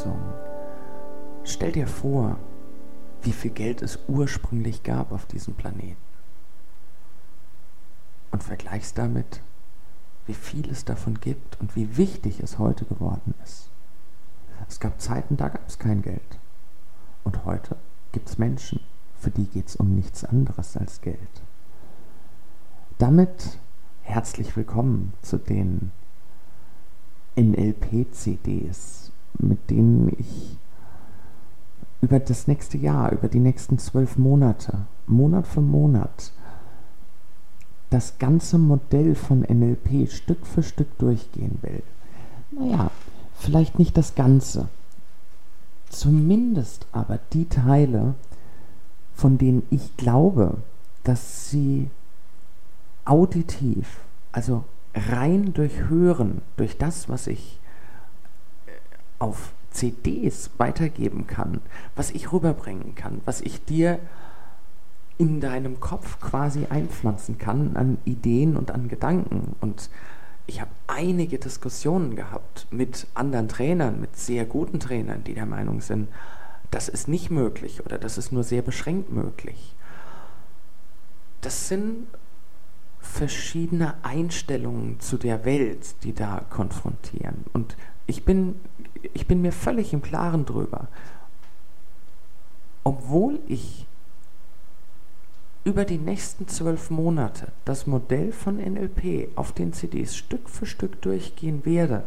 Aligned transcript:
Anweisung, 0.00 0.20
stell 1.44 1.72
dir 1.72 1.86
vor, 1.86 2.38
wie 3.22 3.32
viel 3.32 3.50
Geld 3.50 3.82
es 3.82 3.98
ursprünglich 4.08 4.82
gab 4.82 5.12
auf 5.12 5.26
diesem 5.26 5.54
Planeten 5.54 5.96
und 8.30 8.42
vergleichst 8.42 8.96
damit, 8.96 9.42
wie 10.26 10.34
viel 10.34 10.70
es 10.70 10.84
davon 10.84 11.20
gibt 11.20 11.60
und 11.60 11.76
wie 11.76 11.96
wichtig 11.96 12.40
es 12.40 12.58
heute 12.58 12.84
geworden 12.84 13.34
ist. 13.44 13.68
Es 14.68 14.80
gab 14.80 15.00
Zeiten, 15.00 15.36
da 15.36 15.48
gab 15.48 15.66
es 15.68 15.78
kein 15.78 16.02
Geld. 16.02 16.38
Und 17.24 17.44
heute 17.44 17.76
gibt 18.12 18.28
es 18.28 18.38
Menschen, 18.38 18.80
für 19.18 19.30
die 19.30 19.46
geht 19.46 19.68
es 19.68 19.76
um 19.76 19.94
nichts 19.94 20.24
anderes 20.24 20.76
als 20.76 21.00
Geld. 21.00 21.18
Damit 22.98 23.58
herzlich 24.02 24.56
willkommen 24.56 25.12
zu 25.22 25.38
den 25.38 25.92
NLP-CDs, 27.36 29.09
mit 29.42 29.70
denen 29.70 30.12
ich 30.18 30.56
über 32.00 32.18
das 32.18 32.46
nächste 32.46 32.78
Jahr, 32.78 33.12
über 33.12 33.28
die 33.28 33.40
nächsten 33.40 33.78
zwölf 33.78 34.16
Monate, 34.16 34.86
Monat 35.06 35.46
für 35.46 35.60
Monat, 35.60 36.32
das 37.90 38.18
ganze 38.18 38.56
Modell 38.56 39.14
von 39.14 39.40
NLP 39.40 40.10
Stück 40.10 40.46
für 40.46 40.62
Stück 40.62 40.96
durchgehen 40.98 41.58
will. 41.62 41.82
Naja, 42.52 42.90
vielleicht 43.34 43.78
nicht 43.78 43.96
das 43.96 44.14
Ganze, 44.14 44.68
zumindest 45.88 46.86
aber 46.92 47.18
die 47.32 47.48
Teile, 47.48 48.14
von 49.14 49.38
denen 49.38 49.64
ich 49.70 49.96
glaube, 49.96 50.58
dass 51.04 51.50
sie 51.50 51.90
auditiv, 53.04 54.00
also 54.32 54.64
rein 54.94 55.52
durch 55.52 55.88
Hören, 55.88 56.42
durch 56.56 56.78
das, 56.78 57.08
was 57.08 57.26
ich 57.26 57.59
auf 59.20 59.52
CDs 59.70 60.50
weitergeben 60.58 61.28
kann, 61.28 61.60
was 61.94 62.10
ich 62.10 62.32
rüberbringen 62.32 62.96
kann, 62.96 63.20
was 63.24 63.40
ich 63.40 63.64
dir 63.64 64.00
in 65.16 65.40
deinem 65.40 65.78
Kopf 65.78 66.18
quasi 66.18 66.66
einpflanzen 66.68 67.38
kann 67.38 67.76
an 67.76 67.98
Ideen 68.04 68.56
und 68.56 68.72
an 68.72 68.88
Gedanken. 68.88 69.54
Und 69.60 69.90
ich 70.46 70.60
habe 70.60 70.70
einige 70.88 71.38
Diskussionen 71.38 72.16
gehabt 72.16 72.66
mit 72.70 73.06
anderen 73.14 73.46
Trainern, 73.46 74.00
mit 74.00 74.16
sehr 74.16 74.44
guten 74.44 74.80
Trainern, 74.80 75.22
die 75.22 75.34
der 75.34 75.46
Meinung 75.46 75.80
sind, 75.80 76.08
das 76.70 76.88
ist 76.88 77.06
nicht 77.06 77.30
möglich 77.30 77.84
oder 77.84 77.98
das 77.98 78.18
ist 78.18 78.32
nur 78.32 78.44
sehr 78.44 78.62
beschränkt 78.62 79.12
möglich. 79.12 79.74
Das 81.40 81.68
sind 81.68 82.06
verschiedene 83.00 83.94
Einstellungen 84.02 85.00
zu 85.00 85.16
der 85.16 85.44
Welt, 85.44 86.02
die 86.04 86.14
da 86.14 86.44
konfrontieren. 86.50 87.44
Und 87.52 87.76
ich 88.06 88.24
bin, 88.24 88.56
ich 89.14 89.26
bin 89.26 89.42
mir 89.42 89.52
völlig 89.52 89.92
im 89.92 90.02
Klaren 90.02 90.44
drüber. 90.44 90.88
Obwohl 92.84 93.40
ich 93.46 93.86
über 95.64 95.84
die 95.84 95.98
nächsten 95.98 96.48
zwölf 96.48 96.90
Monate 96.90 97.48
das 97.64 97.86
Modell 97.86 98.32
von 98.32 98.56
NLP 98.56 99.28
auf 99.36 99.52
den 99.52 99.72
CDs 99.72 100.16
Stück 100.16 100.48
für 100.48 100.66
Stück 100.66 101.02
durchgehen 101.02 101.64
werde, 101.66 102.04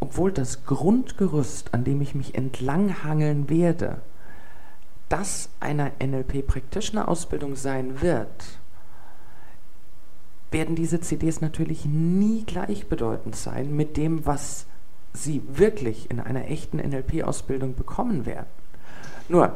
obwohl 0.00 0.32
das 0.32 0.64
Grundgerüst, 0.66 1.72
an 1.74 1.84
dem 1.84 2.00
ich 2.00 2.14
mich 2.14 2.34
entlanghangeln 2.34 3.48
werde, 3.48 4.02
das 5.08 5.50
einer 5.60 5.92
NLP 6.02 6.46
Practitioner 6.46 7.06
Ausbildung 7.06 7.54
sein 7.54 8.00
wird, 8.00 8.58
werden 10.50 10.74
diese 10.74 11.00
CDs 11.00 11.40
natürlich 11.40 11.84
nie 11.84 12.44
gleichbedeutend 12.44 13.36
sein 13.36 13.74
mit 13.74 13.96
dem, 13.96 14.26
was 14.26 14.66
sie 15.14 15.42
wirklich 15.46 16.10
in 16.10 16.20
einer 16.20 16.48
echten 16.48 16.78
NLP-Ausbildung 16.78 17.74
bekommen 17.74 18.26
werden. 18.26 18.46
Nur, 19.28 19.52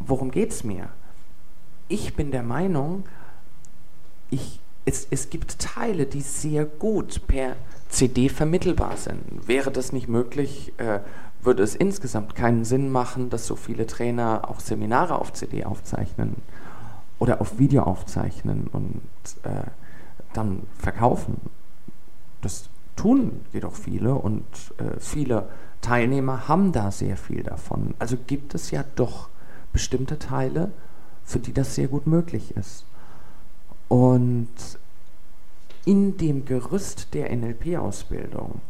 worum 0.00 0.30
geht 0.30 0.50
es 0.50 0.64
mir? 0.64 0.88
Ich 1.88 2.14
bin 2.14 2.30
der 2.30 2.42
Meinung, 2.42 3.04
ich, 4.30 4.60
es, 4.84 5.06
es 5.10 5.30
gibt 5.30 5.58
Teile, 5.58 6.06
die 6.06 6.20
sehr 6.20 6.64
gut 6.64 7.26
per 7.26 7.56
CD 7.88 8.28
vermittelbar 8.28 8.96
sind. 8.96 9.46
Wäre 9.46 9.70
das 9.70 9.92
nicht 9.92 10.08
möglich, 10.08 10.72
äh, 10.78 11.00
würde 11.42 11.62
es 11.62 11.74
insgesamt 11.74 12.34
keinen 12.34 12.64
Sinn 12.64 12.90
machen, 12.90 13.30
dass 13.30 13.46
so 13.46 13.56
viele 13.56 13.86
Trainer 13.86 14.48
auch 14.48 14.60
Seminare 14.60 15.18
auf 15.18 15.32
CD 15.32 15.64
aufzeichnen 15.64 16.36
oder 17.18 17.40
auf 17.40 17.58
Video 17.58 17.82
aufzeichnen 17.82 18.68
und 18.72 19.00
äh, 19.42 19.64
dann 20.32 20.62
verkaufen. 20.78 21.40
Das 22.42 22.68
tun 23.00 23.40
jedoch 23.54 23.74
viele 23.74 24.14
und 24.14 24.44
äh, 24.76 25.00
viele 25.00 25.48
Teilnehmer 25.80 26.48
haben 26.48 26.72
da 26.72 26.90
sehr 26.90 27.16
viel 27.16 27.42
davon. 27.42 27.94
Also 27.98 28.18
gibt 28.26 28.54
es 28.54 28.70
ja 28.70 28.84
doch 28.94 29.30
bestimmte 29.72 30.18
Teile, 30.18 30.70
für 31.24 31.38
die 31.38 31.54
das 31.54 31.74
sehr 31.74 31.88
gut 31.88 32.06
möglich 32.06 32.54
ist. 32.56 32.84
Und 33.88 34.48
in 35.86 36.18
dem 36.18 36.44
Gerüst 36.44 37.14
der 37.14 37.34
NLP-Ausbildung 37.34 38.60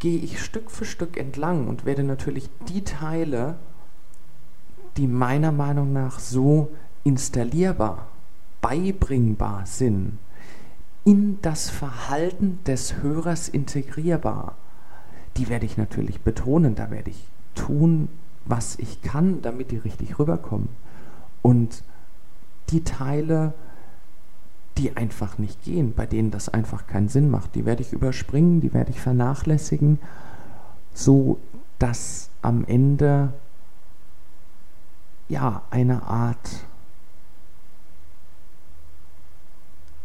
gehe 0.00 0.18
ich 0.18 0.42
Stück 0.42 0.68
für 0.68 0.84
Stück 0.84 1.16
entlang 1.16 1.68
und 1.68 1.84
werde 1.84 2.02
natürlich 2.02 2.50
die 2.68 2.82
Teile, 2.82 3.54
die 4.96 5.06
meiner 5.06 5.52
Meinung 5.52 5.92
nach 5.92 6.18
so 6.18 6.72
installierbar 7.04 8.08
beibringbar 8.60 9.64
sind, 9.64 10.18
in 11.04 11.38
das 11.42 11.68
Verhalten 11.68 12.60
des 12.66 13.02
Hörers 13.02 13.48
integrierbar, 13.48 14.56
die 15.36 15.48
werde 15.48 15.66
ich 15.66 15.76
natürlich 15.76 16.20
betonen, 16.20 16.74
da 16.74 16.90
werde 16.90 17.10
ich 17.10 17.24
tun, 17.54 18.08
was 18.44 18.78
ich 18.78 19.02
kann, 19.02 19.42
damit 19.42 19.70
die 19.70 19.78
richtig 19.78 20.18
rüberkommen. 20.18 20.68
Und 21.42 21.82
die 22.70 22.84
Teile, 22.84 23.52
die 24.78 24.96
einfach 24.96 25.38
nicht 25.38 25.62
gehen, 25.64 25.92
bei 25.94 26.06
denen 26.06 26.30
das 26.30 26.48
einfach 26.48 26.86
keinen 26.86 27.08
Sinn 27.08 27.30
macht, 27.30 27.54
die 27.54 27.64
werde 27.64 27.82
ich 27.82 27.92
überspringen, 27.92 28.60
die 28.60 28.72
werde 28.72 28.90
ich 28.90 29.00
vernachlässigen, 29.00 29.98
so 30.94 31.38
dass 31.78 32.30
am 32.42 32.64
Ende 32.64 33.32
ja 35.28 35.62
eine 35.70 36.04
Art 36.04 36.64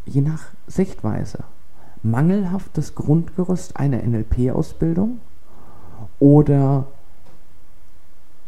je 0.07 0.21
nach 0.21 0.45
Sichtweise. 0.67 1.43
Mangelhaftes 2.03 2.95
Grundgerüst 2.95 3.77
einer 3.77 4.01
NLP-Ausbildung 4.03 5.19
oder 6.19 6.85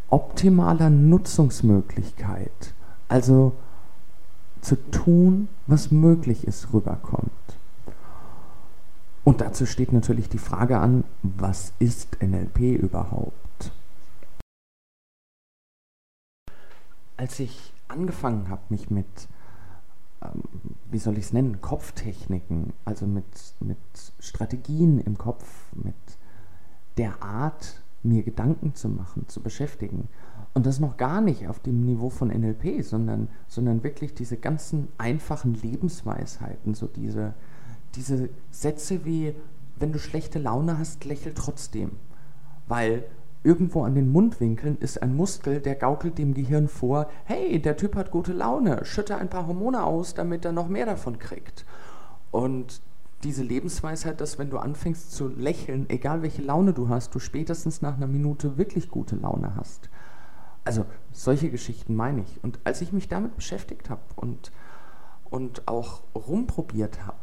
optimaler 0.09 0.89
Nutzungsmöglichkeit, 0.89 2.73
also 3.07 3.53
zu 4.61 4.75
tun, 4.91 5.47
was 5.67 5.91
möglich 5.91 6.45
ist, 6.45 6.73
rüberkommt. 6.73 7.31
Und 9.23 9.41
dazu 9.41 9.65
steht 9.65 9.93
natürlich 9.93 10.29
die 10.29 10.39
Frage 10.39 10.79
an, 10.79 11.03
was 11.21 11.73
ist 11.79 12.21
NLP 12.21 12.59
überhaupt? 12.79 13.71
Als 17.17 17.39
ich 17.39 17.73
angefangen 17.87 18.49
habe, 18.49 18.61
mich 18.69 18.89
mit 18.89 19.05
ähm, 20.23 20.41
wie 20.91 20.99
soll 20.99 21.17
ich 21.17 21.25
es 21.25 21.33
nennen, 21.33 21.61
Kopftechniken, 21.61 22.73
also 22.85 23.05
mit, 23.05 23.25
mit 23.59 23.77
Strategien 24.19 24.99
im 24.99 25.17
Kopf, 25.17 25.45
mit 25.75 25.95
der 26.97 27.21
Art, 27.21 27.81
mir 28.01 28.23
Gedanken 28.23 28.75
zu 28.75 28.89
machen, 28.89 29.27
zu 29.27 29.41
beschäftigen. 29.41 30.07
Und 30.53 30.65
das 30.65 30.79
noch 30.79 30.97
gar 30.97 31.21
nicht 31.21 31.47
auf 31.47 31.59
dem 31.59 31.85
Niveau 31.85 32.09
von 32.09 32.29
NLP, 32.29 32.83
sondern, 32.83 33.29
sondern 33.47 33.83
wirklich 33.83 34.13
diese 34.13 34.37
ganzen 34.37 34.87
einfachen 34.97 35.53
Lebensweisheiten, 35.53 36.73
so 36.73 36.87
diese, 36.87 37.33
diese 37.95 38.29
Sätze 38.49 39.05
wie, 39.05 39.35
wenn 39.77 39.91
du 39.91 39.99
schlechte 39.99 40.39
Laune 40.39 40.77
hast, 40.77 41.05
lächel 41.05 41.33
trotzdem. 41.35 41.91
Weil 42.67 43.03
irgendwo 43.43 43.83
an 43.83 43.95
den 43.95 44.11
Mundwinkeln 44.11 44.77
ist 44.79 45.01
ein 45.01 45.15
Muskel, 45.15 45.61
der 45.61 45.75
gaukelt 45.75 46.17
dem 46.17 46.33
Gehirn 46.33 46.67
vor, 46.67 47.09
hey, 47.25 47.61
der 47.61 47.77
Typ 47.77 47.95
hat 47.95 48.11
gute 48.11 48.33
Laune, 48.33 48.83
schütte 48.85 49.17
ein 49.17 49.29
paar 49.29 49.47
Hormone 49.47 49.83
aus, 49.83 50.13
damit 50.13 50.45
er 50.45 50.51
noch 50.51 50.67
mehr 50.67 50.85
davon 50.85 51.19
kriegt. 51.19 51.65
Und 52.31 52.81
diese 53.23 53.43
Lebensweisheit, 53.43 54.21
dass 54.21 54.39
wenn 54.39 54.49
du 54.49 54.57
anfängst 54.57 55.11
zu 55.11 55.27
lächeln, 55.27 55.89
egal 55.89 56.21
welche 56.21 56.41
Laune 56.41 56.73
du 56.73 56.89
hast, 56.89 57.13
du 57.15 57.19
spätestens 57.19 57.81
nach 57.81 57.97
einer 57.97 58.07
Minute 58.07 58.57
wirklich 58.57 58.89
gute 58.89 59.15
Laune 59.15 59.55
hast. 59.55 59.89
Also 60.63 60.85
solche 61.11 61.49
Geschichten 61.49 61.95
meine 61.95 62.21
ich. 62.21 62.43
Und 62.43 62.59
als 62.63 62.81
ich 62.81 62.93
mich 62.93 63.07
damit 63.07 63.35
beschäftigt 63.35 63.89
habe 63.89 64.01
und, 64.15 64.51
und 65.29 65.67
auch 65.67 66.03
rumprobiert 66.13 67.05
habe, 67.05 67.17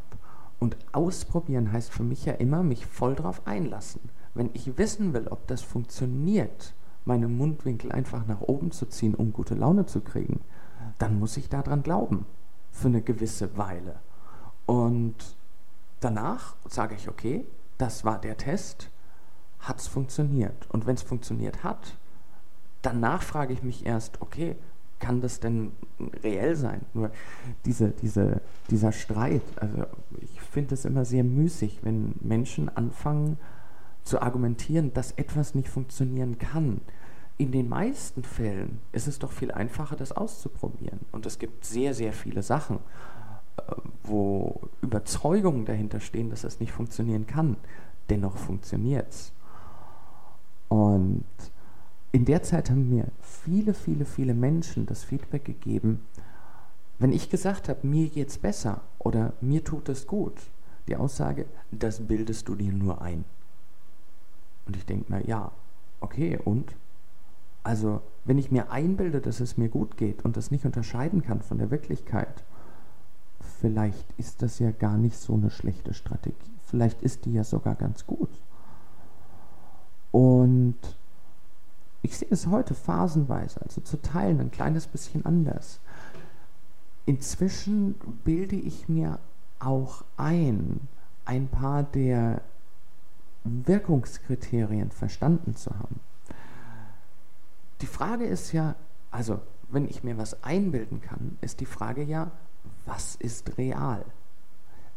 und 0.59 0.77
ausprobieren 0.93 1.73
heißt 1.73 1.93
für 1.93 2.03
mich 2.03 2.25
ja 2.25 2.33
immer, 2.35 2.63
mich 2.63 2.87
voll 2.87 3.15
drauf 3.15 3.43
einlassen. 3.47 4.01
Wenn 4.37 4.51
ich 4.53 4.77
wissen 4.77 5.15
will, 5.15 5.29
ob 5.29 5.47
das 5.47 5.63
funktioniert, 5.63 6.75
meine 7.07 7.27
Mundwinkel 7.27 7.91
einfach 7.91 8.27
nach 8.27 8.43
oben 8.43 8.71
zu 8.71 8.87
ziehen, 8.87 9.15
um 9.15 9.33
gute 9.33 9.55
Laune 9.55 9.87
zu 9.87 10.01
kriegen, 10.01 10.41
dann 10.99 11.19
muss 11.19 11.37
ich 11.37 11.49
daran 11.49 11.83
glauben. 11.83 12.27
Für 12.71 12.89
eine 12.89 13.01
gewisse 13.01 13.57
Weile. 13.57 13.97
Und 14.67 15.15
danach 16.01 16.57
sage 16.69 16.95
ich, 16.95 17.09
okay, 17.09 17.47
das 17.79 18.05
war 18.05 18.21
der 18.21 18.37
Test, 18.37 18.91
hat 19.61 19.81
es 19.81 19.87
funktioniert. 19.87 20.69
Und 20.71 20.87
wenn 20.87 20.97
es 20.97 21.03
funktioniert 21.03 21.65
hat, 21.65 21.97
danach 22.83 23.23
frage 23.23 23.55
ich 23.55 23.63
mich 23.63 23.87
erst, 23.87 24.21
okay, 24.21 24.57
kann 24.99 25.21
das 25.21 25.41
denn 25.41 25.73
reell 26.23 26.57
sein? 26.57 26.83
Nur 26.93 27.11
diese, 27.65 27.91
diese, 27.91 28.41
dieser 28.71 28.93
Streit, 28.93 29.43
also 29.57 29.85
ich 30.21 30.41
finde 30.41 30.75
es 30.75 30.85
immer 30.85 31.05
sehr 31.05 31.25
müßig, 31.25 31.81
wenn 31.83 32.15
Menschen 32.21 32.69
anfangen 32.75 33.39
zu 34.07 34.23
argumentieren, 34.23 34.95
dass 34.95 35.13
etwas 35.13 35.55
nicht 35.55 35.69
funktionieren 35.69 36.39
kann. 36.39 36.81
In 37.39 37.53
den 37.53 37.69
meisten 37.69 38.23
Fällen 38.23 38.81
ist 38.93 39.09
es 39.09 39.19
doch 39.19 39.33
viel 39.33 39.51
einfacher, 39.51 39.97
das 39.97 40.13
auszuprobieren. 40.13 41.01
Und 41.13 41.27
es 41.27 41.39
gibt 41.39 41.65
sehr, 41.65 41.93
sehr 41.93 42.13
viele 42.13 42.43
Sachen, 42.43 42.79
äh, 43.57 43.63
wo 44.05 44.61
Überzeugungen 44.81 45.67
dahinter 45.67 46.01
stehen, 46.01 46.31
dass 46.31 46.45
es 46.45 46.61
nicht 46.61 46.73
funktionieren 46.73 47.27
kann. 47.27 47.57
Dennoch 48.09 48.37
funktioniert 48.37 49.11
es. 49.11 49.33
Und 50.69 51.25
in 52.13 52.25
der 52.25 52.43
Zeit 52.43 52.71
haben 52.71 52.89
mir 52.89 53.09
viele, 53.21 53.75
viele, 53.75 54.05
viele 54.05 54.35
Menschen 54.35 54.87
das 54.87 55.05
Feedback 55.05 55.45
gegeben, 55.45 56.01
wenn 56.99 57.13
ich 57.13 57.29
gesagt 57.29 57.69
habe, 57.69 57.87
mir 57.87 58.09
geht's 58.09 58.39
besser 58.39 58.81
oder 58.99 59.35
mir 59.43 59.63
tut 59.63 59.89
es 59.91 60.07
gut, 60.07 60.35
die 60.89 60.97
Aussage, 60.97 61.45
das 61.71 62.01
bildest 62.01 62.49
du 62.49 62.55
dir 62.55 62.73
nur 62.73 63.03
ein. 63.03 63.25
Und 64.67 64.77
ich 64.77 64.85
denke 64.87 65.13
mir, 65.13 65.27
ja, 65.27 65.53
okay, 66.01 66.39
und? 66.45 66.75
Also, 67.63 68.01
wenn 68.25 68.39
ich 68.39 68.51
mir 68.51 68.71
einbilde, 68.71 69.21
dass 69.21 69.41
es 69.41 69.57
mir 69.57 69.69
gut 69.69 69.97
geht 69.97 70.25
und 70.25 70.37
das 70.37 70.51
nicht 70.51 70.65
unterscheiden 70.65 71.23
kann 71.23 71.41
von 71.43 71.59
der 71.59 71.71
Wirklichkeit, 71.71 72.45
vielleicht 73.61 74.07
ist 74.19 74.43
das 74.43 74.59
ja 74.59 74.71
gar 74.71 74.97
nicht 74.97 75.17
so 75.17 75.35
eine 75.35 75.51
schlechte 75.51 75.95
Strategie. 75.95 76.37
Vielleicht 76.65 77.03
ist 77.03 77.25
die 77.25 77.33
ja 77.33 77.45
sogar 77.45 77.75
ganz 77.75 78.07
gut. 78.07 78.31
Und 80.11 80.77
ich 82.03 82.17
sehe 82.17 82.29
es 82.31 82.47
heute 82.47 82.75
phasenweise, 82.75 83.61
also 83.63 83.81
zu 83.81 84.01
teilen, 84.01 84.41
ein 84.41 84.51
kleines 84.51 84.87
bisschen 84.87 85.27
anders. 85.27 85.81
Inzwischen 87.05 87.95
bilde 88.25 88.57
ich 88.57 88.89
mir 88.89 89.19
auch 89.59 90.05
ein, 90.17 90.81
ein 91.25 91.49
paar 91.49 91.83
der 91.83 92.43
Wirkungskriterien 93.65 94.91
verstanden 94.91 95.57
zu 95.57 95.71
haben. 95.71 96.01
Die 97.81 97.87
Frage 97.87 98.25
ist 98.25 98.53
ja, 98.53 98.75
also 99.11 99.41
wenn 99.69 99.89
ich 99.89 100.05
mir 100.05 100.17
was 100.19 100.43
einbilden 100.43 101.01
kann, 101.01 101.37
ist 101.41 101.61
die 101.61 101.67
Frage 101.67 102.03
ja, 102.03 102.31
was 102.85 103.17
ist 103.17 103.59
real? 103.59 104.05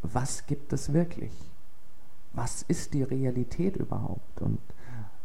Was 0.02 0.46
gibt 0.46 0.72
es 0.74 0.94
wirklich? 0.94 1.34
Was 2.34 2.64
ist 2.64 2.94
die 2.94 3.04
Realität 3.04 3.76
überhaupt? 3.76 4.42
Und 4.42 4.60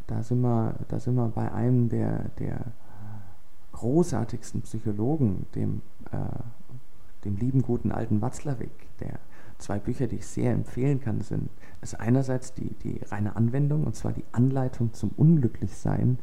da 0.06 0.22
sind 0.22 0.40
wir, 0.40 0.74
da 0.88 0.98
sind 0.98 1.14
wir 1.14 1.28
bei 1.28 1.52
einem 1.52 1.88
der, 1.88 2.30
der 2.38 2.72
großartigsten 3.72 4.62
Psychologen, 4.62 5.46
dem, 5.54 5.82
äh, 6.10 6.18
dem 7.24 7.36
lieben 7.36 7.62
guten 7.62 7.92
alten 7.92 8.20
Watzlawick, 8.20 8.98
der 9.00 9.18
zwei 9.58 9.78
Bücher, 9.78 10.06
die 10.06 10.16
ich 10.16 10.26
sehr 10.26 10.52
empfehlen 10.52 11.00
kann, 11.00 11.20
sind, 11.20 11.50
ist 11.80 11.98
einerseits 12.00 12.54
die, 12.54 12.74
die 12.82 13.00
reine 13.06 13.36
Anwendung, 13.36 13.84
und 13.84 13.94
zwar 13.94 14.12
die 14.12 14.24
Anleitung 14.32 14.92
zum 14.92 15.10
Unglücklichsein, 15.16 16.18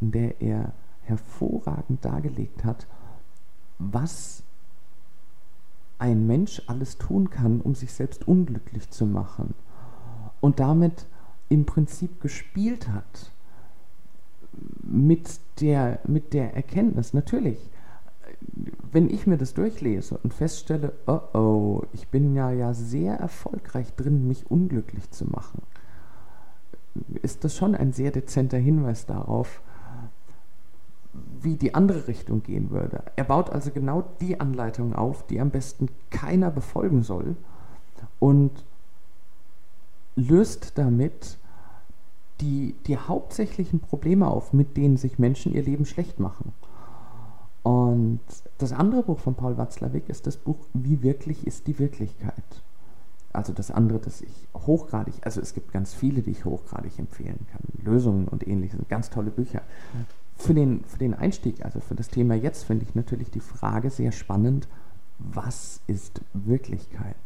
in 0.00 0.12
der 0.12 0.40
er 0.40 0.72
hervorragend 1.02 2.04
dargelegt 2.04 2.64
hat, 2.64 2.86
was 3.78 4.42
ein 5.98 6.26
Mensch 6.26 6.62
alles 6.66 6.98
tun 6.98 7.30
kann, 7.30 7.60
um 7.60 7.74
sich 7.74 7.92
selbst 7.92 8.28
unglücklich 8.28 8.90
zu 8.90 9.06
machen. 9.06 9.54
Und 10.40 10.60
damit 10.60 11.06
im 11.48 11.64
Prinzip 11.64 12.20
gespielt 12.20 12.88
hat 12.88 13.32
mit 14.82 15.40
der, 15.60 16.00
mit 16.06 16.32
der 16.32 16.54
Erkenntnis, 16.54 17.14
natürlich, 17.14 17.58
wenn 18.92 19.10
ich 19.10 19.26
mir 19.26 19.36
das 19.36 19.54
durchlese 19.54 20.18
und 20.22 20.32
feststelle, 20.32 20.92
oh 21.06 21.20
oh, 21.34 21.82
ich 21.92 22.08
bin 22.08 22.34
ja, 22.34 22.50
ja 22.50 22.74
sehr 22.74 23.14
erfolgreich 23.16 23.92
drin, 23.94 24.28
mich 24.28 24.50
unglücklich 24.50 25.10
zu 25.10 25.26
machen, 25.26 25.62
ist 27.22 27.44
das 27.44 27.54
schon 27.54 27.74
ein 27.74 27.92
sehr 27.92 28.10
dezenter 28.10 28.58
Hinweis 28.58 29.06
darauf, 29.06 29.60
wie 31.40 31.56
die 31.56 31.74
andere 31.74 32.08
Richtung 32.08 32.42
gehen 32.42 32.70
würde. 32.70 33.02
Er 33.16 33.24
baut 33.24 33.50
also 33.50 33.70
genau 33.70 34.04
die 34.20 34.40
Anleitung 34.40 34.94
auf, 34.94 35.26
die 35.26 35.40
am 35.40 35.50
besten 35.50 35.88
keiner 36.10 36.50
befolgen 36.50 37.02
soll 37.02 37.36
und 38.18 38.64
löst 40.14 40.78
damit 40.78 41.38
die, 42.40 42.74
die 42.86 42.96
hauptsächlichen 42.96 43.80
Probleme 43.80 44.26
auf, 44.26 44.52
mit 44.52 44.76
denen 44.76 44.96
sich 44.96 45.18
Menschen 45.18 45.54
ihr 45.54 45.62
Leben 45.62 45.86
schlecht 45.86 46.18
machen. 46.18 46.52
Und 47.66 48.20
das 48.58 48.72
andere 48.72 49.02
Buch 49.02 49.18
von 49.18 49.34
Paul 49.34 49.58
Watzlawick 49.58 50.08
ist 50.08 50.28
das 50.28 50.36
Buch 50.36 50.58
Wie 50.72 51.02
wirklich 51.02 51.48
ist 51.48 51.66
die 51.66 51.80
Wirklichkeit. 51.80 52.62
Also 53.32 53.52
das 53.52 53.72
andere, 53.72 53.98
das 53.98 54.20
ich 54.20 54.46
hochgradig, 54.54 55.14
also 55.22 55.40
es 55.40 55.52
gibt 55.52 55.72
ganz 55.72 55.92
viele, 55.92 56.22
die 56.22 56.30
ich 56.30 56.44
hochgradig 56.44 56.96
empfehlen 56.96 57.44
kann. 57.50 57.84
Lösungen 57.84 58.28
und 58.28 58.46
ähnliches, 58.46 58.78
ganz 58.88 59.10
tolle 59.10 59.32
Bücher. 59.32 59.62
Für 60.36 60.54
den, 60.54 60.84
für 60.84 60.98
den 60.98 61.12
Einstieg, 61.12 61.64
also 61.64 61.80
für 61.80 61.96
das 61.96 62.06
Thema 62.06 62.36
jetzt, 62.36 62.62
finde 62.62 62.84
ich 62.84 62.94
natürlich 62.94 63.32
die 63.32 63.40
Frage 63.40 63.90
sehr 63.90 64.12
spannend, 64.12 64.68
was 65.18 65.80
ist 65.88 66.20
Wirklichkeit? 66.34 67.16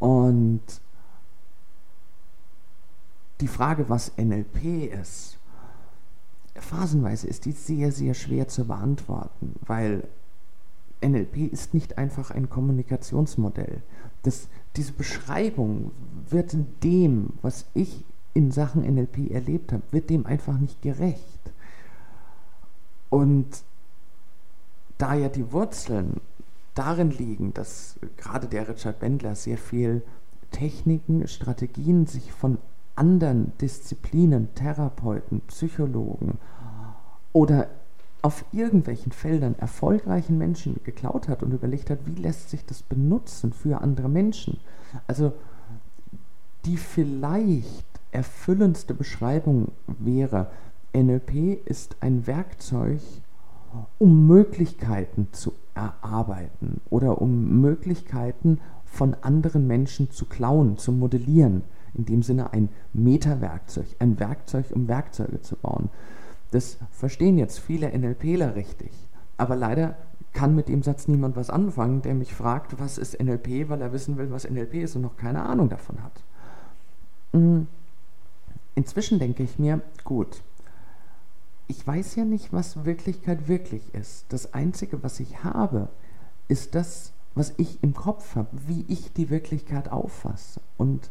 Und 0.00 0.60
die 3.40 3.48
Frage, 3.48 3.88
was 3.88 4.10
NLP 4.18 4.92
ist, 4.92 5.38
phasenweise 6.56 7.26
ist 7.26 7.44
die 7.44 7.52
sehr, 7.52 7.92
sehr 7.92 8.14
schwer 8.14 8.48
zu 8.48 8.66
beantworten, 8.66 9.54
weil 9.66 10.04
NLP 11.02 11.52
ist 11.52 11.74
nicht 11.74 11.98
einfach 11.98 12.30
ein 12.30 12.48
Kommunikationsmodell. 12.48 13.82
Das, 14.22 14.48
diese 14.76 14.92
Beschreibung 14.92 15.90
wird 16.30 16.56
dem, 16.82 17.30
was 17.42 17.66
ich 17.74 18.04
in 18.32 18.50
Sachen 18.50 18.82
NLP 18.82 19.30
erlebt 19.30 19.72
habe, 19.72 19.82
wird 19.90 20.10
dem 20.10 20.26
einfach 20.26 20.58
nicht 20.58 20.80
gerecht. 20.82 21.20
Und 23.10 23.46
da 24.98 25.14
ja 25.14 25.28
die 25.28 25.52
Wurzeln 25.52 26.20
darin 26.74 27.10
liegen, 27.10 27.54
dass 27.54 27.96
gerade 28.16 28.48
der 28.48 28.68
Richard 28.68 28.98
Bendler 28.98 29.34
sehr 29.34 29.58
viel 29.58 30.02
Techniken, 30.50 31.26
Strategien 31.28 32.06
sich 32.06 32.32
von 32.32 32.58
anderen 32.96 33.52
Disziplinen, 33.60 34.54
Therapeuten, 34.54 35.40
Psychologen 35.48 36.38
oder 37.32 37.68
auf 38.22 38.44
irgendwelchen 38.52 39.12
Feldern 39.12 39.54
erfolgreichen 39.58 40.38
Menschen 40.38 40.80
geklaut 40.82 41.28
hat 41.28 41.42
und 41.42 41.52
überlegt 41.52 41.90
hat, 41.90 42.06
wie 42.06 42.20
lässt 42.20 42.48
sich 42.48 42.64
das 42.64 42.82
benutzen 42.82 43.52
für 43.52 43.82
andere 43.82 44.08
Menschen. 44.08 44.58
Also 45.06 45.32
die 46.64 46.78
vielleicht 46.78 47.84
erfüllendste 48.12 48.94
Beschreibung 48.94 49.72
wäre, 49.86 50.50
NLP 50.96 51.66
ist 51.66 51.96
ein 52.00 52.26
Werkzeug, 52.26 53.00
um 53.98 54.26
Möglichkeiten 54.26 55.28
zu 55.32 55.52
erarbeiten 55.74 56.80
oder 56.88 57.20
um 57.20 57.60
Möglichkeiten 57.60 58.60
von 58.84 59.14
anderen 59.20 59.66
Menschen 59.66 60.10
zu 60.12 60.24
klauen, 60.26 60.78
zu 60.78 60.92
modellieren 60.92 61.64
in 61.94 62.04
dem 62.04 62.22
Sinne 62.22 62.52
ein 62.52 62.68
Metawerkzeug, 62.92 63.86
ein 63.98 64.18
Werkzeug, 64.18 64.66
um 64.72 64.88
Werkzeuge 64.88 65.40
zu 65.40 65.56
bauen. 65.56 65.90
Das 66.50 66.78
verstehen 66.90 67.38
jetzt 67.38 67.58
viele 67.58 67.96
NLPler 67.96 68.54
richtig. 68.54 68.90
Aber 69.36 69.56
leider 69.56 69.96
kann 70.32 70.54
mit 70.54 70.68
dem 70.68 70.82
Satz 70.82 71.08
niemand 71.08 71.36
was 71.36 71.50
anfangen, 71.50 72.02
der 72.02 72.14
mich 72.14 72.34
fragt, 72.34 72.78
was 72.78 72.98
ist 72.98 73.20
NLP, 73.22 73.68
weil 73.68 73.80
er 73.80 73.92
wissen 73.92 74.16
will, 74.16 74.30
was 74.30 74.48
NLP 74.48 74.74
ist 74.74 74.96
und 74.96 75.02
noch 75.02 75.16
keine 75.16 75.42
Ahnung 75.42 75.68
davon 75.68 76.02
hat. 76.02 76.22
Hm. 77.32 77.66
Inzwischen 78.74 79.18
denke 79.18 79.44
ich 79.44 79.58
mir, 79.58 79.80
gut, 80.02 80.42
ich 81.68 81.86
weiß 81.86 82.16
ja 82.16 82.24
nicht, 82.24 82.52
was 82.52 82.84
Wirklichkeit 82.84 83.48
wirklich 83.48 83.94
ist. 83.94 84.26
Das 84.28 84.52
Einzige, 84.52 85.02
was 85.02 85.20
ich 85.20 85.44
habe, 85.44 85.88
ist 86.48 86.74
das, 86.74 87.12
was 87.34 87.54
ich 87.56 87.82
im 87.82 87.94
Kopf 87.94 88.36
habe, 88.36 88.48
wie 88.66 88.84
ich 88.88 89.12
die 89.12 89.30
Wirklichkeit 89.30 89.90
auffasse. 89.90 90.60
Und 90.76 91.10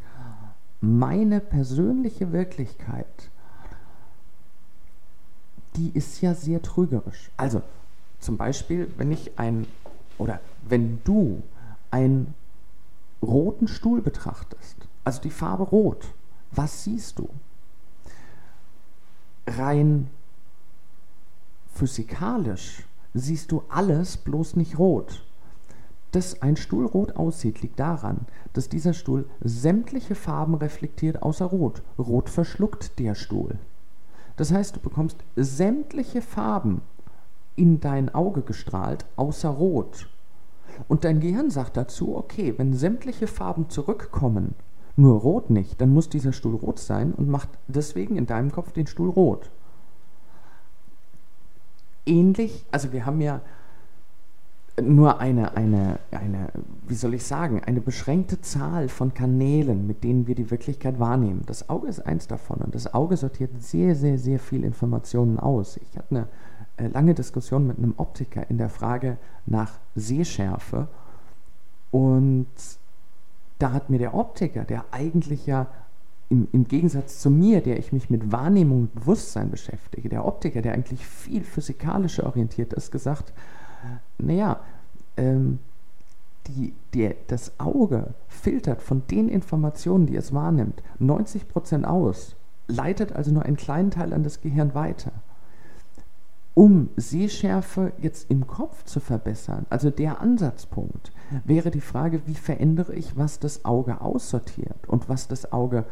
meine 0.84 1.40
persönliche 1.40 2.34
Wirklichkeit, 2.34 3.30
die 5.78 5.92
ist 5.94 6.20
ja 6.20 6.36
sehr 6.36 6.62
trügerisch. 6.62 7.32
Also 7.38 7.62
zum 8.20 8.36
Beispiel, 8.36 8.92
wenn 8.98 9.14
ich 9.14 9.40
ein, 9.40 9.66
oder 10.18 10.42
wenn 10.62 11.00
du 11.06 11.42
einen 11.90 12.34
roten 13.22 13.70
Stuhl 13.70 14.02
betrachtest, 14.02 14.76
also 15.06 15.22
die 15.22 15.30
Farbe 15.30 15.64
rot, 15.64 16.06
was 16.52 16.84
siehst 16.84 17.18
du? 17.18 17.30
Rein 19.48 20.10
physikalisch 21.74 22.84
siehst 23.14 23.54
du 23.54 23.64
alles 23.70 24.18
bloß 24.18 24.58
nicht 24.58 24.78
rot. 24.78 25.24
Dass 26.14 26.42
ein 26.42 26.56
Stuhl 26.56 26.86
rot 26.86 27.16
aussieht, 27.16 27.62
liegt 27.62 27.80
daran, 27.80 28.28
dass 28.54 28.70
dieser 28.70 28.94
Stuhl 28.94 29.26
sämtliche 29.44 30.16
Farben 30.16 30.56
reflektiert 30.56 31.24
außer 31.24 31.46
Rot. 31.46 31.82
Rot 31.98 32.30
verschluckt 32.30 33.00
der 33.00 33.16
Stuhl. 33.16 33.58
Das 34.36 34.52
heißt, 34.52 34.76
du 34.76 34.80
bekommst 34.80 35.18
sämtliche 35.36 36.22
Farben 36.22 36.82
in 37.56 37.80
dein 37.80 38.14
Auge 38.14 38.42
gestrahlt, 38.42 39.06
außer 39.16 39.50
Rot. 39.50 40.08
Und 40.88 41.04
dein 41.04 41.20
Gehirn 41.20 41.50
sagt 41.50 41.78
dazu, 41.78 42.16
okay, 42.16 42.54
wenn 42.58 42.74
sämtliche 42.74 43.28
Farben 43.28 43.70
zurückkommen, 43.70 44.56
nur 44.96 45.20
Rot 45.20 45.50
nicht, 45.50 45.82
dann 45.82 45.94
muss 45.94 46.10
dieser 46.10 46.34
Stuhl 46.34 46.56
rot 46.56 46.80
sein 46.80 47.14
und 47.14 47.28
macht 47.28 47.50
deswegen 47.68 48.16
in 48.16 48.28
deinem 48.28 48.52
Kopf 48.52 48.72
den 48.72 48.86
Stuhl 48.86 49.10
rot. 49.10 49.50
Ähnlich, 52.06 52.66
also 52.72 52.92
wir 52.92 53.06
haben 53.06 53.22
ja 53.22 53.42
nur 54.82 55.20
eine, 55.20 55.56
eine, 55.56 56.00
eine, 56.12 56.50
wie 56.88 56.96
soll 56.96 57.14
ich 57.14 57.24
sagen, 57.24 57.62
eine 57.64 57.80
beschränkte 57.80 58.42
Zahl 58.42 58.90
von 58.90 59.14
Kanälen, 59.14 59.86
mit 59.86 60.04
denen 60.04 60.26
wir 60.26 60.34
die 60.34 60.50
Wirklichkeit 60.50 61.00
wahrnehmen. 61.00 61.44
Das 61.46 61.70
Auge 61.70 61.88
ist 61.88 62.00
eins 62.00 62.28
davon 62.28 62.58
und 62.58 62.74
das 62.74 62.94
Auge 62.94 63.16
sortiert 63.18 63.52
sehr, 63.62 63.96
sehr, 63.96 64.18
sehr 64.18 64.40
viel 64.40 64.64
Informationen 64.64 65.40
aus. 65.40 65.78
Ich 65.78 65.98
hatte 65.98 66.10
eine 66.10 66.28
äh, 66.78 66.88
lange 66.88 67.14
Diskussion 67.14 67.68
mit 67.68 67.78
einem 67.78 67.94
Optiker 67.98 68.50
in 68.50 68.58
der 68.58 68.70
Frage 68.70 69.18
nach 69.46 69.74
Sehschärfe 69.96 70.88
und 71.92 72.48
da 73.60 73.74
hat 73.74 73.92
mir 73.92 74.00
der 74.00 74.16
Optiker, 74.16 74.64
der 74.64 74.86
eigentlich 74.90 75.46
ja 75.46 75.68
im, 76.30 76.48
im, 76.52 76.68
Gegensatz 76.68 77.20
zu 77.20 77.30
mir, 77.30 77.62
der 77.62 77.78
ich 77.78 77.94
mich 77.94 78.10
mit 78.10 78.32
Wahrnehmung 78.32 78.82
und 78.82 78.96
Bewusstsein 78.96 79.52
beschäftige, 79.52 80.10
der 80.10 80.26
Optiker, 80.26 80.64
der 80.64 80.74
eigentlich 80.74 81.06
viel 81.06 81.44
physikalischer 81.44 82.26
orientiert 82.26 82.74
ist, 82.74 82.92
gesagt, 82.92 83.34
naja, 84.18 84.60
ähm, 85.18 85.60
die, 86.48 86.74
die, 86.94 87.16
das 87.28 87.60
Auge 87.60 88.14
filtert 88.28 88.82
von 88.82 89.04
den 89.10 89.30
Informationen, 89.30 90.06
die 90.06 90.16
es 90.16 90.34
wahrnimmt, 90.34 90.84
90% 91.00 91.84
aus, 91.86 92.36
leitet 92.68 93.14
also 93.14 93.32
nur 93.32 93.44
einen 93.44 93.58
kleinen 93.58 93.92
Teil 93.92 94.14
an 94.14 94.24
das 94.24 94.42
Gehirn 94.42 94.74
weiter. 94.74 95.12
Um 96.56 96.90
Sehschärfe 96.98 97.94
jetzt 97.98 98.30
im 98.30 98.46
Kopf 98.46 98.84
zu 98.84 99.00
verbessern, 99.00 99.66
also 99.70 99.90
der 99.90 100.22
Ansatzpunkt, 100.22 101.12
wäre 101.46 101.72
die 101.72 101.82
Frage, 101.82 102.22
wie 102.28 102.36
verändere 102.36 102.94
ich, 102.94 103.18
was 103.18 103.40
das 103.40 103.66
Auge 103.66 104.02
aussortiert 104.02 104.88
und 104.88 105.10
was 105.10 105.28
das 105.28 105.52
Auge 105.52 105.86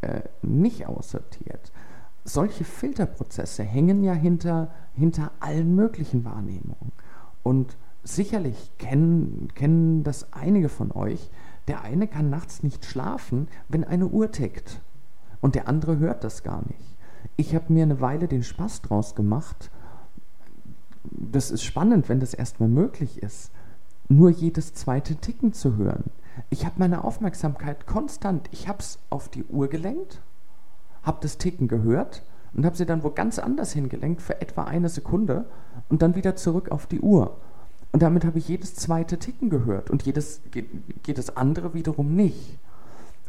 äh, 0.00 0.22
nicht 0.40 0.86
aussortiert. 0.86 1.72
Solche 2.24 2.64
Filterprozesse 2.64 3.62
hängen 3.62 4.02
ja 4.02 4.14
hinter, 4.14 4.70
hinter 4.94 5.30
allen 5.40 5.74
möglichen 5.74 6.24
Wahrnehmungen. 6.24 6.92
Und 7.42 7.76
sicherlich 8.04 8.70
kennen, 8.78 9.48
kennen 9.54 10.02
das 10.04 10.32
einige 10.32 10.68
von 10.68 10.92
euch. 10.92 11.30
Der 11.66 11.82
eine 11.82 12.08
kann 12.08 12.30
nachts 12.30 12.62
nicht 12.62 12.84
schlafen, 12.84 13.48
wenn 13.68 13.84
eine 13.84 14.06
Uhr 14.06 14.30
tickt. 14.30 14.80
Und 15.40 15.54
der 15.54 15.68
andere 15.68 15.98
hört 15.98 16.24
das 16.24 16.42
gar 16.42 16.62
nicht. 16.66 16.96
Ich 17.36 17.54
habe 17.54 17.72
mir 17.72 17.82
eine 17.82 18.00
Weile 18.00 18.28
den 18.28 18.42
Spaß 18.42 18.82
draus 18.82 19.14
gemacht. 19.14 19.70
Das 21.04 21.50
ist 21.50 21.62
spannend, 21.62 22.08
wenn 22.08 22.20
das 22.20 22.34
erstmal 22.34 22.68
möglich 22.68 23.22
ist, 23.22 23.52
nur 24.08 24.30
jedes 24.30 24.74
zweite 24.74 25.16
Ticken 25.16 25.52
zu 25.52 25.76
hören. 25.76 26.04
Ich 26.50 26.64
habe 26.64 26.76
meine 26.78 27.04
Aufmerksamkeit 27.04 27.86
konstant, 27.86 28.48
ich 28.52 28.68
habe 28.68 28.78
es 28.78 28.98
auf 29.10 29.28
die 29.28 29.44
Uhr 29.44 29.68
gelenkt, 29.68 30.20
habe 31.02 31.18
das 31.20 31.38
Ticken 31.38 31.68
gehört 31.68 32.22
und 32.54 32.64
habe 32.64 32.76
sie 32.76 32.86
dann 32.86 33.02
wo 33.02 33.10
ganz 33.10 33.38
anders 33.38 33.72
hingelenkt 33.72 34.22
für 34.22 34.40
etwa 34.40 34.64
eine 34.64 34.88
Sekunde 34.88 35.46
und 35.88 36.02
dann 36.02 36.14
wieder 36.14 36.36
zurück 36.36 36.70
auf 36.70 36.86
die 36.86 37.00
Uhr. 37.00 37.38
Und 37.92 38.02
damit 38.02 38.24
habe 38.24 38.38
ich 38.38 38.48
jedes 38.48 38.74
zweite 38.74 39.18
Ticken 39.18 39.50
gehört 39.50 39.90
und 39.90 40.04
jedes, 40.04 40.42
jedes 41.06 41.36
andere 41.36 41.74
wiederum 41.74 42.14
nicht. 42.14 42.58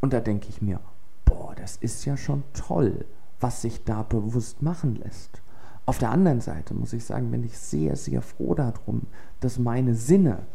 Und 0.01 0.13
da 0.13 0.19
denke 0.19 0.47
ich 0.49 0.62
mir, 0.62 0.79
boah, 1.25 1.55
das 1.55 1.77
ist 1.77 2.05
ja 2.05 2.17
schon 2.17 2.43
toll, 2.53 3.05
was 3.39 3.62
sich 3.62 3.84
da 3.84 4.03
bewusst 4.03 4.62
machen 4.62 4.95
lässt. 4.95 5.41
Auf 5.86 5.97
der 5.97 6.12
anderen 6.12 6.41
Seite 6.41 6.73
muss 6.73 6.93
ich 6.93 7.03
sagen, 7.03 7.32
bin 7.32 7.43
ich 7.43 7.58
sehr, 7.58 7.95
sehr 7.95 8.21
froh 8.21 8.53
darum, 8.53 9.03
dass 9.39 9.58
meine 9.58 9.95
Sinne, 9.95 10.45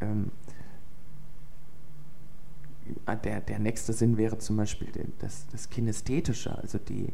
ähm, 0.00 0.30
der, 3.24 3.40
der 3.40 3.58
nächste 3.58 3.92
Sinn 3.92 4.16
wäre 4.16 4.38
zum 4.38 4.56
Beispiel 4.56 4.88
das, 5.18 5.46
das 5.52 5.68
Kinästhetische, 5.68 6.56
also 6.56 6.78
die, 6.78 7.12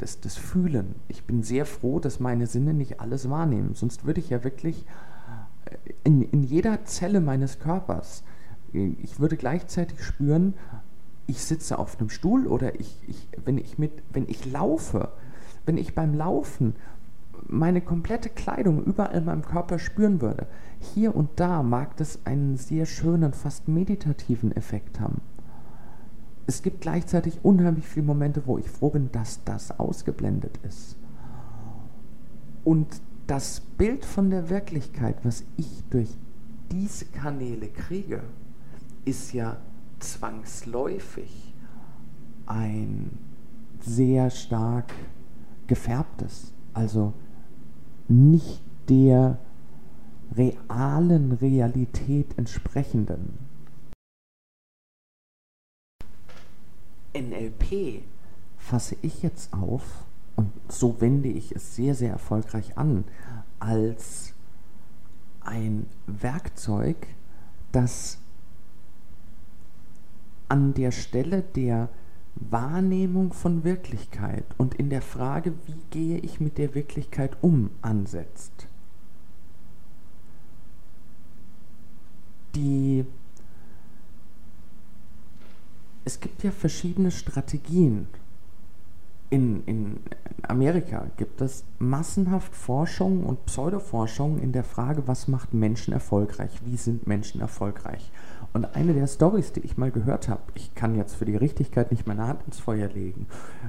das, 0.00 0.20
das 0.20 0.36
Fühlen. 0.36 0.94
Ich 1.08 1.24
bin 1.24 1.42
sehr 1.42 1.66
froh, 1.66 2.00
dass 2.00 2.20
meine 2.20 2.46
Sinne 2.46 2.74
nicht 2.74 3.00
alles 3.00 3.28
wahrnehmen. 3.28 3.74
Sonst 3.74 4.04
würde 4.04 4.20
ich 4.20 4.30
ja 4.30 4.42
wirklich 4.44 4.84
äh, 5.66 5.76
in, 6.04 6.22
in 6.22 6.42
jeder 6.42 6.84
Zelle 6.84 7.20
meines 7.20 7.58
Körpers, 7.58 8.24
äh, 8.72 8.92
ich 9.02 9.20
würde 9.20 9.36
gleichzeitig 9.36 10.02
spüren, 10.02 10.54
ich 11.26 11.42
sitze 11.42 11.78
auf 11.78 12.00
einem 12.00 12.10
Stuhl 12.10 12.46
oder 12.46 12.80
ich, 12.80 12.96
ich, 13.06 13.28
wenn, 13.44 13.58
ich 13.58 13.78
mit, 13.78 13.92
wenn 14.12 14.28
ich 14.28 14.50
laufe, 14.50 15.10
wenn 15.66 15.76
ich 15.78 15.94
beim 15.94 16.14
Laufen 16.14 16.74
meine 17.46 17.80
komplette 17.80 18.28
Kleidung 18.28 18.82
überall 18.82 19.16
in 19.16 19.24
meinem 19.24 19.42
Körper 19.42 19.78
spüren 19.78 20.20
würde, 20.20 20.46
hier 20.78 21.14
und 21.14 21.28
da 21.36 21.62
mag 21.62 21.96
das 21.96 22.20
einen 22.24 22.56
sehr 22.56 22.86
schönen, 22.86 23.32
fast 23.32 23.68
meditativen 23.68 24.52
Effekt 24.56 24.98
haben 24.98 25.20
es 26.50 26.62
gibt 26.62 26.80
gleichzeitig 26.80 27.38
unheimlich 27.44 27.86
viele 27.86 28.06
Momente, 28.06 28.42
wo 28.44 28.58
ich 28.58 28.68
froh 28.68 28.90
bin, 28.90 29.12
dass 29.12 29.44
das 29.44 29.78
ausgeblendet 29.78 30.58
ist. 30.66 30.96
Und 32.64 32.88
das 33.28 33.60
Bild 33.60 34.04
von 34.04 34.30
der 34.30 34.50
Wirklichkeit, 34.50 35.18
was 35.22 35.44
ich 35.56 35.84
durch 35.90 36.08
diese 36.72 37.04
Kanäle 37.04 37.68
kriege, 37.68 38.24
ist 39.04 39.32
ja 39.32 39.58
zwangsläufig 40.00 41.54
ein 42.46 43.16
sehr 43.80 44.30
stark 44.30 44.92
gefärbtes, 45.68 46.52
also 46.74 47.12
nicht 48.08 48.60
der 48.88 49.38
realen 50.34 51.30
Realität 51.30 52.36
entsprechenden. 52.36 53.38
NLP 57.14 58.02
fasse 58.58 58.96
ich 59.02 59.22
jetzt 59.22 59.52
auf, 59.52 60.04
und 60.36 60.50
so 60.68 61.00
wende 61.00 61.28
ich 61.28 61.52
es 61.52 61.74
sehr, 61.74 61.94
sehr 61.94 62.10
erfolgreich 62.10 62.78
an, 62.78 63.04
als 63.58 64.34
ein 65.40 65.86
Werkzeug, 66.06 66.96
das 67.72 68.18
an 70.48 70.74
der 70.74 70.90
Stelle 70.90 71.42
der 71.42 71.88
Wahrnehmung 72.34 73.32
von 73.32 73.64
Wirklichkeit 73.64 74.44
und 74.56 74.74
in 74.74 74.90
der 74.90 75.02
Frage, 75.02 75.52
wie 75.66 75.80
gehe 75.90 76.18
ich 76.18 76.40
mit 76.40 76.58
der 76.58 76.74
Wirklichkeit 76.74 77.36
um, 77.40 77.70
ansetzt. 77.82 78.66
Die 82.54 83.04
es 86.10 86.18
gibt 86.18 86.42
ja 86.42 86.50
verschiedene 86.50 87.12
Strategien. 87.12 88.08
In, 89.28 89.62
in 89.66 90.00
Amerika 90.42 91.06
gibt 91.16 91.40
es 91.40 91.62
massenhaft 91.78 92.52
Forschung 92.52 93.22
und 93.22 93.46
Pseudoforschung 93.46 94.40
in 94.40 94.50
der 94.50 94.64
Frage, 94.64 95.06
was 95.06 95.28
macht 95.28 95.54
Menschen 95.54 95.92
erfolgreich, 95.92 96.50
wie 96.64 96.76
sind 96.76 97.06
Menschen 97.06 97.40
erfolgreich. 97.40 98.10
Und 98.52 98.74
eine 98.74 98.92
der 98.92 99.06
Stories, 99.06 99.52
die 99.52 99.60
ich 99.60 99.76
mal 99.76 99.92
gehört 99.92 100.28
habe, 100.28 100.42
ich 100.56 100.74
kann 100.74 100.96
jetzt 100.96 101.14
für 101.14 101.26
die 101.26 101.36
Richtigkeit 101.36 101.92
nicht 101.92 102.08
meine 102.08 102.26
Hand 102.26 102.42
ins 102.44 102.58
Feuer 102.58 102.88
legen, 102.88 103.28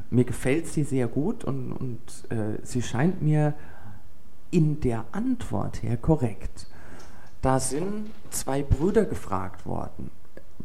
mir 0.10 0.26
gefällt 0.26 0.66
sie 0.66 0.84
sehr 0.84 1.08
gut 1.08 1.44
und, 1.44 1.72
und 1.74 2.32
äh, 2.32 2.58
sie 2.64 2.82
scheint 2.82 3.22
mir 3.22 3.54
in 4.50 4.80
der 4.80 5.06
Antwort 5.12 5.84
her 5.84 5.96
korrekt. 5.96 6.66
Da 7.44 7.60
sind 7.60 8.10
zwei 8.32 8.64
Brüder 8.64 9.06
gefragt 9.06 9.68
worden 9.68 10.10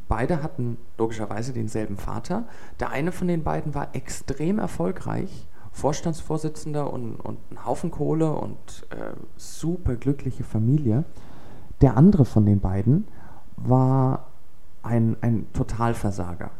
Beide 0.08 0.42
hatten 0.42 0.78
logischerweise 0.98 1.52
denselben 1.52 1.96
Vater. 1.96 2.44
Der 2.78 2.90
eine 2.90 3.12
von 3.12 3.26
den 3.26 3.42
beiden 3.42 3.74
war 3.74 3.94
extrem 3.94 4.58
erfolgreich, 4.58 5.48
Vorstandsvorsitzender 5.72 6.92
und, 6.92 7.16
und 7.16 7.38
ein 7.50 7.66
Haufen 7.66 7.90
Kohle 7.90 8.32
und 8.32 8.86
äh, 8.90 9.14
super 9.36 9.96
glückliche 9.96 10.44
Familie. 10.44 11.04
Der 11.80 11.96
andere 11.96 12.24
von 12.24 12.46
den 12.46 12.60
beiden 12.60 13.08
war 13.56 14.28
ein, 14.82 15.16
ein 15.20 15.46
Totalversager. 15.52 16.50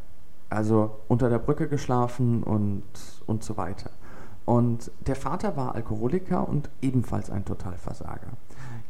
Also 0.50 0.98
unter 1.09 1.30
der 1.30 1.38
Brücke 1.38 1.68
geschlafen 1.68 2.42
und, 2.42 2.82
und 3.26 3.42
so 3.42 3.56
weiter. 3.56 3.90
Und 4.44 4.90
der 5.06 5.16
Vater 5.16 5.56
war 5.56 5.74
Alkoholiker 5.74 6.48
und 6.48 6.70
ebenfalls 6.80 7.30
ein 7.30 7.44
Totalversager. 7.44 8.28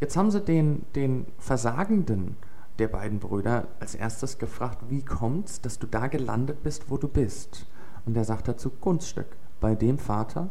Jetzt 0.00 0.16
haben 0.16 0.30
sie 0.30 0.40
den, 0.40 0.84
den 0.94 1.26
Versagenden 1.38 2.36
der 2.78 2.88
beiden 2.88 3.18
Brüder 3.18 3.66
als 3.80 3.94
erstes 3.94 4.38
gefragt, 4.38 4.78
wie 4.88 5.02
kommt's, 5.02 5.60
dass 5.60 5.78
du 5.78 5.86
da 5.86 6.06
gelandet 6.08 6.62
bist, 6.62 6.90
wo 6.90 6.96
du 6.96 7.08
bist? 7.08 7.66
Und 8.04 8.16
er 8.16 8.24
sagt 8.24 8.48
dazu, 8.48 8.70
Kunststück. 8.70 9.36
Bei 9.60 9.74
dem 9.74 9.98
Vater, 9.98 10.48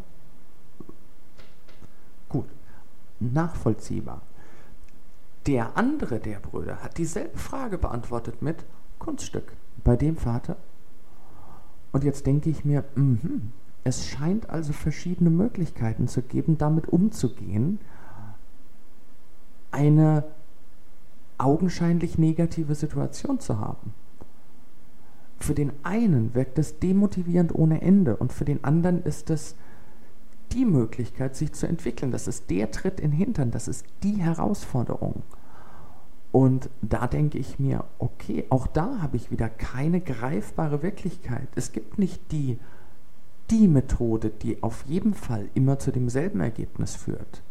gut, 2.28 2.48
nachvollziehbar. 3.20 4.22
Der 5.46 5.78
andere 5.78 6.20
der 6.20 6.40
Brüder 6.40 6.82
hat 6.82 6.98
dieselbe 6.98 7.38
Frage 7.38 7.78
beantwortet 7.78 8.42
mit 8.42 8.66
Kunststück. 8.98 9.54
Bei 9.84 9.96
dem 9.96 10.18
Vater. 10.18 10.58
Und 11.92 12.04
jetzt 12.04 12.26
denke 12.26 12.50
ich 12.50 12.66
mir, 12.66 12.84
mh, 12.96 13.20
es 13.84 14.08
scheint 14.08 14.50
also 14.50 14.74
verschiedene 14.74 15.30
Möglichkeiten 15.30 16.08
zu 16.08 16.24
geben, 16.24 16.58
damit 16.58 16.88
umzugehen, 16.88 17.80
eine 19.72 20.24
augenscheinlich 21.38 22.18
negative 22.18 22.76
Situation 22.76 23.40
zu 23.40 23.60
haben. 23.60 23.94
Für 25.40 25.54
den 25.54 25.72
einen 25.84 26.34
wirkt 26.34 26.58
es 26.58 26.80
demotivierend 26.80 27.54
ohne 27.54 27.82
Ende 27.82 28.16
und 28.16 28.34
für 28.34 28.46
den 28.46 28.64
anderen 28.64 29.04
ist 29.04 29.30
es 29.30 29.56
die 30.52 30.66
Möglichkeit, 30.66 31.36
sich 31.36 31.54
zu 31.54 31.68
entwickeln. 31.68 32.12
Das 32.12 32.28
ist 32.28 32.50
der 32.50 32.72
Tritt 32.72 33.00
in 33.00 33.12
den 33.12 33.18
Hintern, 33.18 33.52
das 33.52 33.68
ist 33.68 33.86
die 34.04 34.16
Herausforderung. 34.16 35.24
Und 36.32 36.70
da 36.82 37.08
denke 37.08 37.38
ich 37.38 37.60
mir, 37.60 37.86
okay, 37.98 38.46
auch 38.50 38.68
da 38.68 39.02
habe 39.02 39.16
ich 39.16 39.32
wieder 39.32 39.48
keine 39.48 40.02
greifbare 40.02 40.84
Wirklichkeit. 40.84 41.48
Es 41.56 41.72
gibt 41.72 41.98
nicht 41.98 42.32
die, 42.32 42.60
die 43.50 43.68
Methode, 43.68 44.32
die 44.32 44.62
auf 44.62 44.84
jeden 44.86 45.14
Fall 45.14 45.48
immer 45.54 45.80
zu 45.80 45.92
demselben 45.92 46.42
Ergebnis 46.42 46.96
führt. 46.96 47.42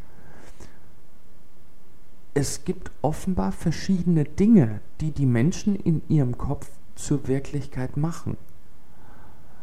Es 2.37 2.65
gibt 2.65 2.91
offenbar 3.01 3.53
verschiedene 3.53 4.25
Dinge, 4.25 4.81
die 5.01 5.13
die 5.13 5.27
Menschen 5.27 5.77
in 5.77 6.03
ihrem 6.09 6.37
Kopf 6.37 6.69
zur 6.97 7.29
Wirklichkeit 7.29 7.97
machen. 7.97 8.37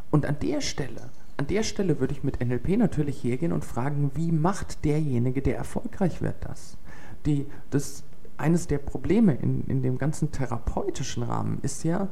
Und 0.09 0.25
an 0.25 0.37
der 0.41 0.61
Stelle, 0.61 1.09
an 1.35 1.47
der 1.47 1.63
Stelle 1.63 1.99
würde 1.99 2.13
ich 2.13 2.23
mit 2.23 2.39
NLP 2.39 2.77
natürlich 2.77 3.23
hergehen 3.23 3.51
und 3.51 3.65
fragen, 3.65 4.11
wie 4.15 4.31
macht 4.31 4.85
derjenige, 4.85 5.41
der 5.41 5.57
erfolgreich 5.57 6.21
wird, 6.21 6.35
das? 6.41 6.77
Die, 7.25 7.45
das 7.71 8.03
eines 8.37 8.67
der 8.67 8.77
Probleme 8.77 9.33
in, 9.33 9.65
in 9.67 9.81
dem 9.81 9.97
ganzen 9.97 10.31
therapeutischen 10.31 11.23
Rahmen 11.23 11.59
ist 11.61 11.83
ja, 11.83 12.07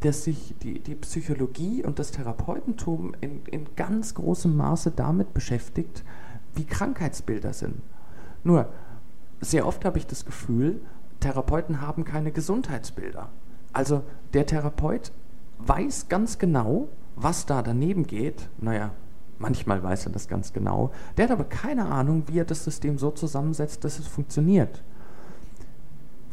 dass 0.00 0.24
sich 0.24 0.54
die, 0.62 0.78
die 0.78 0.94
Psychologie 0.94 1.84
und 1.84 1.98
das 1.98 2.12
Therapeutentum 2.12 3.14
in, 3.20 3.44
in 3.46 3.66
ganz 3.74 4.14
großem 4.14 4.56
Maße 4.56 4.92
damit 4.92 5.34
beschäftigt, 5.34 6.04
wie 6.54 6.64
Krankheitsbilder 6.64 7.52
sind. 7.52 7.80
Nur, 8.44 8.68
sehr 9.40 9.66
oft 9.66 9.84
habe 9.84 9.98
ich 9.98 10.06
das 10.06 10.24
Gefühl, 10.24 10.80
Therapeuten 11.20 11.80
haben 11.80 12.04
keine 12.04 12.32
Gesundheitsbilder. 12.32 13.28
Also 13.72 14.02
der 14.32 14.46
Therapeut 14.46 15.12
weiß 15.58 16.08
ganz 16.08 16.38
genau, 16.38 16.88
was 17.14 17.46
da 17.46 17.62
daneben 17.62 18.06
geht. 18.06 18.48
Naja, 18.58 18.92
manchmal 19.38 19.82
weiß 19.82 20.06
er 20.06 20.12
das 20.12 20.28
ganz 20.28 20.52
genau. 20.52 20.92
Der 21.16 21.24
hat 21.24 21.32
aber 21.32 21.44
keine 21.44 21.86
Ahnung, 21.86 22.24
wie 22.26 22.38
er 22.38 22.44
das 22.44 22.64
System 22.64 22.98
so 22.98 23.10
zusammensetzt, 23.10 23.84
dass 23.84 23.98
es 23.98 24.06
funktioniert. 24.06 24.82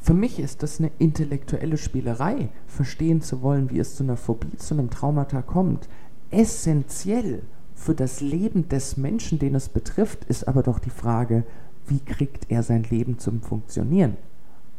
Für 0.02 0.14
mich 0.14 0.40
ist 0.40 0.64
das 0.64 0.80
eine 0.80 0.92
intellektuelle 1.00 1.78
Spielerei, 1.78 2.50
verstehen 2.68 3.22
zu 3.22 3.42
wollen, 3.42 3.70
wie 3.70 3.80
es 3.80 3.96
zu 3.96 4.04
einer 4.04 4.18
Phobie, 4.18 4.58
zu 4.58 4.74
einem 4.74 4.90
Traumata 4.90 5.42
kommt. 5.42 5.88
Essentiell 6.30 7.42
für 7.74 7.96
das 7.96 8.20
Leben 8.20 8.68
des 8.68 8.98
Menschen, 8.98 9.40
den 9.40 9.56
es 9.56 9.70
betrifft, 9.70 10.26
ist 10.26 10.48
aber 10.48 10.62
doch 10.62 10.80
die 10.80 10.90
Frage, 10.90 11.46
wie 11.88 12.00
kriegt 12.00 12.50
er 12.50 12.64
sein 12.64 12.84
Leben 12.84 13.20
zum 13.20 13.42
Funktionieren? 13.42 14.18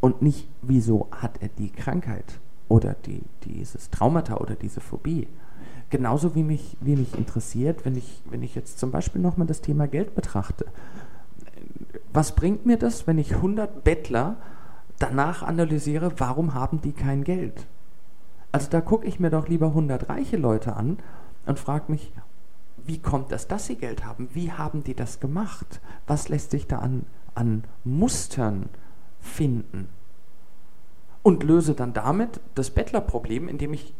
Und 0.00 0.22
nicht, 0.22 0.48
wieso 0.62 1.08
hat 1.10 1.40
er 1.40 1.48
die 1.48 1.70
Krankheit? 1.70 2.40
oder 2.68 2.94
die, 3.06 3.22
dieses 3.44 3.90
Traumata 3.90 4.36
oder 4.36 4.54
diese 4.54 4.80
Phobie. 4.80 5.28
Genauso 5.90 6.34
wie 6.34 6.42
mich, 6.42 6.76
wie 6.80 6.96
mich 6.96 7.16
interessiert, 7.16 7.84
wenn 7.84 7.96
ich, 7.96 8.22
wenn 8.28 8.42
ich 8.42 8.54
jetzt 8.54 8.78
zum 8.78 8.90
Beispiel 8.90 9.20
nochmal 9.20 9.46
das 9.46 9.60
Thema 9.60 9.86
Geld 9.86 10.14
betrachte. 10.14 10.66
Was 12.12 12.34
bringt 12.34 12.66
mir 12.66 12.78
das, 12.78 13.06
wenn 13.06 13.18
ich 13.18 13.34
100 13.34 13.84
Bettler 13.84 14.36
danach 14.98 15.42
analysiere, 15.42 16.12
warum 16.18 16.54
haben 16.54 16.80
die 16.80 16.92
kein 16.92 17.22
Geld? 17.22 17.66
Also 18.50 18.70
da 18.70 18.80
gucke 18.80 19.06
ich 19.06 19.20
mir 19.20 19.30
doch 19.30 19.48
lieber 19.48 19.66
100 19.68 20.08
reiche 20.08 20.36
Leute 20.36 20.76
an 20.76 20.98
und 21.46 21.58
frage 21.58 21.90
mich, 21.92 22.12
wie 22.86 22.98
kommt 22.98 23.32
es, 23.32 23.48
dass 23.48 23.66
sie 23.66 23.76
Geld 23.76 24.04
haben? 24.04 24.28
Wie 24.32 24.52
haben 24.52 24.84
die 24.84 24.94
das 24.94 25.20
gemacht? 25.20 25.80
Was 26.06 26.28
lässt 26.28 26.50
sich 26.50 26.66
da 26.66 26.78
an, 26.78 27.06
an 27.34 27.64
Mustern 27.84 28.68
finden? 29.20 29.88
und 31.24 31.42
löse 31.42 31.74
dann 31.74 31.92
damit 31.92 32.38
das 32.54 32.70
Bettlerproblem, 32.70 33.48
indem 33.48 33.72
ich 33.72 33.94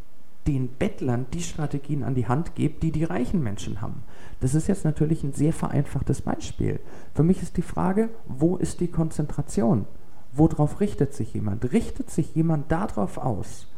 den 0.47 0.69
Bettlern 0.69 1.25
die 1.33 1.41
Strategien 1.41 2.05
an 2.05 2.15
die 2.15 2.29
Hand 2.29 2.55
gebe, 2.55 2.79
die 2.79 2.93
die 2.93 3.05
reichen 3.05 3.43
Menschen 3.43 3.81
haben. 3.81 4.03
Das 4.41 4.55
ist 4.55 4.69
jetzt 4.69 4.85
natürlich 4.85 5.25
ein 5.25 5.33
sehr 5.33 5.55
vereinfachtes 5.55 6.21
Beispiel. 6.21 6.81
Für 7.15 7.23
mich 7.23 7.43
ist 7.43 7.57
die 7.57 7.63
Frage, 7.63 8.11
wo 8.27 8.57
ist 8.57 8.81
die 8.81 8.89
Konzentration? 8.89 9.87
Worauf 10.33 10.81
richtet 10.81 11.15
sich 11.15 11.33
jemand? 11.33 11.73
Richtet 11.73 12.11
sich 12.11 12.35
jemand 12.35 12.71
darauf 12.71 13.17
aus, 13.17 13.69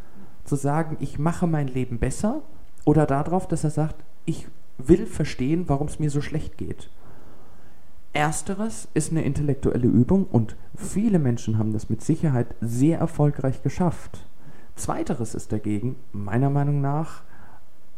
zu 0.45 0.57
sagen, 0.57 0.97
ich 0.99 1.21
mache 1.21 1.47
mein 1.47 1.69
Leben 1.69 2.01
besser 2.01 2.43
oder 2.85 3.07
darauf, 3.07 3.47
dass 3.47 3.63
er 3.63 3.71
sagt, 3.71 4.05
ich 4.25 4.49
will 4.79 5.07
verstehen, 5.07 5.69
warum 5.69 5.87
es 5.89 5.99
mir 5.99 6.11
so 6.11 6.21
schlecht 6.21 6.59
geht? 6.59 6.91
Ersteres 8.13 8.89
ist 8.95 9.11
eine 9.11 9.25
intellektuelle 9.25 9.87
Übung 9.87 10.25
und 10.25 10.57
viele 10.75 11.19
Menschen 11.19 11.59
haben 11.59 11.73
das 11.73 11.91
mit 11.91 12.03
Sicherheit 12.03 12.55
sehr 12.61 12.99
erfolgreich 12.99 13.63
geschafft. 13.63 14.27
Zweiteres 14.75 15.35
ist 15.35 15.53
dagegen, 15.53 15.97
meiner 16.13 16.51
Meinung 16.51 16.81
nach, 16.81 17.23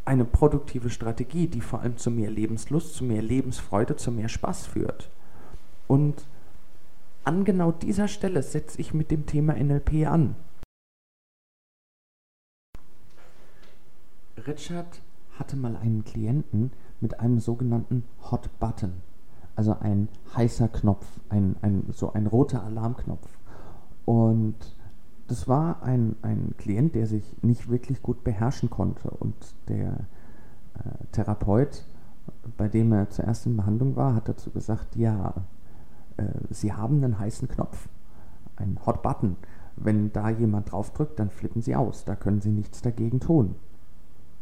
eine 0.04 0.24
produktive 0.24 0.90
Strategie, 0.90 1.46
die 1.48 1.60
vor 1.60 1.82
allem 1.82 1.98
zu 1.98 2.10
mehr 2.10 2.30
Lebenslust, 2.30 2.94
zu 2.94 3.04
mehr 3.04 3.22
Lebensfreude, 3.22 3.96
zu 3.96 4.10
mehr 4.10 4.28
Spaß 4.28 4.66
führt. 4.66 5.10
Und 5.86 6.26
an 7.24 7.44
genau 7.44 7.72
dieser 7.72 8.08
Stelle 8.08 8.42
setze 8.42 8.80
ich 8.80 8.94
mit 8.94 9.10
dem 9.10 9.26
Thema 9.26 9.52
NLP 9.54 10.06
an. 10.06 10.34
Richard 14.46 15.00
hatte 15.38 15.56
mal 15.56 15.76
einen 15.76 16.04
Klienten 16.04 16.72
mit 17.00 17.20
einem 17.20 17.38
sogenannten 17.38 18.04
Hot 18.30 18.50
Button 18.58 18.92
also 19.58 19.76
ein 19.80 20.08
heißer 20.36 20.68
Knopf, 20.68 21.04
ein, 21.30 21.56
ein, 21.62 21.86
so 21.90 22.12
ein 22.12 22.28
roter 22.28 22.62
Alarmknopf. 22.62 23.28
Und 24.04 24.54
das 25.26 25.48
war 25.48 25.82
ein, 25.82 26.14
ein 26.22 26.54
Klient, 26.58 26.94
der 26.94 27.08
sich 27.08 27.24
nicht 27.42 27.68
wirklich 27.68 28.00
gut 28.00 28.22
beherrschen 28.22 28.70
konnte. 28.70 29.10
Und 29.10 29.34
der 29.66 30.06
äh, 30.74 31.04
Therapeut, 31.10 31.84
bei 32.56 32.68
dem 32.68 32.92
er 32.92 33.10
zuerst 33.10 33.46
in 33.46 33.56
Behandlung 33.56 33.96
war, 33.96 34.14
hat 34.14 34.28
dazu 34.28 34.52
gesagt, 34.52 34.94
ja, 34.94 35.34
äh, 36.18 36.26
Sie 36.50 36.72
haben 36.72 37.02
einen 37.02 37.18
heißen 37.18 37.48
Knopf, 37.48 37.88
einen 38.54 38.78
Hot 38.86 39.02
Button. 39.02 39.34
Wenn 39.74 40.12
da 40.12 40.30
jemand 40.30 40.70
draufdrückt, 40.70 41.18
dann 41.18 41.30
flippen 41.30 41.62
Sie 41.62 41.74
aus. 41.74 42.04
Da 42.04 42.14
können 42.14 42.40
Sie 42.40 42.52
nichts 42.52 42.80
dagegen 42.80 43.18
tun. 43.18 43.56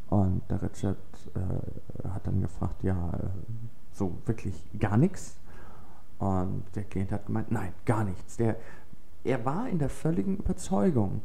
Und 0.09 0.43
der 0.49 0.63
Richard 0.63 0.97
äh, 1.35 2.09
hat 2.09 2.27
dann 2.27 2.41
gefragt, 2.41 2.83
ja, 2.83 3.13
so 3.93 4.17
wirklich 4.27 4.55
gar 4.79 4.97
nichts. 4.97 5.37
Und 6.19 6.65
der 6.75 6.85
Klient 6.85 7.13
hat 7.13 7.27
gemeint, 7.27 7.51
nein, 7.51 7.73
gar 7.85 8.05
nichts. 8.05 8.37
Der, 8.37 8.57
er 9.25 9.45
war 9.45 9.69
in 9.69 9.79
der 9.79 9.91
völligen 9.91 10.37
Überzeugung, 10.39 11.23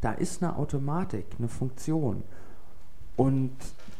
da 0.00 0.12
ist 0.12 0.42
eine 0.42 0.56
Automatik, 0.56 1.26
eine 1.38 1.48
Funktion 1.48 2.24
und 3.16 3.52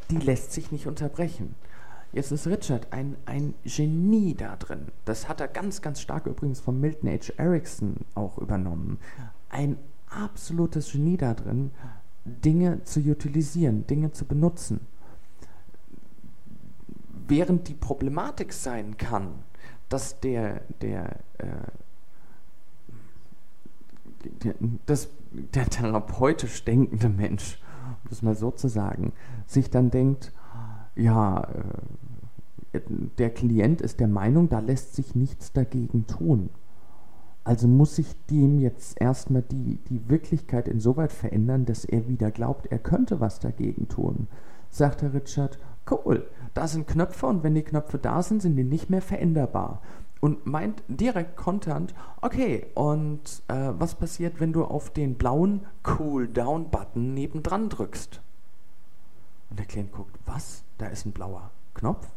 die 0.09 0.17
lässt 0.17 0.51
sich 0.51 0.71
nicht 0.71 0.87
unterbrechen. 0.87 1.55
Jetzt 2.11 2.31
ist 2.31 2.45
Richard 2.45 2.91
ein, 2.91 3.15
ein 3.25 3.53
Genie 3.63 4.35
da 4.35 4.55
drin. 4.55 4.89
Das 5.05 5.29
hat 5.29 5.41
er 5.41 5.47
ganz, 5.47 5.81
ganz 5.81 6.01
stark 6.01 6.27
übrigens 6.27 6.59
von 6.59 6.79
Milton 6.79 7.09
H. 7.09 7.33
Erickson 7.37 7.95
auch 8.13 8.37
übernommen. 8.37 8.99
Ein 9.49 9.77
absolutes 10.09 10.91
Genie 10.91 11.17
da 11.17 11.33
drin, 11.33 11.71
Dinge 12.25 12.83
zu 12.83 12.99
utilisieren, 13.01 13.85
Dinge 13.87 14.11
zu 14.11 14.25
benutzen 14.25 14.79
während 17.27 17.67
die 17.67 17.73
Problematik 17.73 18.53
sein 18.53 18.97
kann, 18.97 19.29
dass 19.89 20.19
der, 20.19 20.61
der, 20.81 21.19
äh, 21.37 21.45
der, 24.43 24.55
das, 24.85 25.09
der 25.31 25.65
therapeutisch 25.65 26.63
denkende 26.63 27.09
Mensch, 27.09 27.61
um 28.03 28.09
das 28.09 28.21
mal 28.21 28.35
so 28.35 28.51
zu 28.51 28.67
sagen, 28.67 29.13
sich 29.45 29.69
dann 29.69 29.91
denkt, 29.91 30.31
ja, 30.95 31.43
äh, 32.73 32.81
der 33.17 33.29
Klient 33.29 33.81
ist 33.81 33.99
der 33.99 34.07
Meinung, 34.07 34.49
da 34.49 34.59
lässt 34.59 34.95
sich 34.95 35.13
nichts 35.13 35.53
dagegen 35.53 36.07
tun. 36.07 36.49
Also 37.43 37.67
muss 37.67 37.95
sich 37.95 38.15
dem 38.29 38.59
jetzt 38.59 38.99
erstmal 39.01 39.41
die, 39.41 39.77
die 39.89 40.09
Wirklichkeit 40.09 40.67
insoweit 40.67 41.11
verändern, 41.11 41.65
dass 41.65 41.83
er 41.83 42.07
wieder 42.07 42.31
glaubt, 42.31 42.67
er 42.67 42.79
könnte 42.79 43.19
was 43.19 43.39
dagegen 43.39 43.89
tun. 43.89 44.27
Sagt 44.69 45.01
Herr 45.01 45.13
Richard, 45.13 45.59
cool, 45.91 46.25
da 46.53 46.67
sind 46.67 46.87
Knöpfe 46.87 47.25
und 47.25 47.43
wenn 47.43 47.55
die 47.55 47.63
Knöpfe 47.63 47.97
da 47.97 48.23
sind, 48.23 48.41
sind 48.41 48.55
die 48.55 48.63
nicht 48.63 48.89
mehr 48.89 49.01
veränderbar. 49.01 49.81
Und 50.21 50.45
meint 50.45 50.83
direkt 50.87 51.35
konternd, 51.35 51.93
okay, 52.21 52.67
und 52.75 53.43
äh, 53.49 53.71
was 53.77 53.95
passiert, 53.95 54.39
wenn 54.39 54.53
du 54.53 54.63
auf 54.63 54.89
den 54.89 55.15
blauen 55.15 55.65
Cool-Down-Button 55.85 57.13
nebendran 57.13 57.67
drückst? 57.67 58.21
Und 59.49 59.59
der 59.59 59.65
Klient 59.65 59.91
guckt, 59.91 60.17
was? 60.25 60.63
Da 60.77 60.85
ist 60.85 61.05
ein 61.05 61.11
blauer 61.11 61.51
Knopf? 61.73 62.07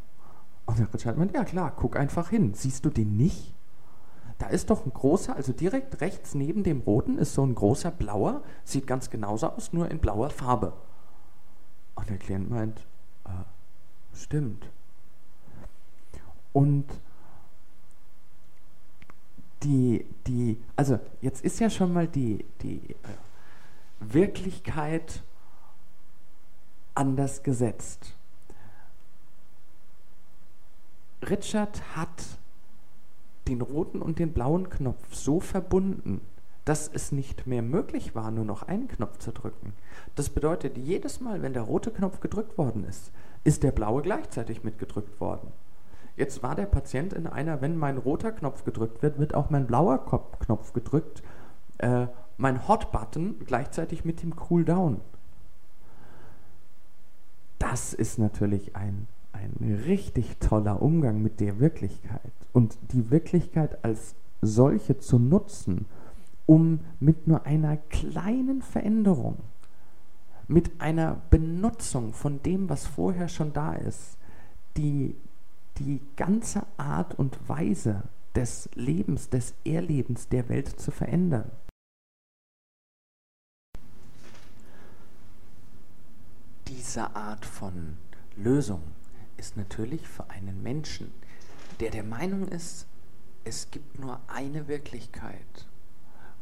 Und 0.67 0.79
der 0.79 0.95
Richard 0.95 1.19
meint, 1.19 1.35
ja 1.35 1.45
klar, 1.45 1.73
guck 1.75 1.97
einfach 1.97 2.31
hin. 2.31 2.55
Siehst 2.55 2.85
du 2.85 2.91
den 2.91 3.17
nicht? 3.17 3.57
Da 4.39 4.47
ist 4.49 4.71
doch 4.71 4.85
ein 4.85 4.93
großer, 4.93 5.35
also 5.35 5.53
direkt 5.53 6.01
rechts 6.01 6.35
neben 6.35 6.63
dem 6.63 6.81
roten 6.81 7.19
ist 7.19 7.35
so 7.35 7.45
ein 7.45 7.55
großer 7.55 7.91
blauer, 7.91 8.43
sieht 8.65 8.87
ganz 8.87 9.11
genauso 9.11 9.49
aus, 9.49 9.73
nur 9.73 9.91
in 9.91 9.99
blauer 9.99 10.31
Farbe. 10.31 10.75
Und 11.95 12.11
der 12.11 12.19
Klient 12.19 12.51
meint, 12.51 12.81
äh, 13.25 13.31
stimmt. 14.15 14.69
Und 16.53 16.85
die, 19.63 20.05
die, 20.27 20.63
also 20.77 20.99
jetzt 21.23 21.45
ist 21.45 21.59
ja 21.59 21.71
schon 21.71 21.93
mal 21.93 22.07
die, 22.07 22.45
die 22.63 22.81
äh, 22.91 22.97
Wirklichkeit 24.01 25.23
anders 26.95 27.43
gesetzt. 27.43 28.15
Richard 31.23 31.97
hat 31.97 32.23
den 33.49 33.61
roten 33.61 34.03
und 34.03 34.19
den 34.19 34.33
blauen 34.33 34.71
Knopf 34.71 35.15
so 35.15 35.41
verbunden, 35.41 36.21
dass 36.65 36.89
es 36.93 37.13
nicht 37.13 37.47
mehr 37.47 37.63
möglich 37.63 38.15
war, 38.15 38.31
nur 38.31 38.45
noch 38.45 38.65
einen 38.65 38.89
Knopf 38.89 39.19
zu 39.19 39.33
drücken. 39.33 39.73
Das 40.17 40.31
bedeutet, 40.31 40.77
jedes 40.77 41.21
Mal, 41.21 41.41
wenn 41.43 41.53
der 41.53 41.63
rote 41.63 41.91
Knopf 41.93 42.21
gedrückt 42.21 42.59
worden 42.59 42.85
ist, 42.85 43.13
ist 43.45 43.63
der 43.63 43.71
blaue 43.71 44.03
gleichzeitig 44.03 44.65
mitgedrückt 44.65 45.21
worden. 45.21 45.53
Jetzt 46.17 46.43
war 46.43 46.55
der 46.55 46.67
Patient 46.67 47.13
in 47.13 47.27
einer, 47.27 47.61
wenn 47.61 47.77
mein 47.77 47.99
roter 47.99 48.33
Knopf 48.33 48.65
gedrückt 48.65 49.03
wird, 49.03 49.19
wird 49.19 49.35
auch 49.35 49.51
mein 49.51 49.67
blauer 49.67 50.05
Knopf 50.41 50.73
gedrückt, 50.73 51.23
äh, 51.79 52.07
mein 52.39 52.67
Hot-Button 52.67 53.41
gleichzeitig 53.47 54.05
mit 54.05 54.23
dem 54.23 54.35
Cool-Down. 54.51 55.01
Das 57.59 57.95
ist 57.95 58.19
natürlich 58.19 58.75
ein 58.75 59.07
ein 59.37 59.83
richtig 59.87 60.39
toller 60.39 60.83
Umgang 60.83 61.23
mit 61.23 61.41
der 61.41 61.61
Wirklichkeit 61.61 62.33
und 62.53 62.77
die 62.93 63.11
Wirklichkeit 63.11 63.85
als 63.85 64.15
solche 64.41 64.99
zu 64.99 65.19
nutzen, 65.19 65.87
um 66.47 66.81
mit 67.01 67.27
nur 67.27 67.45
einer 67.45 67.77
kleinen 67.77 68.63
Veränderung, 68.63 69.39
mit 70.49 70.81
einer 70.81 71.21
Benutzung 71.31 72.13
von 72.13 72.43
dem, 72.43 72.69
was 72.69 72.87
vorher 72.87 73.29
schon 73.29 73.53
da 73.53 73.75
ist, 73.75 74.17
die, 74.77 75.17
die 75.79 76.01
ganze 76.17 76.63
Art 76.77 77.19
und 77.19 77.49
Weise 77.49 78.05
des 78.35 78.69
Lebens, 78.75 79.31
des 79.31 79.55
Erlebens 79.65 80.29
der 80.29 80.49
Welt 80.49 80.69
zu 80.81 80.91
verändern. 80.91 81.51
Diese 86.69 87.15
Art 87.15 87.45
von 87.45 87.97
Lösung 88.37 88.83
ist 89.37 89.57
natürlich 89.57 90.07
für 90.09 90.31
einen 90.31 90.63
Menschen, 90.63 91.13
der 91.81 91.91
der 91.91 92.05
Meinung 92.05 92.49
ist, 92.49 92.87
es 93.45 93.71
gibt 93.71 93.99
nur 93.99 94.21
eine 94.27 94.69
Wirklichkeit 94.69 95.69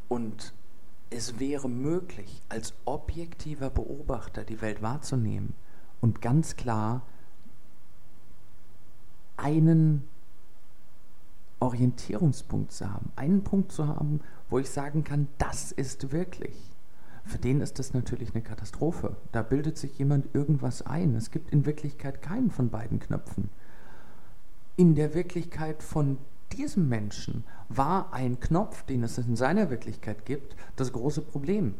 und 0.07 0.53
es 1.09 1.39
wäre 1.39 1.69
möglich, 1.69 2.41
als 2.49 2.73
objektiver 2.85 3.69
Beobachter 3.69 4.43
die 4.43 4.61
Welt 4.61 4.81
wahrzunehmen 4.81 5.53
und 6.01 6.21
ganz 6.21 6.55
klar 6.55 7.03
einen 9.37 10.07
Orientierungspunkt 11.59 12.71
zu 12.71 12.91
haben, 12.91 13.11
einen 13.15 13.43
Punkt 13.43 13.71
zu 13.71 13.87
haben, 13.87 14.21
wo 14.49 14.59
ich 14.59 14.69
sagen 14.69 15.03
kann, 15.03 15.27
das 15.37 15.71
ist 15.71 16.11
wirklich. 16.11 16.74
Für 17.25 17.39
den 17.39 17.59
ist 17.61 17.79
das 17.79 17.93
natürlich 17.93 18.33
eine 18.33 18.43
Katastrophe. 18.43 19.17
Da 19.31 19.41
bildet 19.41 19.77
sich 19.77 19.97
jemand 19.97 20.33
irgendwas 20.33 20.83
ein. 20.83 21.15
Es 21.15 21.31
gibt 21.31 21.51
in 21.51 21.65
Wirklichkeit 21.65 22.21
keinen 22.21 22.51
von 22.51 22.69
beiden 22.69 22.99
Knöpfen. 22.99 23.49
In 24.77 24.93
der 24.93 25.15
Wirklichkeit 25.15 25.81
von 25.81 26.19
diesem 26.51 26.87
Menschen 26.87 27.43
war 27.67 28.13
ein 28.13 28.39
Knopf, 28.39 28.83
den 28.83 29.03
es 29.03 29.17
in 29.17 29.35
seiner 29.35 29.71
Wirklichkeit 29.71 30.25
gibt, 30.25 30.55
das 30.75 30.93
große 30.93 31.21
Problem. 31.21 31.73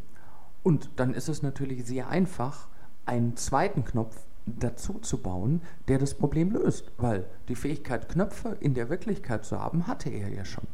Und 0.64 0.90
dann 0.96 1.14
ist 1.14 1.30
es 1.30 1.44
natürlich 1.44 1.86
sehr 1.86 2.10
einfach, 2.10 2.68
einen 3.06 3.38
zweiten 3.38 3.86
Knopf 3.86 4.18
dazu 4.48 4.94
zu 5.00 5.22
bauen, 5.22 5.62
der 5.88 6.00
das 6.00 6.16
Problem 6.16 6.52
löst, 6.52 6.92
weil 6.98 7.26
die 7.50 7.56
Fähigkeit, 7.56 8.10
Knöpfe 8.10 8.58
in 8.60 8.74
der 8.74 8.90
Wirklichkeit 8.90 9.46
zu 9.46 9.60
haben, 9.60 9.86
hatte 9.86 10.10
er 10.10 10.30
ja 10.30 10.44
schon. 10.44 10.66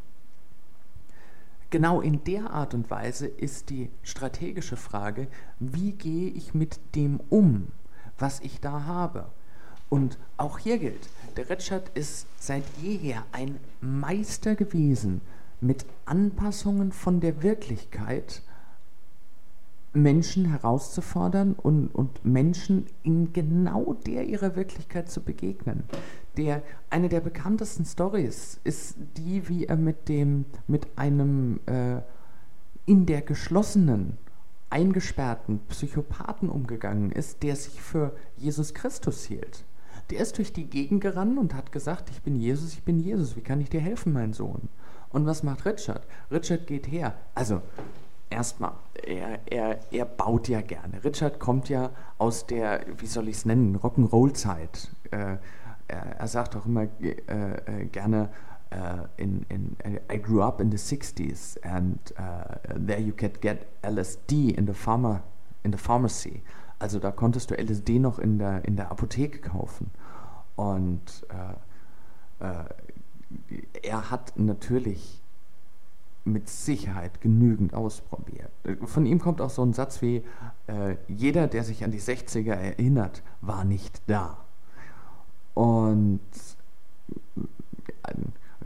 Genau 1.71 2.01
in 2.01 2.21
der 2.25 2.51
Art 2.51 2.73
und 2.73 2.91
Weise 2.91 3.27
ist 3.27 3.69
die 3.69 3.89
strategische 4.03 4.75
Frage, 4.75 5.27
wie 5.57 5.93
gehe 5.93 6.29
ich 6.29 6.53
mit 6.53 6.95
dem 6.95 7.21
um, 7.29 7.67
was 8.19 8.41
ich 8.41 8.59
da 8.59 8.83
habe. 8.83 9.31
Und 9.87 10.17
auch 10.35 10.57
hier 10.57 10.79
gilt, 10.79 11.07
der 11.37 11.49
Retschert 11.49 11.89
ist 11.93 12.27
seit 12.37 12.63
jeher 12.81 13.23
ein 13.31 13.57
Meister 13.79 14.55
gewesen 14.55 15.21
mit 15.61 15.85
Anpassungen 16.03 16.91
von 16.91 17.21
der 17.21 17.41
Wirklichkeit 17.41 18.41
Menschen 19.93 20.45
herauszufordern 20.45 21.53
und, 21.53 21.87
und 21.87 22.23
Menschen 22.23 22.85
in 23.03 23.33
genau 23.33 23.93
der 24.05 24.25
ihrer 24.25 24.55
Wirklichkeit 24.55 25.11
zu 25.11 25.21
begegnen. 25.21 25.83
Der, 26.37 26.63
eine 26.89 27.09
der 27.09 27.19
bekanntesten 27.19 27.83
Stories 27.83 28.59
ist 28.63 28.95
die, 29.17 29.49
wie 29.49 29.65
er 29.65 29.75
mit, 29.75 30.07
dem, 30.07 30.45
mit 30.67 30.87
einem 30.97 31.59
äh, 31.65 31.97
in 32.85 33.05
der 33.05 33.21
geschlossenen, 33.21 34.17
eingesperrten 34.69 35.59
Psychopathen 35.67 36.49
umgegangen 36.49 37.11
ist, 37.11 37.43
der 37.43 37.57
sich 37.57 37.81
für 37.81 38.15
Jesus 38.37 38.73
Christus 38.73 39.25
hielt. 39.25 39.65
Der 40.09 40.21
ist 40.21 40.37
durch 40.37 40.53
die 40.53 40.69
Gegend 40.69 41.01
gerannt 41.01 41.37
und 41.37 41.53
hat 41.53 41.73
gesagt, 41.73 42.09
ich 42.09 42.21
bin 42.21 42.37
Jesus, 42.37 42.73
ich 42.73 42.83
bin 42.83 42.99
Jesus, 42.99 43.35
wie 43.35 43.41
kann 43.41 43.59
ich 43.59 43.69
dir 43.69 43.81
helfen, 43.81 44.13
mein 44.13 44.31
Sohn? 44.31 44.69
Und 45.09 45.25
was 45.25 45.43
macht 45.43 45.65
Richard? 45.65 46.07
Richard 46.31 46.67
geht 46.67 46.89
her. 46.89 47.15
Also 47.35 47.61
erstmal, 48.31 48.73
er, 49.05 49.39
er, 49.45 49.79
er 49.91 50.05
baut 50.05 50.47
ja 50.47 50.61
gerne. 50.61 51.03
Richard 51.03 51.39
kommt 51.39 51.69
ja 51.69 51.91
aus 52.17 52.47
der, 52.47 52.85
wie 52.97 53.05
soll 53.05 53.27
ich 53.27 53.37
es 53.37 53.45
nennen, 53.45 53.77
Rock'n'Roll-Zeit. 53.77 54.91
Äh, 55.11 55.37
er, 55.87 56.05
er, 56.19 56.27
sagt 56.27 56.55
auch 56.55 56.65
immer 56.65 56.87
äh, 57.01 57.09
äh, 57.09 57.85
gerne, 57.85 58.29
uh, 58.73 59.05
in, 59.17 59.45
in, 59.49 59.75
I 60.11 60.17
grew 60.17 60.41
up 60.41 60.61
in 60.61 60.71
the 60.71 60.77
60s 60.77 61.61
and 61.63 61.99
there 62.87 63.01
you 63.01 63.13
could 63.13 63.41
get 63.41 63.67
LSD 63.83 64.51
in 64.57 64.65
the, 64.65 64.73
pharma, 64.73 65.21
in 65.63 65.73
the 65.73 65.77
pharmacy. 65.77 66.41
Also 66.79 66.99
da 66.99 67.11
konntest 67.11 67.51
du 67.51 67.55
LSD 67.55 67.99
noch 67.99 68.17
in 68.17 68.39
der, 68.39 68.63
in 68.65 68.77
der 68.77 68.89
Apotheke 68.89 69.39
kaufen. 69.39 69.91
Und 70.55 71.27
äh, 72.39 72.63
er 73.83 74.09
hat 74.09 74.33
natürlich 74.37 75.20
mit 76.23 76.49
Sicherheit 76.49 77.21
genügend 77.21 77.73
ausprobiert. 77.73 78.51
Von 78.85 79.05
ihm 79.05 79.19
kommt 79.19 79.41
auch 79.41 79.49
so 79.49 79.63
ein 79.63 79.73
Satz 79.73 80.01
wie, 80.01 80.23
äh, 80.67 80.95
jeder, 81.07 81.47
der 81.47 81.63
sich 81.63 81.83
an 81.83 81.91
die 81.91 81.99
60er 81.99 82.53
erinnert, 82.53 83.23
war 83.41 83.65
nicht 83.65 84.01
da. 84.07 84.37
Und 85.53 86.19
äh, 87.35 88.13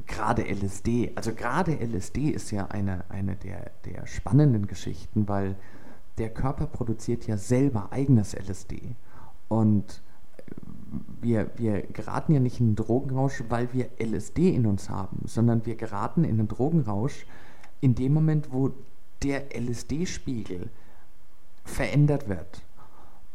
gerade 0.06 0.44
LSD, 0.44 1.14
also 1.16 1.34
gerade 1.34 1.74
LSD 1.74 2.30
ist 2.30 2.52
ja 2.52 2.68
eine, 2.68 3.06
eine 3.10 3.36
der, 3.38 3.72
der 3.86 4.06
spannenden 4.06 4.68
Geschichten, 4.68 5.28
weil 5.28 5.56
der 6.18 6.30
Körper 6.30 6.68
produziert 6.68 7.28
ja 7.28 7.38
selber 7.38 7.92
eigenes 7.92 8.34
LSD. 8.34 8.96
Und 9.48 10.02
wir, 11.22 11.52
wir 11.58 11.82
geraten 11.82 12.34
ja 12.34 12.40
nicht 12.40 12.60
in 12.60 12.68
einen 12.68 12.76
Drogenrausch, 12.76 13.44
weil 13.50 13.74
wir 13.74 13.90
LSD 14.00 14.50
in 14.50 14.66
uns 14.66 14.90
haben, 14.90 15.22
sondern 15.26 15.66
wir 15.66 15.76
geraten 15.76 16.24
in 16.24 16.40
einen 16.40 16.48
Drogenrausch 16.48 17.26
in 17.86 17.94
dem 17.94 18.16
Moment, 18.16 18.52
wo 18.52 18.72
der 19.22 19.56
LSD-Spiegel 19.56 20.72
verändert 21.64 22.28
wird. 22.28 22.64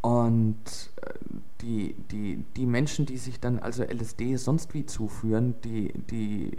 Und 0.00 0.90
äh, 1.02 1.14
die, 1.60 1.94
die, 2.10 2.44
die 2.56 2.66
Menschen, 2.66 3.06
die 3.06 3.16
sich 3.16 3.38
dann 3.38 3.60
also 3.60 3.84
LSD 3.84 4.34
sonst 4.36 4.74
wie 4.74 4.86
zuführen, 4.86 5.54
die, 5.62 5.92
die 6.10 6.50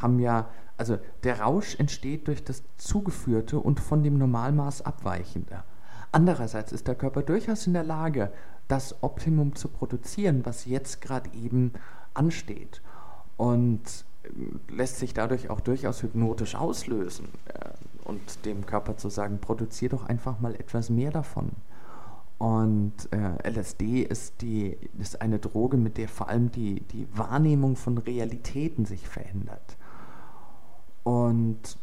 haben 0.00 0.20
ja, 0.20 0.48
also 0.76 0.98
der 1.24 1.40
Rausch 1.40 1.74
entsteht 1.74 2.28
durch 2.28 2.44
das 2.44 2.62
Zugeführte 2.76 3.58
und 3.58 3.80
von 3.80 4.04
dem 4.04 4.16
Normalmaß 4.16 4.82
abweichende. 4.82 5.64
Andererseits 6.12 6.70
ist 6.70 6.86
der 6.86 6.94
Körper 6.94 7.22
durchaus 7.22 7.66
in 7.66 7.72
der 7.72 7.82
Lage, 7.82 8.32
das 8.68 9.02
Optimum 9.02 9.56
zu 9.56 9.66
produzieren, 9.66 10.46
was 10.46 10.66
jetzt 10.66 11.00
gerade 11.00 11.30
eben 11.34 11.72
ansteht. 12.14 12.80
Und 13.36 14.04
lässt 14.68 14.98
sich 14.98 15.14
dadurch 15.14 15.50
auch 15.50 15.60
durchaus 15.60 16.02
hypnotisch 16.02 16.54
auslösen 16.54 17.28
äh, 17.46 17.70
und 18.04 18.44
dem 18.44 18.66
Körper 18.66 18.96
zu 18.96 19.08
sagen, 19.08 19.38
produziere 19.38 19.96
doch 19.96 20.04
einfach 20.04 20.40
mal 20.40 20.54
etwas 20.54 20.90
mehr 20.90 21.10
davon. 21.10 21.50
Und 22.38 22.94
äh, 23.10 23.48
LSD 23.50 24.02
ist, 24.02 24.42
die, 24.42 24.76
ist 24.98 25.20
eine 25.20 25.40
Droge, 25.40 25.76
mit 25.76 25.98
der 25.98 26.08
vor 26.08 26.28
allem 26.28 26.52
die, 26.52 26.80
die 26.80 27.08
Wahrnehmung 27.16 27.74
von 27.74 27.98
Realitäten 27.98 28.84
sich 28.84 29.08
verändert. 29.08 29.76
Und 31.02 31.76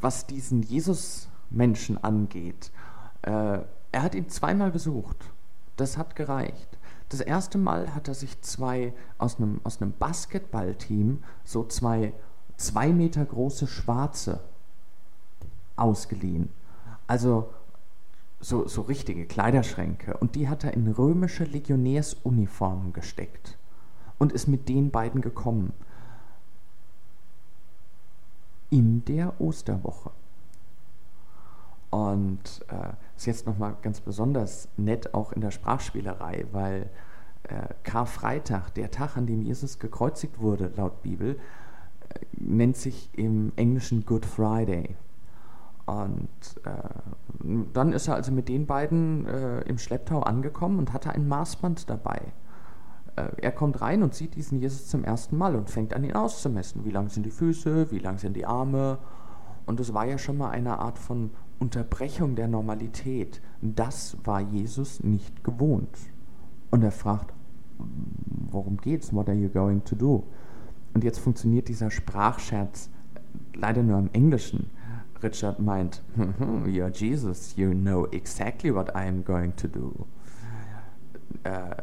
was 0.00 0.26
diesen 0.26 0.62
Jesus-Menschen 0.62 2.02
angeht, 2.02 2.70
äh, 3.22 3.30
er 3.92 4.02
hat 4.02 4.14
ihn 4.14 4.28
zweimal 4.28 4.70
besucht. 4.70 5.16
Das 5.76 5.96
hat 5.96 6.14
gereicht. 6.14 6.71
Das 7.12 7.20
erste 7.20 7.58
Mal 7.58 7.94
hat 7.94 8.08
er 8.08 8.14
sich 8.14 8.40
zwei 8.40 8.94
aus 9.18 9.36
einem, 9.36 9.60
aus 9.64 9.80
einem 9.80 9.92
Basketballteam 9.92 11.22
so 11.44 11.64
zwei 11.64 12.14
zwei 12.56 12.92
Meter 12.92 13.24
große 13.24 13.66
Schwarze 13.66 14.40
ausgeliehen. 15.76 16.48
Also 17.06 17.52
so, 18.40 18.66
so 18.66 18.82
richtige 18.82 19.26
Kleiderschränke. 19.26 20.16
Und 20.16 20.34
die 20.34 20.48
hat 20.48 20.64
er 20.64 20.74
in 20.74 20.90
römische 20.90 21.44
Legionärsuniformen 21.44 22.92
gesteckt 22.92 23.58
und 24.18 24.32
ist 24.32 24.48
mit 24.48 24.68
den 24.68 24.90
beiden 24.90 25.20
gekommen. 25.20 25.72
In 28.70 29.04
der 29.04 29.40
Osterwoche. 29.40 30.10
Und 31.90 32.64
äh, 32.68 32.94
ist 33.22 33.26
jetzt 33.26 33.46
nochmal 33.46 33.76
ganz 33.82 34.00
besonders 34.00 34.68
nett 34.76 35.14
auch 35.14 35.32
in 35.32 35.40
der 35.40 35.52
Sprachspielerei, 35.52 36.44
weil 36.50 36.90
äh, 37.44 37.68
Karfreitag, 37.84 38.74
der 38.74 38.90
Tag, 38.90 39.16
an 39.16 39.26
dem 39.26 39.42
Jesus 39.42 39.78
gekreuzigt 39.78 40.40
wurde, 40.40 40.72
laut 40.76 41.02
Bibel, 41.04 41.38
äh, 42.08 42.18
nennt 42.32 42.76
sich 42.76 43.10
im 43.12 43.52
Englischen 43.54 44.04
Good 44.06 44.26
Friday. 44.26 44.96
Und 45.86 46.28
äh, 46.64 47.68
dann 47.72 47.92
ist 47.92 48.08
er 48.08 48.16
also 48.16 48.32
mit 48.32 48.48
den 48.48 48.66
beiden 48.66 49.26
äh, 49.26 49.60
im 49.62 49.78
Schlepptau 49.78 50.22
angekommen 50.22 50.80
und 50.80 50.92
hatte 50.92 51.10
ein 51.10 51.28
Maßband 51.28 51.88
dabei. 51.90 52.20
Äh, 53.14 53.28
er 53.40 53.52
kommt 53.52 53.80
rein 53.82 54.02
und 54.02 54.14
sieht 54.14 54.34
diesen 54.34 54.58
Jesus 54.58 54.88
zum 54.88 55.04
ersten 55.04 55.36
Mal 55.36 55.54
und 55.54 55.70
fängt 55.70 55.94
an, 55.94 56.02
ihn 56.02 56.16
auszumessen. 56.16 56.84
Wie 56.84 56.90
lang 56.90 57.08
sind 57.08 57.24
die 57.24 57.30
Füße, 57.30 57.92
wie 57.92 58.00
lang 58.00 58.18
sind 58.18 58.34
die 58.34 58.46
Arme. 58.46 58.98
Und 59.64 59.78
es 59.78 59.94
war 59.94 60.06
ja 60.06 60.18
schon 60.18 60.38
mal 60.38 60.50
eine 60.50 60.80
Art 60.80 60.98
von 60.98 61.30
Unterbrechung 61.62 62.34
der 62.34 62.48
Normalität. 62.48 63.40
Das 63.60 64.16
war 64.24 64.40
Jesus 64.40 65.00
nicht 65.04 65.44
gewohnt. 65.44 65.96
Und 66.72 66.82
er 66.82 66.90
fragt, 66.90 67.32
worum 68.50 68.78
geht's? 68.78 69.14
What 69.14 69.28
are 69.28 69.38
you 69.38 69.48
going 69.48 69.84
to 69.84 69.94
do? 69.94 70.24
Und 70.92 71.04
jetzt 71.04 71.20
funktioniert 71.20 71.68
dieser 71.68 71.92
Sprachscherz 71.92 72.90
leider 73.54 73.84
nur 73.84 74.00
im 74.00 74.10
Englischen. 74.12 74.70
Richard 75.22 75.60
meint, 75.60 76.02
you're 76.66 76.90
Jesus, 76.90 77.54
you 77.54 77.72
know 77.72 78.08
exactly 78.10 78.74
what 78.74 78.88
I 78.96 79.06
am 79.06 79.22
going 79.22 79.54
to 79.54 79.68
do. 79.68 80.08
Uh, 81.46 81.80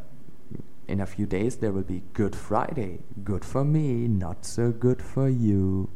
in 0.87 0.99
a 0.99 1.05
few 1.05 1.25
days 1.25 1.57
there 1.57 1.73
will 1.73 1.85
be 1.85 2.01
Good 2.13 2.35
Friday. 2.35 2.99
Good 3.23 3.45
for 3.45 3.63
me, 3.63 4.09
not 4.09 4.43
so 4.43 4.73
good 4.73 5.01
for 5.01 5.29
you. 5.29 5.87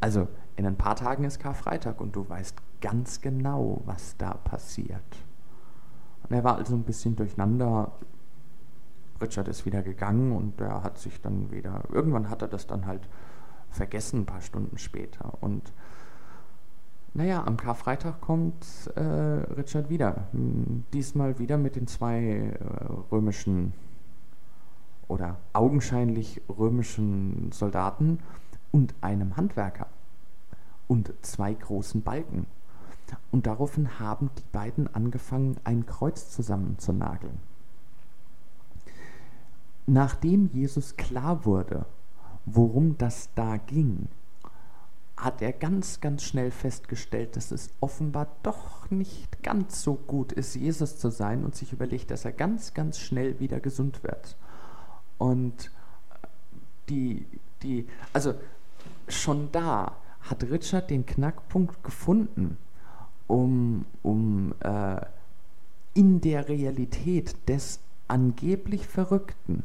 Also, 0.00 0.26
in 0.56 0.66
ein 0.66 0.74
paar 0.74 0.96
Tagen 0.96 1.22
ist 1.22 1.38
Karfreitag 1.38 2.00
und 2.00 2.16
du 2.16 2.28
weißt 2.28 2.56
ganz 2.82 3.22
genau, 3.22 3.80
was 3.86 4.16
da 4.18 4.34
passiert. 4.34 5.16
Und 6.28 6.36
er 6.36 6.44
war 6.44 6.56
also 6.56 6.74
ein 6.74 6.82
bisschen 6.82 7.16
durcheinander. 7.16 7.92
Richard 9.22 9.48
ist 9.48 9.64
wieder 9.64 9.82
gegangen 9.82 10.32
und 10.32 10.60
er 10.60 10.82
hat 10.82 10.98
sich 10.98 11.22
dann 11.22 11.50
wieder, 11.50 11.84
irgendwann 11.90 12.28
hat 12.28 12.42
er 12.42 12.48
das 12.48 12.66
dann 12.66 12.86
halt 12.86 13.08
vergessen, 13.70 14.20
ein 14.20 14.26
paar 14.26 14.42
Stunden 14.42 14.76
später. 14.76 15.32
Und 15.40 15.72
naja, 17.14 17.44
am 17.44 17.56
Karfreitag 17.56 18.20
kommt 18.20 18.90
äh, 18.96 19.00
Richard 19.00 19.88
wieder. 19.88 20.28
Hm, 20.32 20.84
diesmal 20.92 21.38
wieder 21.38 21.56
mit 21.56 21.76
den 21.76 21.86
zwei 21.86 22.20
äh, 22.20 22.58
römischen 23.10 23.72
oder 25.08 25.36
augenscheinlich 25.52 26.40
römischen 26.48 27.52
Soldaten 27.52 28.18
und 28.70 28.94
einem 29.02 29.36
Handwerker 29.36 29.88
und 30.88 31.12
zwei 31.20 31.52
großen 31.52 32.02
Balken. 32.02 32.46
Und 33.30 33.46
daraufhin 33.46 33.98
haben 33.98 34.30
die 34.38 34.44
beiden 34.52 34.92
angefangen, 34.94 35.56
ein 35.64 35.86
Kreuz 35.86 36.30
zusammenzunageln. 36.30 37.38
Nachdem 39.86 40.50
Jesus 40.52 40.96
klar 40.96 41.44
wurde, 41.44 41.86
worum 42.46 42.96
das 42.98 43.30
da 43.34 43.56
ging, 43.56 44.08
hat 45.16 45.40
er 45.40 45.52
ganz, 45.52 46.00
ganz 46.00 46.24
schnell 46.24 46.50
festgestellt, 46.50 47.36
dass 47.36 47.52
es 47.52 47.70
offenbar 47.80 48.28
doch 48.42 48.90
nicht 48.90 49.42
ganz 49.42 49.82
so 49.82 49.94
gut 49.94 50.32
ist, 50.32 50.54
Jesus 50.54 50.98
zu 50.98 51.10
sein 51.10 51.44
und 51.44 51.54
sich 51.54 51.72
überlegt, 51.72 52.10
dass 52.10 52.24
er 52.24 52.32
ganz, 52.32 52.74
ganz 52.74 52.98
schnell 52.98 53.38
wieder 53.38 53.60
gesund 53.60 54.02
wird. 54.02 54.36
Und 55.18 55.70
die, 56.88 57.26
die, 57.62 57.86
also 58.12 58.34
schon 59.08 59.50
da 59.52 59.96
hat 60.22 60.42
Richard 60.44 60.90
den 60.90 61.06
Knackpunkt 61.06 61.84
gefunden, 61.84 62.56
um, 63.32 63.86
um 64.02 64.52
äh, 64.60 65.00
in 65.94 66.20
der 66.20 66.50
Realität 66.50 67.34
des 67.48 67.80
angeblich 68.06 68.86
Verrückten 68.86 69.64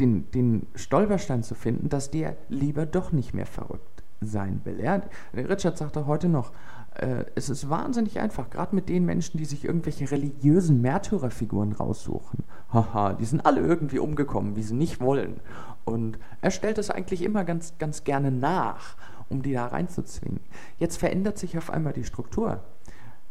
den, 0.00 0.28
den 0.32 0.66
Stolperstein 0.74 1.44
zu 1.44 1.54
finden, 1.54 1.88
dass 1.88 2.10
der 2.10 2.36
lieber 2.48 2.84
doch 2.84 3.12
nicht 3.12 3.32
mehr 3.32 3.46
verrückt 3.46 4.02
sein 4.20 4.60
will. 4.64 4.80
Ja? 4.80 5.02
Richard 5.32 5.78
sagte 5.78 6.06
heute 6.06 6.28
noch, 6.28 6.50
äh, 6.94 7.26
es 7.36 7.48
ist 7.48 7.70
wahnsinnig 7.70 8.18
einfach, 8.18 8.50
gerade 8.50 8.74
mit 8.74 8.88
den 8.88 9.04
Menschen, 9.04 9.38
die 9.38 9.44
sich 9.44 9.64
irgendwelche 9.64 10.10
religiösen 10.10 10.80
Märtyrerfiguren 10.80 11.72
raussuchen. 11.72 12.42
Haha, 12.72 13.12
die 13.12 13.24
sind 13.24 13.46
alle 13.46 13.60
irgendwie 13.60 14.00
umgekommen, 14.00 14.56
wie 14.56 14.64
sie 14.64 14.74
nicht 14.74 15.00
wollen. 15.00 15.38
Und 15.84 16.18
er 16.40 16.50
stellt 16.50 16.78
es 16.78 16.90
eigentlich 16.90 17.22
immer 17.22 17.44
ganz, 17.44 17.78
ganz 17.78 18.02
gerne 18.02 18.32
nach 18.32 18.96
um 19.28 19.42
die 19.42 19.52
da 19.52 19.66
reinzuzwingen. 19.66 20.40
Jetzt 20.78 20.98
verändert 20.98 21.38
sich 21.38 21.56
auf 21.58 21.70
einmal 21.70 21.92
die 21.92 22.04
Struktur. 22.04 22.62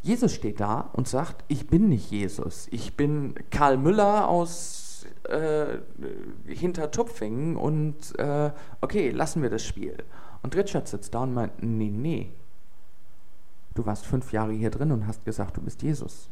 Jesus 0.02 0.32
steht 0.32 0.60
da 0.60 0.90
und 0.92 1.08
sagt, 1.08 1.44
ich 1.48 1.66
bin 1.66 1.88
nicht 1.88 2.10
Jesus, 2.10 2.68
ich 2.70 2.96
bin 2.96 3.34
Karl 3.50 3.76
Müller 3.76 4.28
aus 4.28 5.06
äh, 5.24 5.78
Hintertupfingen 6.46 7.56
und 7.56 8.18
äh, 8.18 8.50
okay, 8.80 9.10
lassen 9.10 9.42
wir 9.42 9.50
das 9.50 9.64
Spiel. 9.64 9.96
Und 10.42 10.54
Richard 10.54 10.86
sitzt 10.86 11.14
da 11.14 11.24
und 11.24 11.34
meint, 11.34 11.62
nee, 11.62 11.90
nee, 11.90 12.32
du 13.74 13.86
warst 13.86 14.06
fünf 14.06 14.32
Jahre 14.32 14.52
hier 14.52 14.70
drin 14.70 14.92
und 14.92 15.06
hast 15.06 15.24
gesagt, 15.24 15.56
du 15.56 15.60
bist 15.60 15.82
Jesus. 15.82 16.28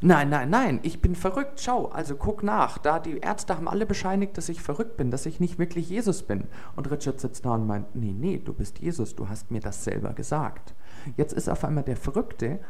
Nein, 0.00 0.28
nein, 0.28 0.50
nein, 0.50 0.80
ich 0.82 1.00
bin 1.00 1.14
verrückt. 1.14 1.60
Schau, 1.60 1.86
also 1.86 2.16
guck 2.16 2.42
nach. 2.42 2.78
Da 2.78 2.98
die 2.98 3.18
Ärzte 3.18 3.56
haben 3.56 3.68
alle 3.68 3.86
bescheinigt, 3.86 4.36
dass 4.36 4.48
ich 4.48 4.62
verrückt 4.62 4.96
bin, 4.96 5.10
dass 5.10 5.26
ich 5.26 5.40
nicht 5.40 5.58
wirklich 5.58 5.88
Jesus 5.88 6.22
bin. 6.22 6.44
Und 6.76 6.90
Richard 6.90 7.20
sitzt 7.20 7.44
da 7.44 7.54
und 7.54 7.66
meint, 7.66 7.94
nee, 7.94 8.14
nee, 8.16 8.38
du 8.38 8.52
bist 8.52 8.78
Jesus, 8.78 9.14
du 9.14 9.28
hast 9.28 9.50
mir 9.50 9.60
das 9.60 9.84
selber 9.84 10.12
gesagt. 10.12 10.74
Jetzt 11.16 11.32
ist 11.32 11.48
auf 11.48 11.64
einmal 11.64 11.84
der 11.84 11.96
Verrückte 11.96 12.60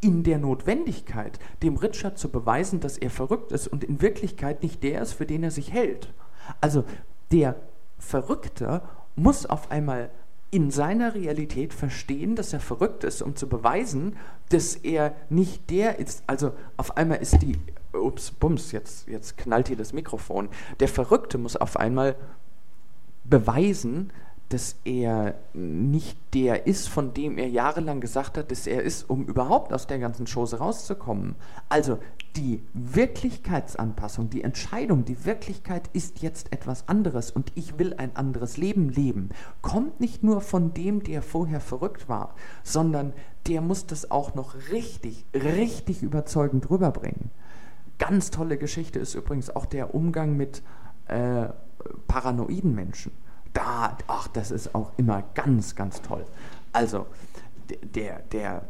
in 0.00 0.22
der 0.22 0.38
Notwendigkeit, 0.38 1.38
dem 1.62 1.76
Richard 1.76 2.18
zu 2.18 2.30
beweisen, 2.30 2.80
dass 2.80 2.98
er 2.98 3.10
verrückt 3.10 3.52
ist 3.52 3.66
und 3.66 3.82
in 3.82 4.00
Wirklichkeit 4.00 4.62
nicht 4.62 4.82
der 4.82 5.02
ist, 5.02 5.12
für 5.12 5.26
den 5.26 5.42
er 5.42 5.50
sich 5.50 5.72
hält. 5.72 6.12
Also 6.60 6.84
der 7.32 7.56
Verrückte 7.98 8.82
muss 9.16 9.46
auf 9.46 9.70
einmal 9.70 10.10
in 10.50 10.70
seiner 10.70 11.14
Realität 11.14 11.74
verstehen, 11.74 12.34
dass 12.34 12.52
er 12.52 12.60
verrückt 12.60 13.04
ist, 13.04 13.20
um 13.22 13.36
zu 13.36 13.48
beweisen, 13.48 14.16
dass 14.48 14.76
er 14.76 15.14
nicht 15.28 15.68
der 15.70 15.98
ist. 15.98 16.22
Also 16.26 16.52
auf 16.76 16.96
einmal 16.96 17.18
ist 17.18 17.42
die, 17.42 17.58
ups, 17.92 18.30
bums, 18.30 18.72
jetzt, 18.72 19.08
jetzt 19.08 19.36
knallt 19.36 19.68
hier 19.68 19.76
das 19.76 19.92
Mikrofon. 19.92 20.48
Der 20.80 20.88
Verrückte 20.88 21.36
muss 21.36 21.56
auf 21.56 21.76
einmal 21.76 22.16
beweisen, 23.24 24.10
dass 24.48 24.76
er 24.84 25.34
nicht 25.52 26.16
der 26.32 26.66
ist, 26.66 26.88
von 26.88 27.12
dem 27.12 27.36
er 27.36 27.48
jahrelang 27.48 28.00
gesagt 28.00 28.38
hat, 28.38 28.50
dass 28.50 28.66
er 28.66 28.82
ist, 28.82 29.10
um 29.10 29.26
überhaupt 29.26 29.74
aus 29.74 29.86
der 29.86 29.98
ganzen 29.98 30.26
Chose 30.26 30.58
rauszukommen. 30.58 31.34
Also 31.68 31.98
die 32.36 32.62
Wirklichkeitsanpassung, 32.72 34.30
die 34.30 34.42
Entscheidung, 34.42 35.04
die 35.04 35.24
Wirklichkeit 35.24 35.88
ist 35.92 36.22
jetzt 36.22 36.52
etwas 36.52 36.88
anderes 36.88 37.30
und 37.30 37.52
ich 37.54 37.78
will 37.78 37.94
ein 37.94 38.14
anderes 38.16 38.56
Leben 38.56 38.90
leben, 38.90 39.30
kommt 39.62 40.00
nicht 40.00 40.22
nur 40.22 40.40
von 40.40 40.74
dem, 40.74 41.02
der 41.02 41.22
vorher 41.22 41.60
verrückt 41.60 42.08
war, 42.08 42.34
sondern 42.62 43.12
der 43.46 43.60
muss 43.60 43.86
das 43.86 44.10
auch 44.10 44.34
noch 44.34 44.54
richtig, 44.70 45.24
richtig 45.34 46.02
überzeugend 46.02 46.70
rüberbringen. 46.70 47.30
Ganz 47.98 48.30
tolle 48.30 48.58
Geschichte 48.58 48.98
ist 48.98 49.14
übrigens 49.14 49.50
auch 49.50 49.66
der 49.66 49.94
Umgang 49.94 50.36
mit 50.36 50.62
äh, 51.06 51.48
paranoiden 52.06 52.74
Menschen 52.74 53.12
da, 53.58 53.96
ach, 54.06 54.28
das 54.28 54.50
ist 54.50 54.74
auch 54.74 54.92
immer 54.96 55.22
ganz, 55.34 55.74
ganz 55.74 56.00
toll. 56.00 56.24
Also, 56.72 57.06
der, 57.94 58.20
der, 58.20 58.62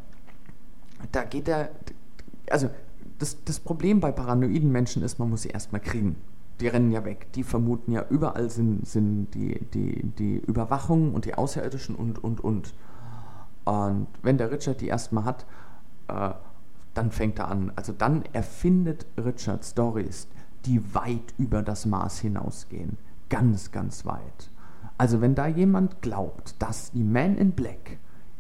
da 1.12 1.24
geht 1.24 1.48
er, 1.48 1.70
also 2.50 2.70
das, 3.18 3.42
das 3.44 3.60
Problem 3.60 4.00
bei 4.00 4.12
paranoiden 4.12 4.70
Menschen 4.70 5.02
ist, 5.02 5.18
man 5.18 5.30
muss 5.30 5.42
sie 5.42 5.48
erstmal 5.48 5.80
kriegen. 5.80 6.16
Die 6.60 6.68
rennen 6.68 6.90
ja 6.90 7.04
weg. 7.04 7.28
Die 7.34 7.44
vermuten 7.44 7.92
ja, 7.92 8.04
überall 8.10 8.50
sind, 8.50 8.86
sind 8.86 9.28
die, 9.34 9.60
die, 9.72 10.04
die 10.18 10.38
Überwachung 10.38 11.14
und 11.14 11.24
die 11.24 11.34
Außerirdischen 11.34 11.94
und, 11.94 12.22
und, 12.22 12.40
und. 12.42 12.74
Und 13.64 14.06
wenn 14.22 14.38
der 14.38 14.50
Richard 14.50 14.80
die 14.80 14.88
erstmal 14.88 15.24
hat, 15.24 15.46
äh, 16.08 16.30
dann 16.94 17.12
fängt 17.12 17.38
er 17.38 17.48
an. 17.48 17.72
Also 17.76 17.92
dann 17.92 18.24
erfindet 18.32 19.06
Richard 19.16 19.64
Stories, 19.64 20.26
die 20.64 20.94
weit 20.94 21.34
über 21.38 21.62
das 21.62 21.86
Maß 21.86 22.18
hinausgehen. 22.20 22.98
Ganz, 23.28 23.70
ganz 23.70 24.04
weit. 24.04 24.50
Also 24.96 25.20
wenn 25.20 25.36
da 25.36 25.46
jemand 25.46 26.02
glaubt, 26.02 26.56
dass 26.60 26.90
die 26.90 27.04
Men 27.04 27.36
in 27.36 27.52
Black 27.52 27.98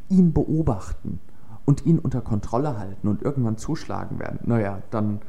ihn 0.08 0.32
beobachten 0.32 1.20
und 1.68 1.84
ihn 1.84 1.98
unter 1.98 2.22
Kontrolle 2.22 2.78
halten 2.78 3.08
und 3.08 3.20
irgendwann 3.20 3.58
zuschlagen 3.58 4.18
werden, 4.18 4.38
naja, 4.44 4.80
dann, 4.90 5.20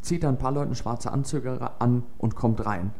zieht 0.00 0.22
er 0.22 0.30
ein 0.30 0.38
paar 0.38 0.52
Leuten 0.52 0.74
schwarze 0.74 1.12
Anzüge 1.12 1.70
an 1.80 2.02
und 2.16 2.34
kommt 2.34 2.64
rein. 2.64 2.92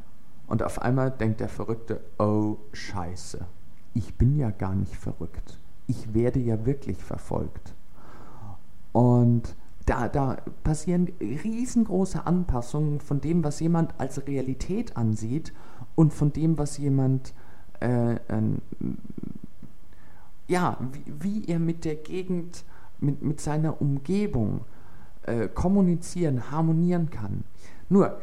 Und 0.47 0.63
auf 0.63 0.83
einmal 0.83 1.11
denkt 1.11 1.41
der 1.41 1.49
Verrückte, 1.49 2.01
oh 2.19 2.59
scheiße, 2.75 3.47
ich 3.95 4.17
bin 4.17 4.37
ja 4.37 4.51
gar 4.51 4.75
nicht 4.75 4.95
verrückt. 4.95 5.59
Ich 5.87 6.13
werde 6.13 6.39
ja 6.39 6.67
wirklich 6.67 7.03
verfolgt. 7.03 7.75
Und 8.93 9.57
da, 9.87 10.09
da 10.11 10.37
passieren 10.65 11.09
riesengroße 11.23 12.27
Anpassungen 12.27 13.01
von 13.01 13.23
dem, 13.23 13.43
was 13.43 13.59
jemand 13.61 13.99
als 13.99 14.27
Realität 14.27 14.99
ansieht 14.99 15.55
und 15.95 16.13
von 16.13 16.31
dem, 16.35 16.59
was 16.59 16.77
jemand, 16.77 17.33
äh, 17.81 18.17
äh, 18.17 18.19
ja, 20.49 20.79
wie, 20.93 21.05
wie, 21.21 21.45
er 21.47 21.59
mit 21.59 21.85
der 21.85 21.97
Gegend, 21.97 22.65
mit, 23.01 23.23
mit 23.23 23.41
seiner 23.41 23.81
Umgebung 23.81 24.61
äh, 25.23 25.49
kommunizieren, 25.49 26.51
harmonieren 26.51 27.11
kann. 27.11 27.45
Nur, 27.89 28.21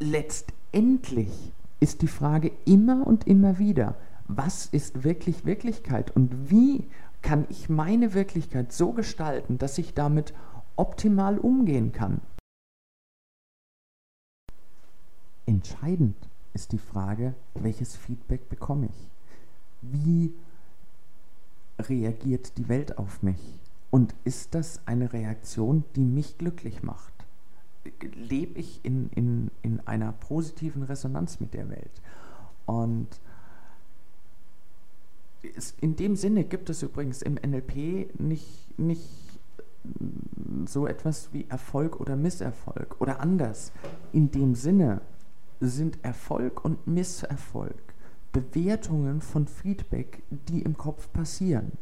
letztendlich 0.00 1.52
ist 1.80 2.02
die 2.02 2.08
Frage 2.08 2.52
immer 2.64 3.06
und 3.06 3.26
immer 3.26 3.58
wieder, 3.58 3.94
was 4.26 4.66
ist 4.66 5.04
wirklich 5.04 5.44
Wirklichkeit 5.44 6.14
und 6.16 6.50
wie 6.50 6.84
kann 7.22 7.46
ich 7.48 7.68
meine 7.68 8.14
Wirklichkeit 8.14 8.72
so 8.72 8.92
gestalten, 8.92 9.58
dass 9.58 9.78
ich 9.78 9.94
damit 9.94 10.34
optimal 10.76 11.38
umgehen 11.38 11.92
kann. 11.92 12.20
Entscheidend 15.46 16.16
ist 16.54 16.72
die 16.72 16.78
Frage, 16.78 17.34
welches 17.54 17.96
Feedback 17.96 18.48
bekomme 18.48 18.86
ich? 18.86 19.10
Wie 19.82 20.34
reagiert 21.78 22.56
die 22.58 22.68
Welt 22.68 22.98
auf 22.98 23.22
mich? 23.22 23.60
Und 23.90 24.14
ist 24.24 24.54
das 24.54 24.80
eine 24.86 25.12
Reaktion, 25.12 25.84
die 25.94 26.04
mich 26.04 26.38
glücklich 26.38 26.82
macht? 26.82 27.12
Lebe 28.14 28.58
ich 28.58 28.84
in, 28.84 29.08
in, 29.10 29.50
in 29.62 29.80
einer 29.86 30.12
positiven 30.12 30.82
Resonanz 30.82 31.38
mit 31.38 31.54
der 31.54 31.68
Welt? 31.68 32.02
Und 32.66 33.08
in 35.80 35.96
dem 35.96 36.16
Sinne 36.16 36.44
gibt 36.44 36.70
es 36.70 36.82
übrigens 36.82 37.22
im 37.22 37.34
NLP 37.34 38.18
nicht, 38.18 38.78
nicht 38.78 39.38
so 40.66 40.86
etwas 40.86 41.32
wie 41.32 41.46
Erfolg 41.48 42.00
oder 42.00 42.16
Misserfolg 42.16 43.00
oder 43.00 43.20
anders. 43.20 43.70
In 44.12 44.30
dem 44.30 44.54
Sinne 44.54 45.02
sind 45.60 46.02
Erfolg 46.02 46.64
und 46.64 46.86
Misserfolg 46.86 47.93
Bewertungen 48.34 49.20
von 49.20 49.46
Feedback, 49.46 50.22
die 50.30 50.60
im 50.62 50.76
Kopf 50.76 51.10
passieren. 51.12 51.72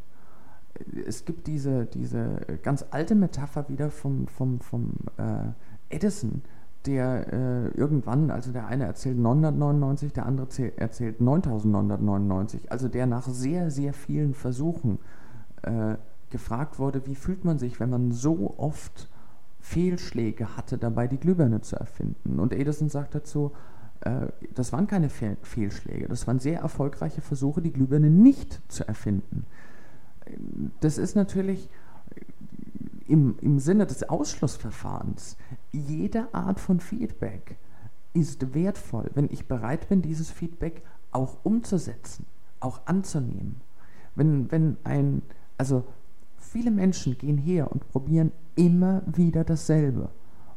Es 1.06 1.24
gibt 1.24 1.46
diese, 1.46 1.86
diese 1.86 2.40
ganz 2.62 2.84
alte 2.90 3.14
Metapher 3.14 3.68
wieder 3.68 3.90
vom, 3.90 4.28
vom, 4.28 4.60
vom 4.60 4.92
äh, 5.16 5.94
Edison, 5.94 6.42
der 6.86 7.32
äh, 7.32 7.68
irgendwann, 7.68 8.30
also 8.30 8.52
der 8.52 8.66
eine 8.66 8.84
erzählt 8.84 9.18
999, 9.18 10.12
der 10.12 10.26
andere 10.26 10.48
erzählt 10.76 11.20
9999, 11.20 12.70
also 12.70 12.88
der 12.88 13.06
nach 13.06 13.26
sehr, 13.26 13.70
sehr 13.70 13.94
vielen 13.94 14.34
Versuchen 14.34 14.98
äh, 15.62 15.96
gefragt 16.30 16.78
wurde, 16.78 17.06
wie 17.06 17.14
fühlt 17.14 17.44
man 17.44 17.58
sich, 17.58 17.80
wenn 17.80 17.90
man 17.90 18.12
so 18.12 18.54
oft 18.58 19.08
Fehlschläge 19.60 20.56
hatte, 20.56 20.76
dabei 20.76 21.06
die 21.06 21.18
Glühbirne 21.18 21.60
zu 21.60 21.76
erfinden. 21.76 22.40
Und 22.40 22.52
Edison 22.52 22.88
sagt 22.88 23.14
dazu, 23.14 23.52
das 24.54 24.72
waren 24.72 24.86
keine 24.86 25.08
Fehl 25.08 25.36
Fehlschläge, 25.42 26.08
das 26.08 26.26
waren 26.26 26.40
sehr 26.40 26.60
erfolgreiche 26.60 27.20
Versuche, 27.20 27.62
die 27.62 27.72
Glühbirne 27.72 28.10
nicht 28.10 28.60
zu 28.68 28.86
erfinden. 28.86 29.44
Das 30.80 30.98
ist 30.98 31.14
natürlich 31.14 31.68
im, 33.06 33.36
im 33.40 33.58
Sinne 33.58 33.86
des 33.86 34.08
Ausschlussverfahrens, 34.08 35.36
jede 35.72 36.32
Art 36.32 36.58
von 36.58 36.80
Feedback 36.80 37.56
ist 38.14 38.54
wertvoll, 38.54 39.10
wenn 39.14 39.28
ich 39.30 39.46
bereit 39.46 39.88
bin, 39.88 40.02
dieses 40.02 40.30
Feedback 40.30 40.82
auch 41.12 41.36
umzusetzen, 41.42 42.26
auch 42.60 42.80
anzunehmen. 42.86 43.60
Wenn, 44.14 44.50
wenn 44.50 44.76
ein, 44.84 45.22
also 45.58 45.84
viele 46.36 46.70
Menschen 46.70 47.16
gehen 47.16 47.38
her 47.38 47.70
und 47.70 47.88
probieren 47.90 48.32
immer 48.56 49.02
wieder 49.06 49.44
dasselbe, 49.44 50.10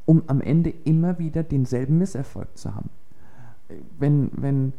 um 0.06 0.24
am 0.28 0.42
Ende 0.42 0.70
immer 0.70 1.20
wieder 1.20 1.44
denselben 1.44 1.98
Misserfolg 1.98 2.58
zu 2.58 2.76
haben. 2.76 2.90
Wenn, 3.98 4.32
wenn, 4.34 4.74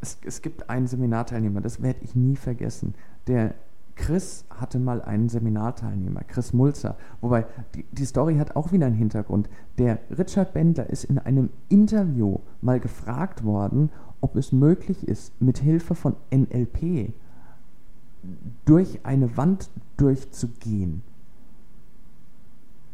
es, 0.00 0.18
es 0.24 0.42
gibt 0.42 0.68
einen 0.70 0.86
Seminarteilnehmer, 0.86 1.60
das 1.60 1.82
werde 1.82 2.00
ich 2.02 2.14
nie 2.14 2.36
vergessen, 2.36 2.94
der 3.26 3.54
Chris 3.96 4.44
hatte 4.50 4.78
mal 4.78 5.00
einen 5.00 5.28
Seminarteilnehmer, 5.28 6.22
Chris 6.24 6.52
Mulzer. 6.52 6.96
Wobei, 7.22 7.46
die, 7.74 7.84
die 7.92 8.04
Story 8.04 8.36
hat 8.36 8.54
auch 8.54 8.70
wieder 8.70 8.86
einen 8.86 8.94
Hintergrund. 8.94 9.48
Der 9.78 9.98
Richard 10.16 10.52
Bendler 10.52 10.90
ist 10.90 11.04
in 11.04 11.18
einem 11.18 11.48
Interview 11.70 12.40
mal 12.60 12.78
gefragt 12.78 13.42
worden, 13.42 13.90
ob 14.20 14.36
es 14.36 14.52
möglich 14.52 15.08
ist, 15.08 15.40
mit 15.40 15.58
Hilfe 15.58 15.94
von 15.94 16.14
NLP 16.30 17.12
durch 18.64 19.00
eine 19.04 19.36
Wand 19.36 19.70
durchzugehen. 19.96 21.02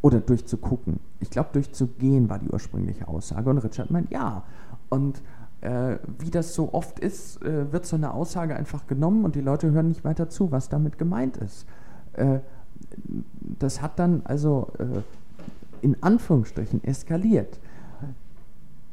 Oder 0.01 0.19
durchzugucken. 0.19 0.99
Ich 1.19 1.29
glaube, 1.29 1.49
durchzugehen 1.53 2.29
war 2.29 2.39
die 2.39 2.49
ursprüngliche 2.49 3.07
Aussage. 3.07 3.49
Und 3.49 3.59
Richard 3.59 3.89
meint, 3.89 4.11
ja. 4.11 4.43
Und 4.93 5.23
äh, 5.61 5.97
wie 6.19 6.29
das 6.29 6.53
so 6.53 6.71
oft 6.71 6.99
ist, 6.99 7.41
äh, 7.41 7.71
wird 7.71 7.87
so 7.87 7.95
eine 7.95 8.13
Aussage 8.13 8.55
einfach 8.55 8.85
genommen 8.85 9.25
und 9.25 9.33
die 9.33 9.41
Leute 9.41 9.71
hören 9.71 9.87
nicht 9.87 10.03
weiter 10.03 10.29
zu, 10.29 10.51
was 10.51 10.69
damit 10.69 10.99
gemeint 10.99 11.35
ist. 11.37 11.65
Äh, 12.13 12.41
das 13.57 13.81
hat 13.81 13.97
dann 13.97 14.21
also 14.25 14.71
äh, 14.77 15.01
in 15.81 15.97
Anführungsstrichen 16.03 16.83
eskaliert. 16.83 17.59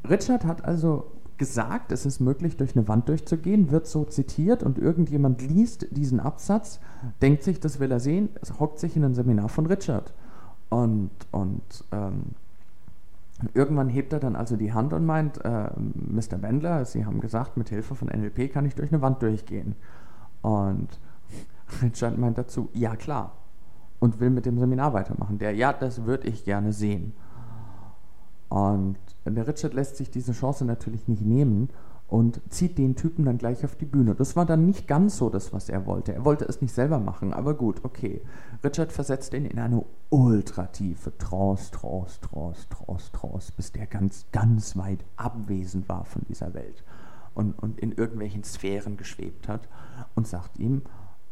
Richard 0.09 0.43
hat 0.43 0.65
also 0.65 1.11
gesagt, 1.37 1.91
es 1.91 2.07
ist 2.07 2.19
möglich, 2.19 2.57
durch 2.57 2.75
eine 2.75 2.87
Wand 2.87 3.07
durchzugehen, 3.09 3.69
wird 3.69 3.85
so 3.85 4.03
zitiert 4.03 4.63
und 4.63 4.79
irgendjemand 4.79 5.43
liest 5.43 5.85
diesen 5.91 6.19
Absatz, 6.19 6.79
denkt 7.21 7.43
sich, 7.43 7.59
das 7.59 7.79
will 7.79 7.91
er 7.91 7.99
sehen, 7.99 8.29
hockt 8.59 8.79
sich 8.79 8.95
in 8.95 9.03
ein 9.03 9.13
Seminar 9.13 9.49
von 9.49 9.67
Richard. 9.67 10.15
Und, 10.69 11.11
und 11.29 11.61
ähm, 11.91 12.23
Irgendwann 13.53 13.89
hebt 13.89 14.13
er 14.13 14.19
dann 14.19 14.35
also 14.35 14.55
die 14.55 14.73
Hand 14.73 14.93
und 14.93 15.05
meint, 15.05 15.43
äh, 15.43 15.69
Mr. 15.75 16.37
Bendler, 16.37 16.85
Sie 16.85 17.05
haben 17.05 17.21
gesagt, 17.21 17.57
mit 17.57 17.69
Hilfe 17.69 17.95
von 17.95 18.07
NLP 18.07 18.51
kann 18.51 18.65
ich 18.65 18.75
durch 18.75 18.91
eine 18.91 19.01
Wand 19.01 19.21
durchgehen. 19.21 19.75
Und 20.41 20.87
Richard 21.81 22.17
meint 22.17 22.37
dazu, 22.37 22.69
ja 22.73 22.95
klar. 22.95 23.33
Und 23.99 24.19
will 24.19 24.29
mit 24.29 24.45
dem 24.45 24.57
Seminar 24.57 24.93
weitermachen. 24.93 25.37
Der, 25.37 25.53
ja, 25.53 25.73
das 25.73 26.05
würde 26.05 26.27
ich 26.27 26.43
gerne 26.43 26.73
sehen. 26.73 27.13
Und 28.49 28.97
der 29.25 29.47
Richard 29.47 29.73
lässt 29.73 29.97
sich 29.97 30.09
diese 30.11 30.33
Chance 30.33 30.65
natürlich 30.65 31.07
nicht 31.07 31.23
nehmen 31.23 31.69
und 32.11 32.41
zieht 32.49 32.77
den 32.77 32.97
Typen 32.97 33.23
dann 33.23 33.37
gleich 33.37 33.63
auf 33.63 33.77
die 33.77 33.85
Bühne. 33.85 34.15
Das 34.15 34.35
war 34.35 34.45
dann 34.45 34.65
nicht 34.65 34.85
ganz 34.85 35.15
so 35.15 35.29
das, 35.29 35.53
was 35.53 35.69
er 35.69 35.85
wollte. 35.85 36.13
Er 36.13 36.25
wollte 36.25 36.43
es 36.43 36.61
nicht 36.61 36.73
selber 36.73 36.99
machen, 36.99 37.31
aber 37.31 37.53
gut, 37.53 37.85
okay. 37.85 38.21
Richard 38.65 38.91
versetzt 38.91 39.33
ihn 39.33 39.45
in 39.45 39.57
eine 39.57 39.85
ultratiefe 40.09 41.17
Trance, 41.17 41.71
Trance, 41.71 42.19
Trance, 42.19 42.67
Trance, 42.69 43.11
Trance, 43.13 43.53
bis 43.55 43.71
der 43.71 43.87
ganz, 43.87 44.25
ganz 44.33 44.75
weit 44.75 45.05
abwesend 45.15 45.87
war 45.87 46.03
von 46.03 46.23
dieser 46.27 46.53
Welt 46.53 46.83
und, 47.33 47.57
und 47.57 47.79
in 47.79 47.93
irgendwelchen 47.93 48.43
Sphären 48.43 48.97
geschwebt 48.97 49.47
hat 49.47 49.69
und 50.13 50.27
sagt 50.27 50.59
ihm, 50.59 50.81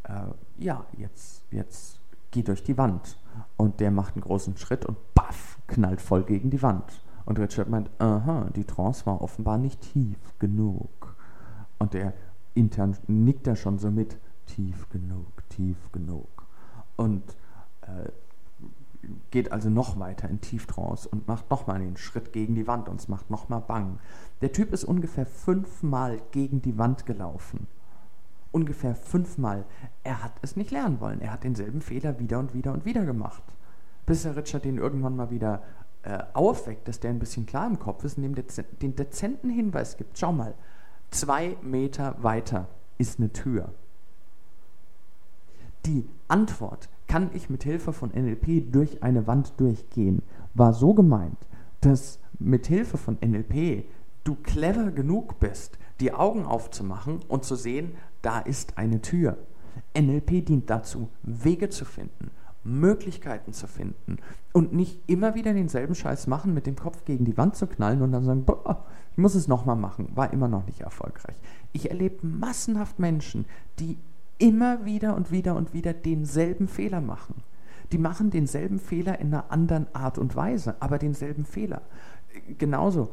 äh, 0.03 0.27
ja, 0.57 0.85
jetzt, 0.97 1.43
jetzt 1.51 1.99
geh 2.31 2.41
durch 2.41 2.63
die 2.63 2.77
Wand. 2.77 3.17
Und 3.57 3.81
der 3.81 3.91
macht 3.91 4.15
einen 4.15 4.23
großen 4.23 4.55
Schritt 4.55 4.85
und 4.85 4.95
baff, 5.13 5.59
knallt 5.67 5.99
voll 5.99 6.23
gegen 6.23 6.49
die 6.49 6.61
Wand. 6.61 7.01
Und 7.29 7.37
Richard 7.37 7.69
meint, 7.69 7.91
aha, 7.99 8.49
die 8.55 8.63
Trance 8.63 9.05
war 9.05 9.21
offenbar 9.21 9.59
nicht 9.59 9.81
tief 9.81 10.17
genug. 10.39 11.15
Und 11.77 11.93
er 11.93 12.13
intern 12.55 12.97
nickt 13.05 13.45
er 13.45 13.55
schon 13.55 13.77
so 13.77 13.91
mit, 13.91 14.17
tief 14.47 14.89
genug, 14.89 15.47
tief 15.49 15.77
genug. 15.91 16.47
Und 16.95 17.21
äh, 17.81 18.09
geht 19.29 19.51
also 19.51 19.69
noch 19.69 19.99
weiter 19.99 20.27
in 20.27 20.41
Tieftrance 20.41 21.07
und 21.07 21.27
macht 21.27 21.51
nochmal 21.51 21.75
einen 21.75 21.97
Schritt 21.97 22.33
gegen 22.33 22.55
die 22.55 22.65
Wand 22.65 22.89
und 22.89 22.99
es 22.99 23.07
macht 23.07 23.29
nochmal 23.29 23.61
bang. 23.61 23.99
Der 24.41 24.51
Typ 24.51 24.73
ist 24.73 24.83
ungefähr 24.83 25.27
fünfmal 25.27 26.19
gegen 26.31 26.63
die 26.63 26.79
Wand 26.79 27.05
gelaufen. 27.05 27.67
Ungefähr 28.51 28.95
fünfmal. 28.95 29.65
Er 30.03 30.23
hat 30.23 30.33
es 30.41 30.55
nicht 30.55 30.71
lernen 30.71 30.99
wollen. 30.99 31.21
Er 31.21 31.33
hat 31.33 31.43
denselben 31.43 31.81
Fehler 31.81 32.17
wieder 32.17 32.39
und 32.39 32.55
wieder 32.55 32.73
und 32.73 32.85
wieder 32.85 33.05
gemacht. 33.05 33.43
Bis 34.07 34.23
der 34.23 34.35
Richard 34.35 34.65
ihn 34.65 34.79
irgendwann 34.79 35.15
mal 35.15 35.29
wieder 35.29 35.61
äh, 36.03 36.19
aufweckt, 36.33 36.87
dass 36.87 36.99
der 36.99 37.11
ein 37.11 37.19
bisschen 37.19 37.45
klar 37.45 37.67
im 37.67 37.79
Kopf 37.79 38.03
ist 38.03 38.17
und 38.17 38.23
dem 38.23 38.35
dez 38.35 38.61
den 38.81 38.95
dezenten 38.95 39.49
Hinweis 39.49 39.97
gibt, 39.97 40.17
schau 40.17 40.31
mal, 40.31 40.53
zwei 41.11 41.57
Meter 41.61 42.15
weiter 42.21 42.67
ist 42.97 43.19
eine 43.19 43.31
Tür. 43.31 43.73
Die 45.85 46.07
Antwort, 46.27 46.89
kann 47.09 47.31
ich 47.33 47.49
mit 47.49 47.63
Hilfe 47.63 47.91
von 47.91 48.11
NLP 48.11 48.71
durch 48.71 49.01
eine 49.01 49.27
Wand 49.27 49.53
durchgehen, 49.57 50.21
war 50.53 50.73
so 50.73 50.93
gemeint, 50.93 51.37
dass 51.81 52.19
mit 52.37 52.67
Hilfe 52.67 52.97
von 52.97 53.17
NLP 53.19 53.85
du 54.23 54.35
clever 54.35 54.91
genug 54.91 55.39
bist, 55.39 55.79
die 55.99 56.13
Augen 56.13 56.45
aufzumachen 56.45 57.19
und 57.27 57.43
zu 57.43 57.55
sehen, 57.55 57.95
da 58.21 58.39
ist 58.39 58.77
eine 58.77 59.01
Tür. 59.01 59.37
NLP 59.97 60.45
dient 60.45 60.69
dazu, 60.69 61.09
Wege 61.23 61.69
zu 61.69 61.83
finden, 61.83 62.29
Möglichkeiten 62.63 63.53
zu 63.53 63.67
finden 63.67 64.17
und 64.53 64.73
nicht 64.73 64.99
immer 65.07 65.35
wieder 65.35 65.53
denselben 65.53 65.95
Scheiß 65.95 66.27
machen, 66.27 66.53
mit 66.53 66.65
dem 66.65 66.75
Kopf 66.75 67.05
gegen 67.05 67.25
die 67.25 67.37
Wand 67.37 67.55
zu 67.55 67.67
knallen 67.67 68.01
und 68.01 68.11
dann 68.11 68.23
sagen, 68.23 68.45
boah, 68.45 68.85
ich 69.11 69.17
muss 69.17 69.35
es 69.35 69.47
nochmal 69.47 69.75
machen, 69.75 70.09
war 70.15 70.33
immer 70.33 70.47
noch 70.47 70.65
nicht 70.65 70.81
erfolgreich. 70.81 71.35
Ich 71.71 71.89
erlebe 71.89 72.25
massenhaft 72.25 72.99
Menschen, 72.99 73.45
die 73.79 73.97
immer 74.37 74.85
wieder 74.85 75.15
und 75.15 75.31
wieder 75.31 75.55
und 75.55 75.73
wieder 75.73 75.93
denselben 75.93 76.67
Fehler 76.67 77.01
machen. 77.01 77.35
Die 77.91 77.97
machen 77.97 78.29
denselben 78.29 78.79
Fehler 78.79 79.19
in 79.19 79.33
einer 79.33 79.51
anderen 79.51 79.87
Art 79.93 80.17
und 80.17 80.35
Weise, 80.35 80.75
aber 80.79 80.99
denselben 80.99 81.45
Fehler. 81.45 81.81
Genauso, 82.57 83.09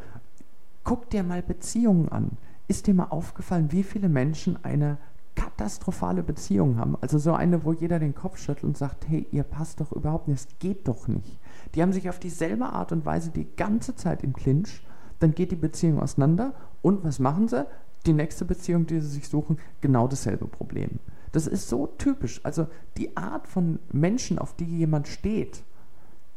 guck 0.84 1.10
dir 1.10 1.22
mal 1.22 1.42
Beziehungen 1.42 2.08
an. 2.10 2.32
Ist 2.68 2.86
dir 2.86 2.94
mal 2.94 3.06
aufgefallen, 3.06 3.72
wie 3.72 3.82
viele 3.82 4.08
Menschen 4.08 4.62
eine 4.64 4.98
katastrophale 5.36 6.24
Beziehung 6.24 6.78
haben. 6.78 6.96
Also 7.00 7.18
so 7.18 7.32
eine, 7.32 7.64
wo 7.64 7.72
jeder 7.72 8.00
den 8.00 8.14
Kopf 8.14 8.38
schüttelt 8.38 8.64
und 8.64 8.76
sagt, 8.76 9.08
hey, 9.08 9.26
ihr 9.30 9.44
passt 9.44 9.80
doch 9.80 9.92
überhaupt 9.92 10.26
nicht, 10.26 10.40
es 10.40 10.58
geht 10.58 10.88
doch 10.88 11.06
nicht. 11.06 11.38
Die 11.74 11.82
haben 11.82 11.92
sich 11.92 12.08
auf 12.08 12.18
dieselbe 12.18 12.66
Art 12.66 12.90
und 12.90 13.06
Weise 13.06 13.30
die 13.30 13.46
ganze 13.56 13.94
Zeit 13.94 14.24
im 14.24 14.32
Clinch, 14.32 14.82
dann 15.20 15.34
geht 15.34 15.52
die 15.52 15.56
Beziehung 15.56 16.00
auseinander 16.00 16.54
und 16.82 17.04
was 17.04 17.18
machen 17.18 17.48
sie? 17.48 17.66
Die 18.06 18.12
nächste 18.12 18.44
Beziehung, 18.44 18.86
die 18.86 19.00
sie 19.00 19.08
sich 19.08 19.28
suchen, 19.28 19.58
genau 19.80 20.08
dasselbe 20.08 20.46
Problem. 20.46 20.98
Das 21.32 21.46
ist 21.46 21.68
so 21.68 21.86
typisch. 21.86 22.40
Also 22.44 22.66
die 22.96 23.16
Art 23.16 23.46
von 23.46 23.78
Menschen, 23.92 24.38
auf 24.38 24.54
die 24.54 24.64
jemand 24.64 25.08
steht, 25.08 25.64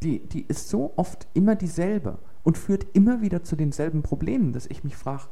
die, 0.04 0.20
die 0.20 0.44
ist 0.44 0.70
so 0.70 0.94
oft 0.96 1.28
immer 1.34 1.56
dieselbe 1.56 2.18
und 2.44 2.58
führt 2.58 2.86
immer 2.94 3.22
wieder 3.22 3.44
zu 3.44 3.56
denselben 3.56 4.02
Problemen, 4.02 4.54
dass 4.54 4.66
ich 4.66 4.84
mich 4.84 4.96
frage, 4.96 5.24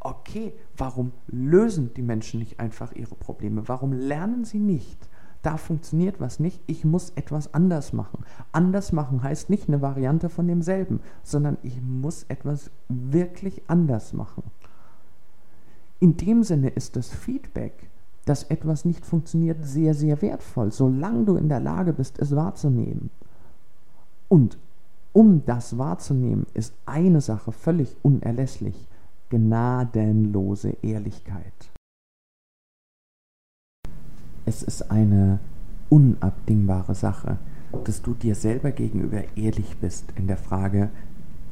okay, 0.00 0.54
warum 0.76 1.12
lösen 1.28 1.92
die 1.94 2.02
Menschen 2.02 2.40
nicht 2.40 2.58
einfach 2.58 2.92
ihre 2.92 3.14
Probleme? 3.14 3.68
Warum 3.68 3.92
lernen 3.92 4.44
sie 4.44 4.58
nicht? 4.58 4.98
Da 5.42 5.56
funktioniert 5.56 6.20
was 6.20 6.38
nicht, 6.38 6.60
ich 6.66 6.84
muss 6.84 7.10
etwas 7.10 7.54
anders 7.54 7.92
machen. 7.92 8.24
Anders 8.52 8.92
machen 8.92 9.22
heißt 9.22 9.48
nicht 9.48 9.68
eine 9.68 9.80
Variante 9.80 10.28
von 10.28 10.46
demselben, 10.46 11.00
sondern 11.22 11.56
ich 11.62 11.80
muss 11.80 12.24
etwas 12.24 12.70
wirklich 12.88 13.62
anders 13.68 14.12
machen. 14.12 14.42
In 15.98 16.16
dem 16.16 16.42
Sinne 16.42 16.68
ist 16.68 16.96
das 16.96 17.08
Feedback, 17.08 17.88
dass 18.26 18.44
etwas 18.44 18.84
nicht 18.84 19.04
funktioniert, 19.06 19.64
sehr, 19.64 19.94
sehr 19.94 20.20
wertvoll, 20.20 20.72
solange 20.72 21.24
du 21.24 21.36
in 21.36 21.48
der 21.48 21.60
Lage 21.60 21.94
bist, 21.94 22.18
es 22.18 22.36
wahrzunehmen. 22.36 23.10
Und 24.28 24.58
um 25.12 25.44
das 25.46 25.78
wahrzunehmen, 25.78 26.46
ist 26.54 26.74
eine 26.86 27.20
Sache 27.20 27.50
völlig 27.50 27.96
unerlässlich 28.02 28.86
gnadenlose 29.30 30.76
Ehrlichkeit. 30.82 31.70
Es 34.44 34.62
ist 34.62 34.90
eine 34.90 35.38
unabdingbare 35.88 36.94
Sache, 36.94 37.38
dass 37.84 38.02
du 38.02 38.14
dir 38.14 38.34
selber 38.34 38.72
gegenüber 38.72 39.22
ehrlich 39.36 39.76
bist 39.78 40.12
in 40.16 40.26
der 40.26 40.36
Frage, 40.36 40.90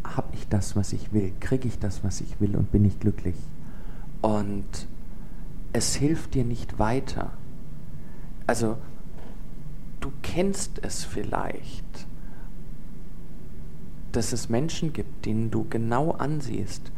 habe 0.05 0.35
ich 0.35 0.49
das, 0.49 0.75
was 0.75 0.93
ich 0.93 1.13
will, 1.13 1.33
kriege 1.41 1.69
ich 1.69 1.79
das, 1.79 2.03
was 2.03 2.21
ich 2.21 2.41
will 2.41 2.57
und 2.57 2.73
bin 2.73 2.85
ich 2.85 2.99
glücklich. 2.99 3.37
Und 4.21 4.87
es 5.73 5.95
hilft 5.95 6.35
dir 6.35 6.45
nicht 6.45 6.79
weiter. 6.79 7.31
Also, 8.47 8.79
du 10.01 10.11
kennst 10.23 10.83
es 10.83 11.05
vielleicht, 11.05 12.07
dass 14.13 14.33
es 14.33 14.49
Menschen 14.49 14.93
gibt, 14.93 15.27
denen 15.27 15.51
du 15.51 15.67
genau 15.69 16.13
ansiehst, 16.13 16.91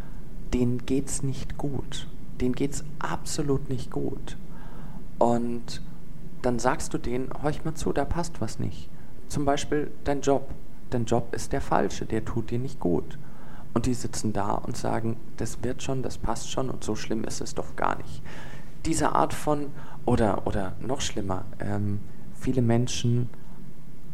denen 0.52 0.84
geht's 0.86 1.22
nicht 1.22 1.58
gut. 1.58 2.06
Denen 2.40 2.54
geht's 2.54 2.84
absolut 2.98 3.68
nicht 3.68 3.90
gut. 3.90 4.36
Und 5.18 5.82
dann 6.42 6.58
sagst 6.58 6.94
du 6.94 6.98
denen, 6.98 7.30
horch 7.42 7.64
mal 7.64 7.74
zu, 7.74 7.92
da 7.92 8.04
passt 8.04 8.40
was 8.40 8.58
nicht. 8.58 8.88
Zum 9.28 9.44
Beispiel 9.44 9.90
dein 10.04 10.22
Job. 10.22 10.48
Dein 10.90 11.04
Job 11.04 11.34
ist 11.34 11.52
der 11.52 11.60
falsche, 11.60 12.06
der 12.06 12.24
tut 12.24 12.50
dir 12.50 12.58
nicht 12.58 12.80
gut. 12.80 13.18
Und 13.74 13.86
die 13.86 13.94
sitzen 13.94 14.32
da 14.32 14.52
und 14.54 14.76
sagen, 14.76 15.16
das 15.36 15.62
wird 15.62 15.82
schon, 15.82 16.02
das 16.02 16.18
passt 16.18 16.50
schon 16.50 16.70
und 16.70 16.82
so 16.82 16.96
schlimm 16.96 17.22
ist 17.24 17.40
es 17.40 17.54
doch 17.54 17.76
gar 17.76 17.96
nicht. 17.98 18.22
Diese 18.86 19.12
Art 19.12 19.32
von, 19.32 19.66
oder, 20.06 20.46
oder 20.46 20.72
noch 20.80 21.00
schlimmer, 21.00 21.44
ähm, 21.60 22.00
viele 22.34 22.62
Menschen, 22.62 23.28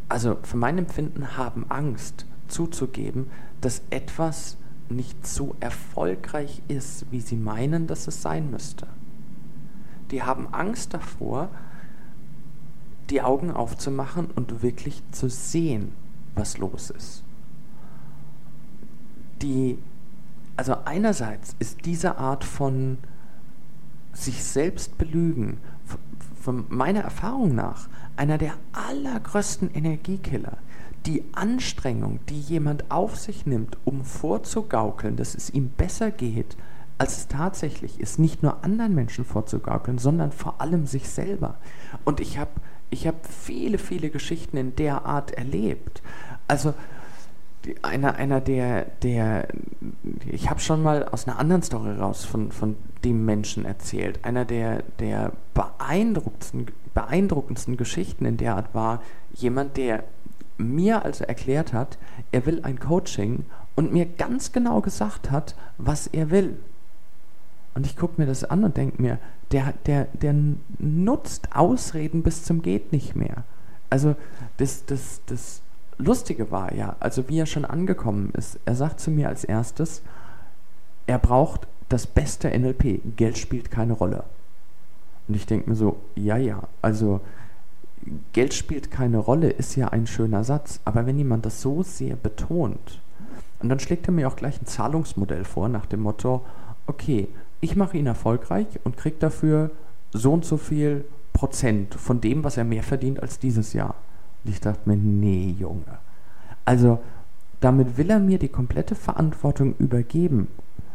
also 0.09 0.37
für 0.43 0.59
mein 0.59 0.76
Empfinden, 0.76 1.39
haben 1.39 1.64
Angst 1.70 2.26
zuzugeben, 2.49 3.30
dass 3.61 3.82
etwas 3.89 4.59
nicht 4.91 5.26
so 5.26 5.57
erfolgreich 5.61 6.62
ist, 6.68 7.07
wie 7.11 7.20
sie 7.20 7.37
meinen, 7.37 7.87
dass 7.87 8.07
es 8.07 8.22
sein 8.22 8.51
müsste. 8.51 8.87
Die 10.11 10.22
haben 10.22 10.49
Angst 10.53 10.95
davor, 10.95 11.49
die 13.11 13.22
Augen 13.22 13.51
aufzumachen 13.51 14.26
und 14.26 14.62
wirklich 14.62 15.03
zu 15.12 15.28
sehen, 15.28 15.93
was 16.34 16.59
los 16.59 16.91
ist. 16.91 17.22
Die, 19.43 19.78
also 20.57 20.76
einerseits 20.84 21.55
ist 21.59 21.84
diese 21.84 22.18
Art 22.18 22.45
von 22.45 22.99
sich 24.12 24.43
selbst 24.43 24.97
belügen, 24.99 25.59
von 26.41 26.64
meiner 26.68 27.01
Erfahrung 27.01 27.55
nach, 27.55 27.89
einer 28.16 28.39
der 28.39 28.55
allergrößten 28.72 29.72
Energiekiller 29.74 30.59
die 31.05 31.25
Anstrengung, 31.33 32.21
die 32.29 32.41
jemand 32.41 32.91
auf 32.91 33.17
sich 33.17 33.47
nimmt, 33.47 33.77
um 33.85 34.05
vorzugaukeln, 34.05 35.17
dass 35.17 35.35
es 35.35 35.51
ihm 35.51 35.69
besser 35.69 36.11
geht, 36.11 36.57
als 36.99 37.19
es 37.19 37.29
tatsächlich 37.29 38.01
ist, 38.01 38.19
nicht 38.19 38.43
nur 38.43 38.65
anderen 38.65 38.95
Menschen 38.95 39.25
vorzugaukeln, 39.25 39.99
sondern 39.99 40.33
vor 40.33 40.61
allem 40.61 40.87
sich 40.87 41.09
selber. 41.09 41.57
Und 42.05 42.21
ich 42.21 42.39
habe 42.39 42.51
ich 42.89 43.07
hab 43.07 43.27
viele, 43.27 43.79
viele 43.79 44.11
Geschichten 44.11 44.57
in 44.57 44.77
der 44.77 45.05
Art 45.05 45.33
erlebt. 45.33 46.03
Also 46.49 46.75
einer, 47.83 48.15
einer 48.15 48.41
der, 48.41 48.85
der 49.03 49.49
ich 50.31 50.49
habe 50.49 50.61
schon 50.61 50.83
mal 50.83 51.05
aus 51.05 51.27
einer 51.27 51.39
anderen 51.39 51.63
Story 51.63 51.93
raus 51.93 52.25
von, 52.25 52.53
von 52.53 52.77
dem 53.05 53.25
Menschen 53.25 53.65
erzählt. 53.65 54.25
Einer 54.25 54.45
der, 54.45 54.85
der 55.01 55.33
beeindruckendsten, 55.55 56.67
beeindruckendsten 56.95 57.77
Geschichten 57.77 58.25
in 58.25 58.37
der 58.37 58.57
Art 58.57 58.75
war 58.75 59.03
jemand, 59.35 59.77
der 59.77 60.05
mir 60.59 61.05
also 61.05 61.25
erklärt 61.25 61.73
hat, 61.73 61.99
er 62.33 62.47
will 62.47 62.61
ein 62.63 62.79
Coaching 62.79 63.45
und 63.75 63.93
mir 63.93 64.07
ganz 64.07 64.53
genau 64.53 64.81
gesagt 64.81 65.31
hat, 65.31 65.55
was 65.79 66.07
er 66.07 66.31
will. 66.31 66.57
Und 67.75 67.85
ich 67.87 67.97
gucke 67.97 68.21
mir 68.21 68.27
das 68.27 68.45
an 68.45 68.65
und 68.65 68.77
denke 68.77 69.01
mir, 69.03 69.19
der, 69.53 69.75
der, 69.85 70.07
der 70.15 70.35
nutzt 70.79 71.55
Ausreden 71.55 72.23
bis 72.23 72.45
zum 72.45 72.63
geht 72.63 72.93
nicht 72.93 73.15
mehr. 73.15 73.45
Also 73.91 74.17
das, 74.57 74.87
das, 74.87 75.21
das 75.27 75.61
Lustige 75.99 76.51
war 76.51 76.75
ja, 76.75 76.97
also 77.01 77.29
wie 77.29 77.39
er 77.39 77.47
schon 77.47 77.65
angekommen 77.65 78.31
ist, 78.37 78.59
er 78.65 78.75
sagt 78.75 79.01
zu 79.01 79.11
mir 79.11 79.29
als 79.29 79.45
erstes, 79.45 80.03
er 81.07 81.19
braucht 81.19 81.67
das 81.89 82.07
beste 82.07 82.49
NLP, 82.59 83.01
Geld 83.17 83.39
spielt 83.39 83.71
keine 83.71 83.93
Rolle. 83.93 84.25
Und 85.29 85.35
ich 85.35 85.47
denke 85.47 85.71
mir 85.71 85.77
so, 85.77 85.97
ja, 86.15 86.37
ja, 86.37 86.63
also 86.83 87.21
Geld 88.33 88.55
spielt 88.55 88.91
keine 88.91 89.19
Rolle, 89.19 89.51
ist 89.51 89.77
ja 89.77 89.89
ein 89.89 90.07
schöner 90.07 90.45
Satz, 90.45 90.81
aber 90.85 91.07
wenn 91.07 91.19
jemand 91.19 91.45
das 91.47 91.61
so 91.61 91.83
sehr 91.83 92.17
betont, 92.17 93.01
und 93.61 93.69
dann 93.69 93.81
schlägt 93.81 94.07
er 94.07 94.13
mir 94.13 94.29
auch 94.29 94.37
gleich 94.37 94.61
ein 94.61 94.67
Zahlungsmodell 94.67 95.45
vor 95.45 95.69
nach 95.69 95.87
dem 95.87 96.01
Motto, 96.01 96.45
okay, 96.87 97.29
ich 97.61 97.75
mache 97.75 97.97
ihn 97.97 98.07
erfolgreich 98.07 98.67
und 98.85 98.97
kriege 98.97 99.17
dafür 99.19 99.71
so 100.13 100.33
und 100.33 100.45
so 100.45 100.57
viel 100.57 101.05
Prozent 101.33 101.95
von 101.95 102.21
dem, 102.21 102.45
was 102.45 102.57
er 102.57 102.65
mehr 102.65 102.83
verdient 102.83 103.21
als 103.21 103.39
dieses 103.39 103.73
Jahr. 103.73 103.95
Und 104.45 104.51
ich 104.51 104.61
dachte 104.61 104.89
mir, 104.89 104.97
nee, 104.97 105.55
Junge. 105.59 105.99
Also, 106.65 107.01
damit 107.61 107.97
will 107.97 108.11
er 108.11 108.21
mir 108.21 108.39
die 108.39 108.49
komplette 108.49 108.95
Verantwortung 108.95 109.75
übergeben 109.79 110.49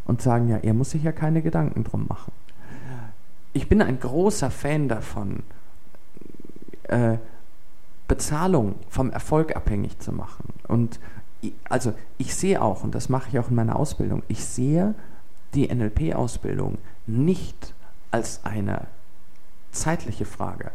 und 0.06 0.22
sagen, 0.22 0.48
ja, 0.48 0.58
er 0.58 0.74
muss 0.74 0.92
sich 0.92 1.04
ja 1.04 1.12
keine 1.12 1.42
Gedanken 1.42 1.84
drum 1.84 2.06
machen. 2.08 2.32
Ich 3.54 3.68
bin 3.68 3.82
ein 3.82 4.00
großer 4.00 4.52
Fan 4.52 4.88
davon, 4.88 5.44
äh, 6.92 7.18
Bezahlung 8.08 8.76
vom 8.90 9.10
Erfolg 9.10 9.56
abhängig 9.56 10.00
zu 10.00 10.12
machen. 10.12 10.54
Und 10.68 11.00
also 11.70 11.94
ich 12.18 12.36
sehe 12.36 12.62
auch, 12.62 12.84
und 12.84 12.94
das 12.94 13.10
mache 13.10 13.30
ich 13.30 13.40
auch 13.40 13.50
in 13.50 13.56
meiner 13.56 13.78
Ausbildung, 13.78 14.22
ich 14.28 14.44
sehe 14.44 14.94
die 15.54 15.74
NLP-Ausbildung 15.74 16.78
nicht 17.08 17.74
als 18.12 18.46
eine 18.46 18.88
zeitliche 19.72 20.26
Frage. 20.26 20.72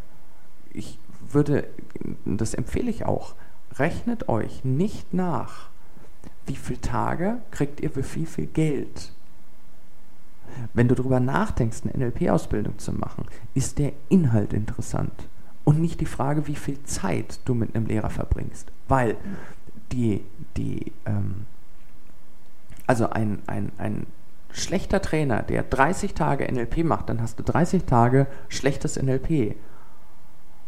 Ich 0.72 0.98
würde, 1.30 1.68
das 2.24 2.54
empfehle 2.54 2.90
ich 2.90 3.04
auch, 3.04 3.34
rechnet 3.74 4.28
euch 4.28 4.64
nicht 4.64 5.12
nach, 5.12 5.68
wie 6.46 6.56
viele 6.56 6.80
Tage 6.80 7.38
kriegt 7.50 7.80
ihr 7.80 7.90
für 7.90 8.02
wie 8.14 8.26
viel 8.26 8.46
Geld. 8.46 9.12
Wenn 10.72 10.88
du 10.88 10.94
darüber 10.94 11.20
nachdenkst, 11.20 11.82
eine 11.84 12.06
NLP-Ausbildung 12.06 12.78
zu 12.78 12.92
machen, 12.92 13.26
ist 13.54 13.78
der 13.78 13.92
Inhalt 14.08 14.52
interessant 14.52 15.12
und 15.66 15.80
nicht 15.80 16.00
die 16.00 16.06
Frage, 16.06 16.46
wie 16.46 16.54
viel 16.54 16.80
Zeit 16.84 17.40
du 17.44 17.52
mit 17.52 17.74
einem 17.74 17.86
Lehrer 17.86 18.08
verbringst. 18.08 18.70
Weil 18.86 19.16
die, 19.90 20.22
die 20.56 20.92
ähm, 21.04 21.44
also 22.86 23.10
ein, 23.10 23.40
ein, 23.48 23.72
ein 23.76 24.06
schlechter 24.52 25.02
Trainer, 25.02 25.42
der 25.42 25.64
30 25.64 26.14
Tage 26.14 26.50
NLP 26.50 26.84
macht, 26.84 27.08
dann 27.08 27.20
hast 27.20 27.40
du 27.40 27.42
30 27.42 27.82
Tage 27.82 28.28
schlechtes 28.48 28.96
NLP. 28.96 29.56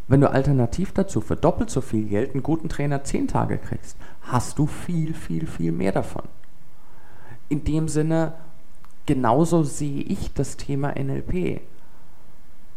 Wenn 0.08 0.20
du 0.20 0.32
alternativ 0.32 0.90
dazu 0.92 1.20
für 1.20 1.36
doppelt 1.36 1.70
so 1.70 1.80
viel 1.80 2.08
Geld 2.08 2.32
einen 2.32 2.42
guten 2.42 2.68
Trainer 2.68 3.04
zehn 3.04 3.28
Tage 3.28 3.58
kriegst, 3.58 3.96
hast 4.22 4.58
du 4.58 4.66
viel, 4.66 5.14
viel, 5.14 5.46
viel 5.46 5.70
mehr 5.70 5.92
davon. 5.92 6.24
In 7.48 7.62
dem 7.62 7.86
Sinne, 7.86 8.34
genauso 9.06 9.62
sehe 9.62 10.02
ich 10.02 10.34
das 10.34 10.56
Thema 10.56 10.92
NLP. 10.98 11.60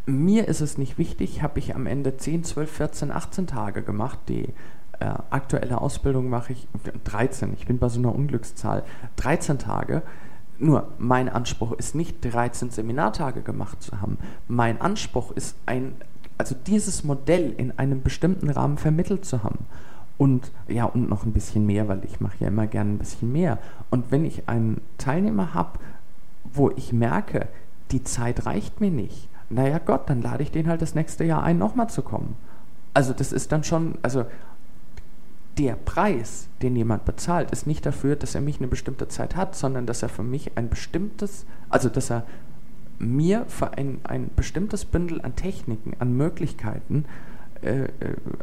Mir 0.05 0.47
ist 0.47 0.61
es 0.61 0.77
nicht 0.77 0.97
wichtig, 0.97 1.41
habe 1.41 1.59
ich 1.59 1.75
am 1.75 1.85
Ende 1.85 2.17
10, 2.17 2.43
12, 2.43 2.71
14, 2.71 3.11
18 3.11 3.47
Tage 3.47 3.83
gemacht. 3.83 4.19
Die 4.27 4.45
äh, 4.99 5.05
aktuelle 5.29 5.79
Ausbildung 5.79 6.29
mache 6.29 6.53
ich 6.53 6.67
13. 7.03 7.53
Ich 7.53 7.67
bin 7.67 7.77
bei 7.77 7.89
so 7.89 7.99
einer 7.99 8.13
Unglückszahl. 8.13 8.83
13 9.17 9.59
Tage. 9.59 10.01
Nur 10.57 10.89
mein 10.97 11.29
Anspruch 11.29 11.71
ist 11.73 11.95
nicht 11.95 12.17
13 12.21 12.69
Seminartage 12.69 13.41
gemacht 13.41 13.81
zu 13.81 14.01
haben. 14.01 14.17
Mein 14.47 14.79
Anspruch 14.79 15.31
ist 15.31 15.55
ein 15.65 15.95
also 16.41 16.55
dieses 16.55 17.03
Modell 17.03 17.53
in 17.55 17.77
einem 17.77 18.01
bestimmten 18.01 18.49
Rahmen 18.49 18.79
vermittelt 18.79 19.25
zu 19.25 19.43
haben. 19.43 19.67
Und 20.17 20.51
ja, 20.67 20.85
und 20.85 21.07
noch 21.07 21.23
ein 21.23 21.33
bisschen 21.33 21.67
mehr, 21.67 21.87
weil 21.87 22.03
ich 22.03 22.19
mache 22.19 22.37
ja 22.39 22.47
immer 22.47 22.65
gerne 22.65 22.93
ein 22.93 22.97
bisschen 22.97 23.31
mehr. 23.31 23.59
Und 23.91 24.09
wenn 24.09 24.25
ich 24.25 24.49
einen 24.49 24.81
Teilnehmer 24.97 25.53
habe, 25.53 25.77
wo 26.51 26.71
ich 26.71 26.93
merke, 26.93 27.47
die 27.91 28.03
Zeit 28.03 28.47
reicht 28.47 28.81
mir 28.81 28.89
nicht, 28.89 29.29
naja 29.53 29.79
Gott, 29.79 30.09
dann 30.09 30.21
lade 30.21 30.43
ich 30.43 30.51
den 30.51 30.67
halt 30.67 30.81
das 30.81 30.95
nächste 30.95 31.23
Jahr 31.23 31.43
ein, 31.43 31.57
nochmal 31.57 31.89
zu 31.89 32.01
kommen. 32.01 32.35
Also 32.93 33.13
das 33.13 33.31
ist 33.31 33.51
dann 33.51 33.63
schon, 33.63 33.97
also 34.01 34.25
der 35.57 35.75
Preis, 35.75 36.47
den 36.61 36.75
jemand 36.75 37.05
bezahlt, 37.05 37.51
ist 37.51 37.67
nicht 37.67 37.85
dafür, 37.85 38.15
dass 38.15 38.35
er 38.35 38.41
mich 38.41 38.57
eine 38.57 38.67
bestimmte 38.67 39.07
Zeit 39.07 39.35
hat, 39.35 39.55
sondern 39.55 39.85
dass 39.85 40.01
er 40.01 40.09
für 40.09 40.23
mich 40.23 40.57
ein 40.57 40.69
bestimmtes, 40.69 41.45
also 41.69 41.89
dass 41.89 42.09
er 42.09 42.25
mir 42.99 43.45
für 43.47 43.77
ein, 43.77 43.99
ein 44.03 44.29
bestimmtes 44.35 44.85
Bündel 44.85 45.21
an 45.21 45.35
Techniken, 45.35 45.93
an 45.99 46.15
Möglichkeiten 46.15 47.05
äh, 47.61 47.83
äh, 47.83 47.89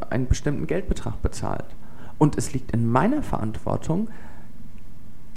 einen 0.09 0.27
bestimmten 0.27 0.67
Geldbetrag 0.67 1.21
bezahlt. 1.21 1.65
Und 2.17 2.37
es 2.37 2.53
liegt 2.53 2.71
in 2.71 2.87
meiner 2.87 3.23
Verantwortung, 3.23 4.09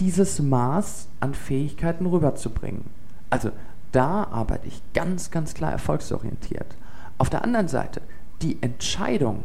dieses 0.01 0.41
Maß 0.41 1.09
an 1.20 1.35
Fähigkeiten 1.35 2.07
rüberzubringen. 2.07 2.85
Also 3.31 3.51
da 3.93 4.24
arbeite 4.24 4.66
ich 4.68 4.82
ganz, 4.95 5.30
ganz 5.30 5.55
klar 5.55 5.72
erfolgsorientiert. 5.72 6.76
Auf 7.18 7.30
der 7.30 7.45
anderen 7.45 7.68
Seite, 7.68 8.01
die 8.40 8.61
Entscheidung, 8.62 9.45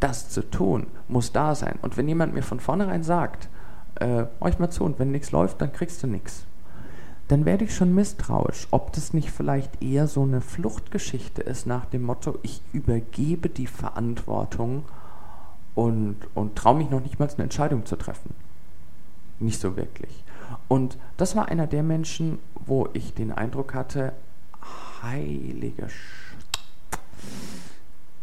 das 0.00 0.30
zu 0.30 0.48
tun, 0.48 0.86
muss 1.08 1.32
da 1.32 1.54
sein. 1.54 1.78
Und 1.82 1.96
wenn 1.96 2.08
jemand 2.08 2.32
mir 2.32 2.42
von 2.42 2.60
vornherein 2.60 3.02
sagt, 3.02 3.48
äh, 3.96 4.24
euch 4.40 4.58
mal 4.58 4.70
zu 4.70 4.84
und 4.84 4.98
wenn 4.98 5.10
nichts 5.10 5.32
läuft, 5.32 5.60
dann 5.60 5.72
kriegst 5.72 6.02
du 6.02 6.06
nichts, 6.06 6.44
dann 7.26 7.44
werde 7.44 7.64
ich 7.64 7.74
schon 7.74 7.94
misstrauisch, 7.94 8.68
ob 8.70 8.92
das 8.92 9.12
nicht 9.12 9.30
vielleicht 9.30 9.82
eher 9.82 10.06
so 10.06 10.22
eine 10.22 10.40
Fluchtgeschichte 10.40 11.42
ist 11.42 11.66
nach 11.66 11.84
dem 11.84 12.04
Motto, 12.04 12.38
ich 12.42 12.62
übergebe 12.72 13.50
die 13.50 13.66
Verantwortung 13.66 14.84
und, 15.74 16.16
und 16.34 16.56
traue 16.56 16.76
mich 16.76 16.90
noch 16.90 17.00
nicht 17.00 17.18
mal 17.18 17.28
eine 17.28 17.42
Entscheidung 17.42 17.84
zu 17.84 17.96
treffen. 17.96 18.34
Nicht 19.40 19.60
so 19.60 19.76
wirklich. 19.76 20.24
Und 20.68 20.98
das 21.16 21.36
war 21.36 21.48
einer 21.48 21.66
der 21.66 21.82
Menschen, 21.82 22.38
wo 22.66 22.88
ich 22.92 23.14
den 23.14 23.32
Eindruck 23.32 23.74
hatte, 23.74 24.12
heilige 25.02 25.88
Sch 25.88 26.28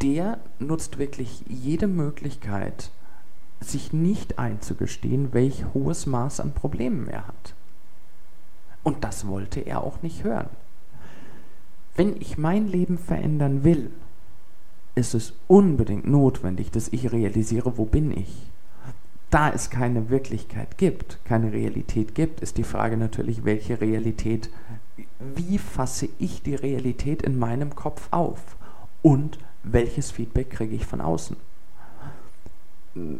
der 0.02 0.38
nutzt 0.58 0.98
wirklich 0.98 1.44
jede 1.48 1.86
Möglichkeit, 1.86 2.90
sich 3.60 3.92
nicht 3.92 4.38
einzugestehen, 4.38 5.32
welch 5.32 5.64
hohes 5.72 6.06
Maß 6.06 6.40
an 6.40 6.52
Problemen 6.52 7.08
er 7.08 7.26
hat. 7.26 7.54
Und 8.82 9.04
das 9.04 9.26
wollte 9.26 9.60
er 9.60 9.82
auch 9.82 10.02
nicht 10.02 10.22
hören. 10.22 10.48
Wenn 11.96 12.20
ich 12.20 12.36
mein 12.36 12.68
Leben 12.68 12.98
verändern 12.98 13.64
will, 13.64 13.90
ist 14.94 15.14
es 15.14 15.32
unbedingt 15.48 16.06
notwendig, 16.06 16.70
dass 16.70 16.88
ich 16.88 17.10
realisiere, 17.10 17.78
wo 17.78 17.86
bin 17.86 18.16
ich. 18.16 18.50
Da 19.30 19.50
es 19.50 19.70
keine 19.70 20.08
Wirklichkeit 20.08 20.78
gibt, 20.78 21.18
keine 21.24 21.52
Realität 21.52 22.14
gibt, 22.14 22.40
ist 22.40 22.58
die 22.58 22.64
Frage 22.64 22.96
natürlich, 22.96 23.44
welche 23.44 23.80
Realität, 23.80 24.50
wie 25.18 25.58
fasse 25.58 26.08
ich 26.18 26.42
die 26.42 26.54
Realität 26.54 27.22
in 27.22 27.38
meinem 27.38 27.74
Kopf 27.74 28.08
auf 28.12 28.56
und 29.02 29.38
welches 29.64 30.12
Feedback 30.12 30.50
kriege 30.50 30.76
ich 30.76 30.86
von 30.86 31.00
außen 31.00 31.36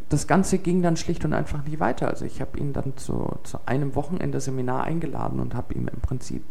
das 0.08 0.26
Ganze 0.26 0.58
ging 0.58 0.82
dann 0.82 0.96
schlicht 0.96 1.24
und 1.24 1.32
einfach 1.32 1.62
nicht 1.64 1.80
weiter. 1.80 2.08
Also 2.08 2.24
ich 2.24 2.40
habe 2.40 2.58
ihn 2.58 2.72
dann 2.72 2.96
zu, 2.96 3.38
zu 3.42 3.58
einem 3.66 3.94
Wochenende 3.94 4.40
Seminar 4.40 4.84
eingeladen 4.84 5.40
und 5.40 5.54
habe 5.54 5.74
ihm 5.74 5.88
im 5.88 6.00
Prinzip 6.00 6.42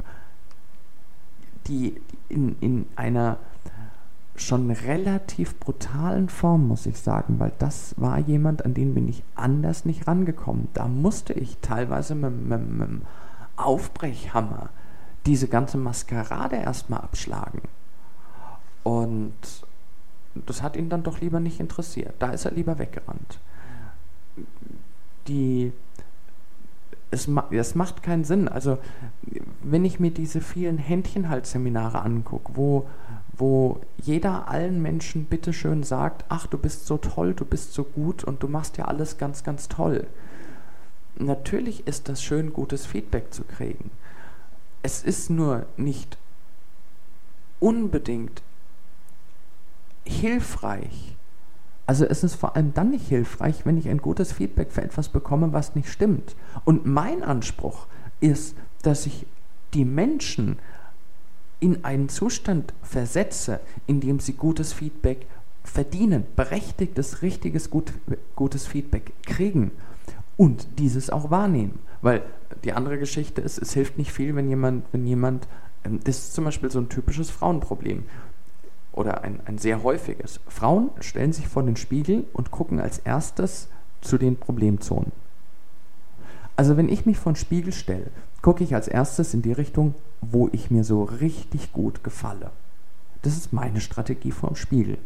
die 1.67 1.99
in, 2.29 2.55
in 2.59 2.85
einer 2.95 3.37
schon 4.35 4.69
relativ 4.69 5.59
brutalen 5.59 6.29
Form, 6.29 6.67
muss 6.67 6.85
ich 6.85 6.99
sagen, 6.99 7.39
weil 7.39 7.53
das 7.57 7.95
war 7.97 8.19
jemand, 8.19 8.65
an 8.65 8.73
den 8.73 8.93
bin 8.93 9.07
ich 9.07 9.23
anders 9.35 9.85
nicht 9.85 10.07
rangekommen. 10.07 10.67
Da 10.73 10.87
musste 10.87 11.33
ich 11.33 11.57
teilweise 11.61 12.15
mit, 12.15 12.31
mit, 12.31 12.69
mit 12.69 12.87
dem 12.87 13.01
Aufbrechhammer 13.55 14.69
diese 15.25 15.47
ganze 15.47 15.77
Maskerade 15.77 16.57
erstmal 16.57 17.01
abschlagen. 17.01 17.61
Und 18.83 19.33
das 20.45 20.61
hat 20.61 20.75
ihn 20.75 20.89
dann 20.89 21.03
doch 21.03 21.21
lieber 21.21 21.39
nicht 21.39 21.59
interessiert. 21.59 22.15
Da 22.19 22.31
ist 22.31 22.45
er 22.45 22.51
lieber 22.51 22.77
weggerannt. 22.77 23.39
Die, 25.27 25.71
es, 27.09 27.27
es 27.51 27.75
macht 27.75 28.03
keinen 28.03 28.25
Sinn. 28.25 28.47
Also, 28.47 28.77
wenn 29.63 29.85
ich 29.85 29.99
mir 29.99 30.11
diese 30.11 30.41
vielen 30.41 30.77
Händchenhaltseminare 30.77 32.01
angucke, 32.01 32.51
wo, 32.55 32.87
wo 33.37 33.81
jeder 33.97 34.47
allen 34.47 34.81
Menschen 34.81 35.25
bitteschön 35.25 35.83
sagt: 35.83 36.25
Ach, 36.29 36.47
du 36.47 36.57
bist 36.57 36.85
so 36.85 36.97
toll, 36.97 37.33
du 37.33 37.45
bist 37.45 37.73
so 37.73 37.83
gut 37.83 38.23
und 38.23 38.43
du 38.43 38.47
machst 38.47 38.77
ja 38.77 38.85
alles 38.85 39.17
ganz, 39.17 39.43
ganz 39.43 39.67
toll. 39.67 40.07
Natürlich 41.17 41.87
ist 41.87 42.09
das 42.09 42.21
schön, 42.21 42.53
gutes 42.53 42.85
Feedback 42.85 43.33
zu 43.33 43.43
kriegen. 43.43 43.91
Es 44.83 45.03
ist 45.03 45.29
nur 45.29 45.65
nicht 45.77 46.17
unbedingt 47.59 48.41
hilfreich. 50.05 51.15
Also 51.87 52.05
es 52.05 52.23
ist 52.23 52.35
vor 52.35 52.55
allem 52.55 52.73
dann 52.73 52.91
nicht 52.91 53.07
hilfreich, 53.07 53.65
wenn 53.65 53.77
ich 53.77 53.89
ein 53.89 53.99
gutes 53.99 54.33
Feedback 54.33 54.71
für 54.71 54.81
etwas 54.81 55.09
bekomme, 55.09 55.53
was 55.53 55.75
nicht 55.75 55.89
stimmt. 55.89 56.35
Und 56.63 56.85
mein 56.85 57.23
Anspruch 57.23 57.87
ist, 58.19 58.55
dass 58.81 59.05
ich 59.05 59.25
die 59.73 59.85
Menschen 59.85 60.57
in 61.65 61.83
einen 61.83 62.09
Zustand 62.09 62.75
versetze, 62.83 63.59
in 63.87 63.99
dem 63.99 64.19
sie 64.19 64.33
gutes 64.33 64.71
Feedback 64.71 65.25
verdienen, 65.63 66.23
berechtigtes, 66.35 67.23
richtiges, 67.23 67.71
gut, 67.71 67.91
gutes 68.35 68.67
Feedback 68.67 69.13
kriegen 69.23 69.71
und 70.37 70.67
dieses 70.77 71.09
auch 71.09 71.31
wahrnehmen. 71.31 71.79
Weil 72.03 72.21
die 72.63 72.73
andere 72.73 72.99
Geschichte 72.99 73.41
ist, 73.41 73.57
es 73.57 73.73
hilft 73.73 73.97
nicht 73.97 74.11
viel, 74.11 74.35
wenn 74.35 74.47
jemand, 74.47 74.85
wenn 74.91 75.07
jemand, 75.07 75.47
ähm, 75.83 76.01
das 76.03 76.19
ist 76.19 76.35
zum 76.35 76.45
Beispiel 76.45 76.69
so 76.69 76.77
ein 76.77 76.89
typisches 76.89 77.31
Frauenproblem 77.31 78.03
oder 78.91 79.23
ein, 79.23 79.39
ein 79.45 79.57
sehr 79.57 79.81
häufiges. 79.81 80.39
Frauen 80.47 80.91
stellen 80.99 81.33
sich 81.33 81.47
vor 81.47 81.63
den 81.63 81.77
Spiegel 81.77 82.25
und 82.33 82.51
gucken 82.51 82.79
als 82.79 82.99
erstes 82.99 83.69
zu 84.01 84.19
den 84.19 84.37
Problemzonen. 84.37 85.11
Also 86.55 86.77
wenn 86.77 86.89
ich 86.89 87.07
mich 87.07 87.17
vor 87.17 87.31
den 87.31 87.37
Spiegel 87.37 87.73
stelle, 87.73 88.11
gucke 88.45 88.63
ich 88.63 88.75
als 88.75 88.87
erstes 88.87 89.33
in 89.33 89.41
die 89.41 89.53
Richtung, 89.53 89.95
wo 90.21 90.49
ich 90.51 90.69
mir 90.69 90.83
so 90.83 91.03
richtig 91.03 91.73
gut 91.73 92.03
gefalle. 92.03 92.51
Das 93.23 93.35
ist 93.35 93.53
meine 93.53 93.81
Strategie 93.81 94.31
vor 94.31 94.49
dem 94.49 94.55
Spiegel. 94.55 94.99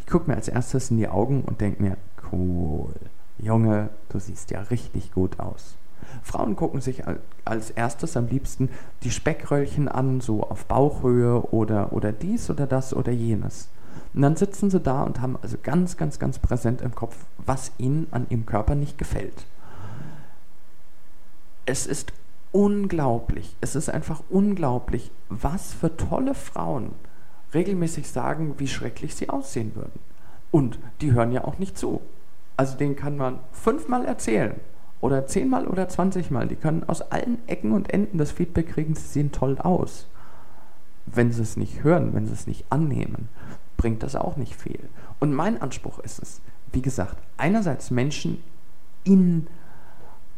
Ich 0.00 0.06
gucke 0.06 0.28
mir 0.28 0.34
als 0.34 0.48
erstes 0.48 0.90
in 0.90 0.96
die 0.96 1.06
Augen 1.06 1.42
und 1.42 1.60
denke 1.60 1.80
mir, 1.80 1.96
cool, 2.32 2.92
Junge, 3.38 3.90
du 4.08 4.18
siehst 4.18 4.50
ja 4.50 4.62
richtig 4.62 5.12
gut 5.12 5.38
aus. 5.38 5.76
Frauen 6.24 6.56
gucken 6.56 6.80
sich 6.80 7.04
als 7.44 7.70
erstes 7.70 8.16
am 8.16 8.26
liebsten 8.26 8.68
die 9.04 9.12
Speckröllchen 9.12 9.86
an, 9.86 10.20
so 10.20 10.42
auf 10.42 10.64
Bauchhöhe 10.64 11.40
oder, 11.52 11.92
oder 11.92 12.10
dies 12.10 12.50
oder 12.50 12.66
das 12.66 12.92
oder 12.92 13.12
jenes. 13.12 13.68
Und 14.12 14.22
dann 14.22 14.34
sitzen 14.34 14.70
sie 14.70 14.80
da 14.80 15.04
und 15.04 15.20
haben 15.20 15.38
also 15.40 15.56
ganz, 15.62 15.96
ganz, 15.96 16.18
ganz 16.18 16.40
präsent 16.40 16.82
im 16.82 16.96
Kopf, 16.96 17.14
was 17.46 17.70
ihnen 17.78 18.08
an 18.10 18.26
ihrem 18.28 18.44
Körper 18.44 18.74
nicht 18.74 18.98
gefällt. 18.98 19.46
Es 21.64 21.86
ist 21.86 22.12
unglaublich, 22.52 23.56
es 23.60 23.74
ist 23.74 23.88
einfach 23.88 24.22
unglaublich, 24.30 25.10
was 25.28 25.72
für 25.72 25.96
tolle 25.96 26.34
Frauen 26.34 26.92
regelmäßig 27.54 28.08
sagen, 28.08 28.54
wie 28.58 28.68
schrecklich 28.68 29.14
sie 29.14 29.28
aussehen 29.28 29.74
würden. 29.74 29.98
Und 30.50 30.78
die 31.00 31.12
hören 31.12 31.32
ja 31.32 31.44
auch 31.44 31.58
nicht 31.58 31.76
zu. 31.76 32.00
Also 32.56 32.76
denen 32.76 32.96
kann 32.96 33.16
man 33.16 33.38
fünfmal 33.52 34.04
erzählen, 34.04 34.60
oder 35.02 35.26
zehnmal 35.26 35.66
oder 35.66 35.88
zwanzigmal. 35.88 36.46
Die 36.46 36.56
können 36.56 36.84
aus 36.88 37.02
allen 37.02 37.46
Ecken 37.48 37.72
und 37.72 37.92
Enden 37.92 38.16
das 38.16 38.30
Feedback 38.30 38.68
kriegen, 38.68 38.94
sie 38.94 39.06
sehen 39.06 39.32
toll 39.32 39.58
aus. 39.58 40.06
Wenn 41.04 41.32
sie 41.32 41.42
es 41.42 41.56
nicht 41.56 41.82
hören, 41.82 42.14
wenn 42.14 42.26
sie 42.26 42.32
es 42.32 42.46
nicht 42.46 42.64
annehmen, 42.70 43.28
bringt 43.76 44.02
das 44.04 44.14
auch 44.14 44.36
nicht 44.36 44.54
viel. 44.54 44.88
Und 45.18 45.34
mein 45.34 45.60
Anspruch 45.60 45.98
ist 45.98 46.22
es, 46.22 46.40
wie 46.72 46.82
gesagt, 46.82 47.16
einerseits 47.36 47.90
Menschen 47.90 48.42
in 49.02 49.48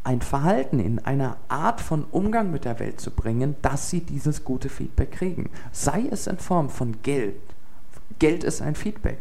ein 0.05 0.21
Verhalten, 0.21 0.79
in 0.79 0.99
einer 0.99 1.39
Art 1.49 1.81
von 1.81 2.05
Umgang 2.11 2.51
mit 2.51 2.67
der 2.67 2.79
Welt 2.79 3.01
zu 3.01 3.11
bringen, 3.11 3.57
dass 3.63 3.91
sie 3.91 4.01
dieses 4.01 4.45
gute 4.45 4.69
Feedback 4.69 5.13
kriegen. 5.13 5.51
Sei 5.73 6.05
es 6.11 6.27
in 6.27 6.39
Form 6.39 6.69
von 6.69 7.03
Geld. 7.03 7.41
Geld 8.19 8.45
ist 8.45 8.61
ein 8.61 8.75
Feedback. 8.75 9.19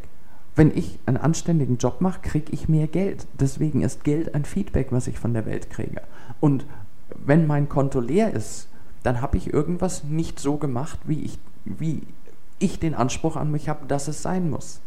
Wenn 0.56 0.76
ich 0.78 1.00
einen 1.06 1.18
anständigen 1.18 1.78
Job 1.78 2.02
mache, 2.02 2.20
kriege 2.22 2.52
ich 2.52 2.70
mehr 2.70 2.88
Geld. 2.88 3.26
Deswegen 3.40 3.82
ist 3.82 4.04
Geld 4.04 4.36
ein 4.36 4.46
Feedback, 4.46 4.92
was 4.92 5.08
ich 5.08 5.18
von 5.18 5.34
der 5.34 5.46
Welt 5.46 5.70
kriege. 5.70 6.02
Und 6.40 6.66
wenn 7.16 7.48
mein 7.48 7.70
Konto 7.70 8.00
leer 8.02 8.34
ist, 8.34 8.68
dann 9.04 9.22
habe 9.22 9.38
ich 9.38 9.54
irgendwas 9.54 10.04
nicht 10.04 10.40
so 10.40 10.58
gemacht, 10.58 11.00
wie 11.06 11.22
ich, 11.22 11.40
wie 11.66 12.04
ich 12.60 12.80
den 12.80 12.94
Anspruch 12.94 13.36
an 13.36 13.52
mich 13.52 13.70
habe, 13.70 13.88
dass 13.88 14.08
es 14.08 14.22
sein 14.22 14.50
muss. 14.50 14.80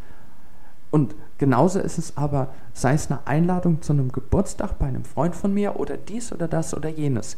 Und 0.96 1.14
genauso 1.36 1.78
ist 1.78 1.98
es 1.98 2.16
aber, 2.16 2.54
sei 2.72 2.94
es 2.94 3.10
eine 3.10 3.26
Einladung 3.26 3.82
zu 3.82 3.92
einem 3.92 4.12
Geburtstag 4.12 4.78
bei 4.78 4.86
einem 4.86 5.04
Freund 5.04 5.36
von 5.36 5.52
mir 5.52 5.78
oder 5.78 5.98
dies 5.98 6.32
oder 6.32 6.48
das 6.48 6.72
oder 6.72 6.88
jenes. 6.88 7.36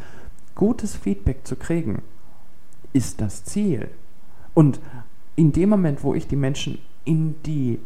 Gutes 0.54 0.94
Feedback 0.94 1.44
zu 1.44 1.56
kriegen, 1.56 2.02
ist 2.92 3.20
das 3.20 3.42
Ziel. 3.42 3.88
Und 4.54 4.78
in 5.34 5.50
dem 5.50 5.70
Moment, 5.70 6.04
wo 6.04 6.14
ich 6.14 6.28
die 6.28 6.36
Menschen 6.36 6.78
in 7.04 7.34
die 7.42 7.80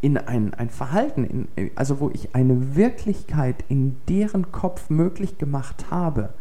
in 0.00 0.16
ein, 0.16 0.54
ein 0.54 0.70
Verhalten, 0.70 1.48
in, 1.56 1.72
also 1.74 1.98
wo 1.98 2.10
ich 2.10 2.36
eine 2.36 2.76
Wirklichkeit 2.76 3.64
in 3.68 3.96
deren 4.08 4.52
Kopf 4.52 4.90
möglich 4.90 5.38
gemacht 5.38 5.86
habe, 5.90 6.34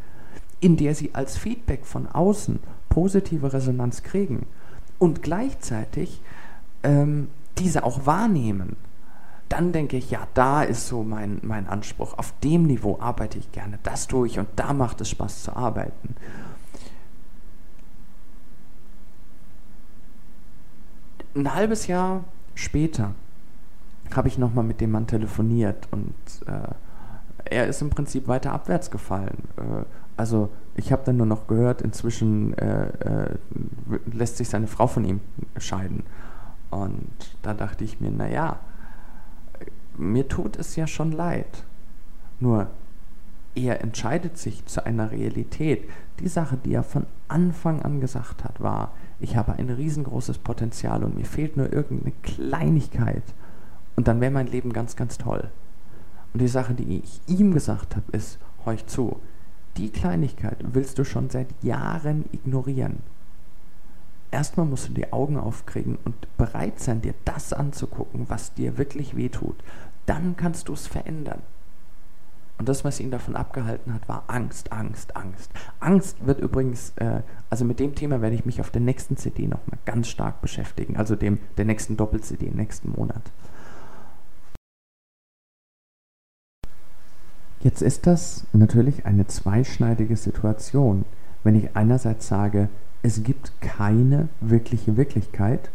in 0.59 0.77
der 0.77 0.93
sie 0.93 1.15
als 1.15 1.37
Feedback 1.39 1.87
von 1.87 2.05
außen 2.05 2.59
positive 2.89 3.51
Resonanz 3.51 4.03
kriegen 4.03 4.45
und 4.99 5.23
gleichzeitig 5.23 6.21
ähm, 6.83 7.29
diese 7.59 7.83
auch 7.83 8.05
wahrnehmen, 8.05 8.75
dann 9.49 9.71
denke 9.71 9.97
ich, 9.97 10.11
ja, 10.11 10.27
da 10.33 10.63
ist 10.63 10.87
so 10.87 11.03
mein, 11.03 11.39
mein 11.41 11.67
Anspruch. 11.67 12.17
Auf 12.17 12.33
dem 12.43 12.63
Niveau 12.63 12.99
arbeite 12.99 13.37
ich 13.37 13.51
gerne. 13.51 13.79
Das 13.83 14.07
tue 14.07 14.27
ich 14.27 14.39
und 14.39 14.47
da 14.55 14.73
macht 14.73 14.99
es 15.01 15.09
Spaß 15.09 15.43
zu 15.43 15.55
arbeiten. 15.55 16.15
Ein 21.35 21.53
halbes 21.53 21.87
Jahr 21.87 22.23
später 22.55 23.13
habe 24.15 24.27
ich 24.27 24.37
nochmal 24.37 24.63
mit 24.63 24.81
dem 24.81 24.91
Mann 24.91 25.07
telefoniert 25.07 25.87
und 25.91 26.13
äh, 26.47 26.73
er 27.45 27.67
ist 27.67 27.81
im 27.81 27.89
Prinzip 27.89 28.27
weiter 28.27 28.51
abwärts 28.51 28.91
gefallen. 28.91 29.43
Äh, 29.57 29.85
also 30.17 30.49
ich 30.75 30.91
habe 30.91 31.03
dann 31.05 31.17
nur 31.17 31.25
noch 31.25 31.47
gehört, 31.47 31.81
inzwischen 31.81 32.57
äh, 32.57 32.87
äh 32.87 33.37
lässt 34.11 34.37
sich 34.37 34.49
seine 34.49 34.67
Frau 34.67 34.87
von 34.87 35.05
ihm 35.05 35.21
scheiden. 35.57 36.03
Und 36.69 37.11
da 37.41 37.53
dachte 37.53 37.83
ich 37.83 37.99
mir, 37.99 38.11
naja, 38.11 38.59
mir 39.97 40.27
tut 40.27 40.57
es 40.57 40.75
ja 40.75 40.87
schon 40.87 41.11
leid. 41.11 41.63
Nur 42.39 42.67
er 43.55 43.81
entscheidet 43.81 44.37
sich 44.37 44.65
zu 44.65 44.85
einer 44.85 45.11
Realität. 45.11 45.89
Die 46.19 46.27
Sache, 46.27 46.57
die 46.57 46.73
er 46.73 46.83
von 46.83 47.05
Anfang 47.27 47.81
an 47.81 47.99
gesagt 47.99 48.43
hat, 48.43 48.61
war, 48.61 48.91
ich 49.19 49.35
habe 49.35 49.53
ein 49.53 49.69
riesengroßes 49.69 50.37
Potenzial 50.39 51.03
und 51.03 51.17
mir 51.17 51.25
fehlt 51.25 51.57
nur 51.57 51.73
irgendeine 51.73 52.13
Kleinigkeit. 52.21 53.23
Und 53.95 54.07
dann 54.07 54.21
wäre 54.21 54.31
mein 54.31 54.47
Leben 54.47 54.73
ganz, 54.73 54.95
ganz 54.95 55.17
toll. 55.17 55.49
Und 56.33 56.41
die 56.41 56.47
Sache, 56.47 56.75
die 56.75 56.99
ich 56.99 57.21
ihm 57.25 57.53
gesagt 57.53 57.95
habe, 57.95 58.11
ist, 58.11 58.37
horch 58.65 58.85
zu, 58.85 59.19
die 59.77 59.89
Kleinigkeit 59.89 60.57
willst 60.73 60.99
du 60.99 61.03
schon 61.03 61.29
seit 61.29 61.47
Jahren 61.63 62.25
ignorieren 62.31 62.99
erstmal 64.31 64.65
musst 64.65 64.89
du 64.89 64.93
die 64.93 65.11
Augen 65.13 65.37
aufkriegen 65.37 65.97
und 66.05 66.27
bereit 66.37 66.79
sein, 66.79 67.01
dir 67.01 67.13
das 67.25 67.53
anzugucken, 67.53 68.25
was 68.29 68.53
dir 68.53 68.77
wirklich 68.77 69.15
wehtut. 69.15 69.55
Dann 70.05 70.35
kannst 70.37 70.67
du 70.69 70.73
es 70.73 70.87
verändern. 70.87 71.41
Und 72.57 72.67
das, 72.67 72.83
was 72.83 72.99
ihn 72.99 73.11
davon 73.11 73.35
abgehalten 73.35 73.93
hat, 73.93 74.09
war 74.09 74.23
Angst, 74.27 74.71
Angst, 74.71 75.15
Angst. 75.15 75.51
Angst 75.79 76.25
wird 76.25 76.39
übrigens, 76.39 76.91
äh, 76.95 77.21
also 77.51 77.65
mit 77.65 77.79
dem 77.79 77.93
Thema 77.93 78.21
werde 78.21 78.35
ich 78.35 78.45
mich 78.45 78.59
auf 78.59 78.71
der 78.71 78.81
nächsten 78.81 79.15
CD 79.15 79.43
nochmal 79.43 79.77
ganz 79.85 80.07
stark 80.07 80.41
beschäftigen, 80.41 80.97
also 80.97 81.15
dem 81.15 81.39
der 81.57 81.65
nächsten 81.65 81.97
Doppel-CD 81.97 82.49
nächsten 82.49 82.91
Monat. 82.91 83.21
Jetzt 87.59 87.81
ist 87.81 88.07
das 88.07 88.45
natürlich 88.53 89.05
eine 89.05 89.27
zweischneidige 89.27 90.15
Situation, 90.15 91.05
wenn 91.43 91.55
ich 91.55 91.75
einerseits 91.75 92.27
sage, 92.27 92.69
es 93.03 93.23
gibt 93.23 93.51
keine 93.61 94.29
wirkliche 94.41 94.97
Wirklichkeit 94.97 95.69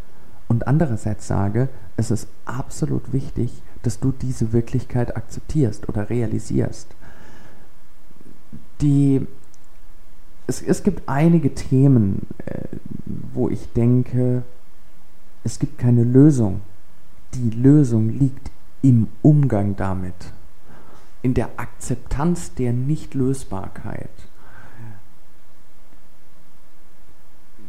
und 0.48 0.66
andererseits 0.66 1.26
sage, 1.26 1.68
es 1.96 2.10
ist 2.10 2.28
absolut 2.44 3.12
wichtig, 3.12 3.62
dass 3.82 4.00
du 4.00 4.12
diese 4.12 4.52
Wirklichkeit 4.52 5.16
akzeptierst 5.16 5.88
oder 5.88 6.10
realisierst. 6.10 6.88
Die, 8.80 9.26
es, 10.46 10.62
es 10.62 10.82
gibt 10.82 11.08
einige 11.08 11.54
Themen, 11.54 12.26
äh, 12.44 12.64
wo 13.32 13.48
ich 13.48 13.72
denke, 13.72 14.42
es 15.44 15.58
gibt 15.58 15.78
keine 15.78 16.04
Lösung. 16.04 16.60
Die 17.34 17.50
Lösung 17.50 18.10
liegt 18.10 18.50
im 18.82 19.08
Umgang 19.22 19.76
damit, 19.76 20.32
in 21.22 21.34
der 21.34 21.50
Akzeptanz 21.56 22.54
der 22.54 22.72
Nichtlösbarkeit. 22.72 24.10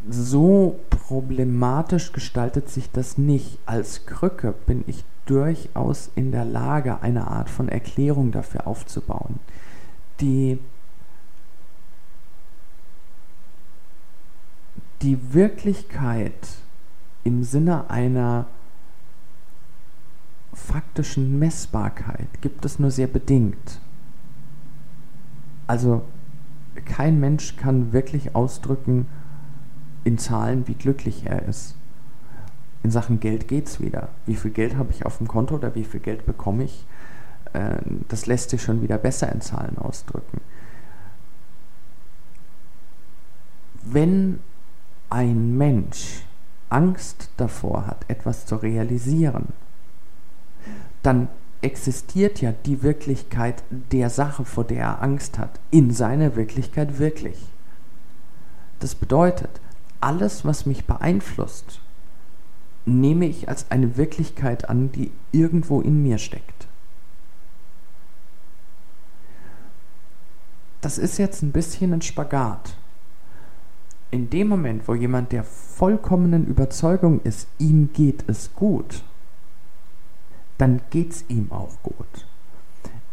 So 0.10 0.80
problematisch 0.90 2.12
gestaltet 2.12 2.70
sich 2.70 2.92
das 2.92 3.18
nicht. 3.18 3.58
Als 3.66 4.06
Krücke 4.06 4.54
bin 4.66 4.84
ich 4.88 5.04
durchaus 5.26 6.12
in 6.16 6.32
der 6.32 6.46
Lage, 6.46 7.02
eine 7.02 7.28
Art 7.28 7.50
von 7.50 7.70
Erklärung 7.70 8.32
dafür 8.32 8.68
aufzubauen, 8.68 9.40
die 10.20 10.60
die 15.02 15.34
Wirklichkeit 15.34 16.34
im 17.24 17.44
Sinne 17.44 17.90
einer 17.90 18.48
faktischen 20.54 21.40
Messbarkeit 21.40 22.28
gibt 22.42 22.64
es 22.66 22.80
nur 22.80 22.92
sehr 22.92 23.08
bedingt. 23.08 23.80
Also 25.68 26.04
kein 26.86 27.20
Mensch 27.20 27.56
kann 27.56 27.92
wirklich 27.92 28.36
ausdrücken, 28.36 29.08
in 30.04 30.18
Zahlen, 30.18 30.68
wie 30.68 30.74
glücklich 30.74 31.26
er 31.26 31.44
ist. 31.48 31.76
In 32.84 32.92
Sachen 32.92 33.20
Geld 33.20 33.48
geht 33.48 33.68
es 33.68 33.80
wieder. 33.80 34.10
Wie 34.26 34.36
viel 34.36 34.52
Geld 34.52 34.76
habe 34.76 34.92
ich 34.92 35.06
auf 35.06 35.18
dem 35.18 35.28
Konto 35.28 35.56
oder 35.56 35.74
wie 35.76 35.86
viel 35.86 36.02
Geld 36.02 36.26
bekomme 36.26 36.66
ich? 36.66 36.86
Äh, 37.54 37.78
das 38.10 38.26
lässt 38.26 38.50
sich 38.50 38.62
schon 38.62 38.82
wieder 38.82 38.98
besser 38.98 39.32
in 39.32 39.42
Zahlen 39.42 39.78
ausdrücken. 39.78 40.42
Wenn 43.84 44.40
ein 45.10 45.58
Mensch 45.58 46.24
Angst 46.70 47.30
davor 47.38 47.86
hat, 47.88 48.06
etwas 48.08 48.46
zu 48.46 48.56
realisieren, 48.56 49.50
dann 51.04 51.28
existiert 51.62 52.42
ja 52.42 52.52
die 52.52 52.84
Wirklichkeit 52.84 53.64
der 53.70 54.10
Sache, 54.10 54.44
vor 54.44 54.64
der 54.66 54.80
er 54.80 55.02
Angst 55.02 55.38
hat, 55.38 55.60
in 55.72 55.92
seiner 55.92 56.36
Wirklichkeit 56.36 57.00
wirklich. 57.00 57.38
Das 58.80 58.96
bedeutet, 58.96 59.62
alles, 60.04 60.46
was 60.46 60.66
mich 60.66 60.86
beeinflusst, 60.86 61.80
nehme 62.86 63.26
ich 63.26 63.48
als 63.48 63.72
eine 63.72 63.98
Wirklichkeit 63.98 64.70
an, 64.70 64.92
die 64.92 65.12
irgendwo 65.32 65.82
in 65.82 66.04
mir 66.04 66.18
steckt. 66.18 66.68
Das 70.82 70.98
ist 70.98 71.18
jetzt 71.18 71.42
ein 71.42 71.54
bisschen 71.54 71.94
ein 71.94 72.02
Spagat. 72.02 72.76
In 74.12 74.30
dem 74.30 74.50
Moment, 74.50 74.88
wo 74.88 74.94
jemand 74.94 75.32
der 75.32 75.46
vollkommenen 75.46 76.46
Überzeugung 76.46 77.22
ist, 77.24 77.48
ihm 77.58 77.90
geht 77.94 78.26
es 78.28 78.54
gut, 78.54 79.04
dann 80.58 80.82
geht 80.90 81.12
es 81.14 81.26
ihm 81.30 81.52
auch 81.52 81.82
gut. 81.82 82.28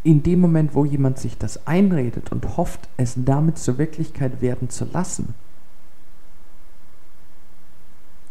In 0.02 0.24
dem 0.24 0.40
Moment, 0.40 0.74
wo 0.74 0.84
jemand 0.84 1.18
sich 1.18 1.38
das 1.38 1.66
einredet 1.66 2.32
und 2.32 2.56
hofft, 2.56 2.88
es 2.96 3.14
damit 3.16 3.58
zur 3.58 3.78
Wirklichkeit 3.78 4.40
werden 4.40 4.68
zu 4.68 4.84
lassen, 4.86 5.34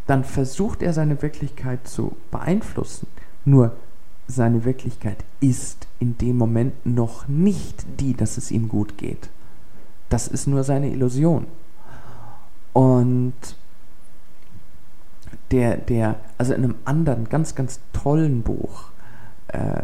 dann 0.10 0.24
versucht 0.24 0.82
er 0.82 0.92
seine 0.92 1.22
Wirklichkeit 1.22 1.88
zu 1.88 2.16
beeinflussen. 2.32 3.08
Nur 3.46 3.74
seine 4.28 4.66
Wirklichkeit 4.66 5.24
ist 5.40 5.88
in 6.00 6.18
dem 6.18 6.36
Moment 6.36 6.84
noch 6.84 7.28
nicht 7.28 7.86
die, 8.00 8.16
dass 8.16 8.38
es 8.38 8.50
ihm 8.50 8.70
gut 8.70 8.98
geht. 8.98 9.30
Das 10.10 10.28
ist 10.28 10.48
nur 10.48 10.64
seine 10.64 10.90
Illusion. 10.90 11.46
Und 12.74 13.36
der, 15.52 15.78
der, 15.78 16.16
also 16.40 16.56
in 16.56 16.64
einem 16.64 16.76
anderen, 16.86 17.30
ganz, 17.30 17.54
ganz 17.54 17.80
tollen 17.94 18.42
Buch 18.42 18.86
äh, 19.50 19.84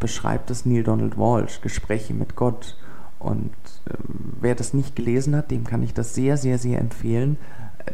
beschreibt 0.00 0.50
es 0.50 0.64
Neil 0.64 0.84
Donald 0.84 1.18
Walsh, 1.18 1.60
Gespräche 1.60 2.14
mit 2.14 2.34
Gott. 2.34 2.78
Und 3.18 3.52
äh, 3.90 3.94
wer 4.40 4.54
das 4.54 4.72
nicht 4.72 4.96
gelesen 4.96 5.36
hat, 5.36 5.50
dem 5.50 5.64
kann 5.64 5.82
ich 5.82 5.92
das 5.92 6.14
sehr, 6.14 6.38
sehr, 6.38 6.56
sehr 6.56 6.80
empfehlen 6.80 7.36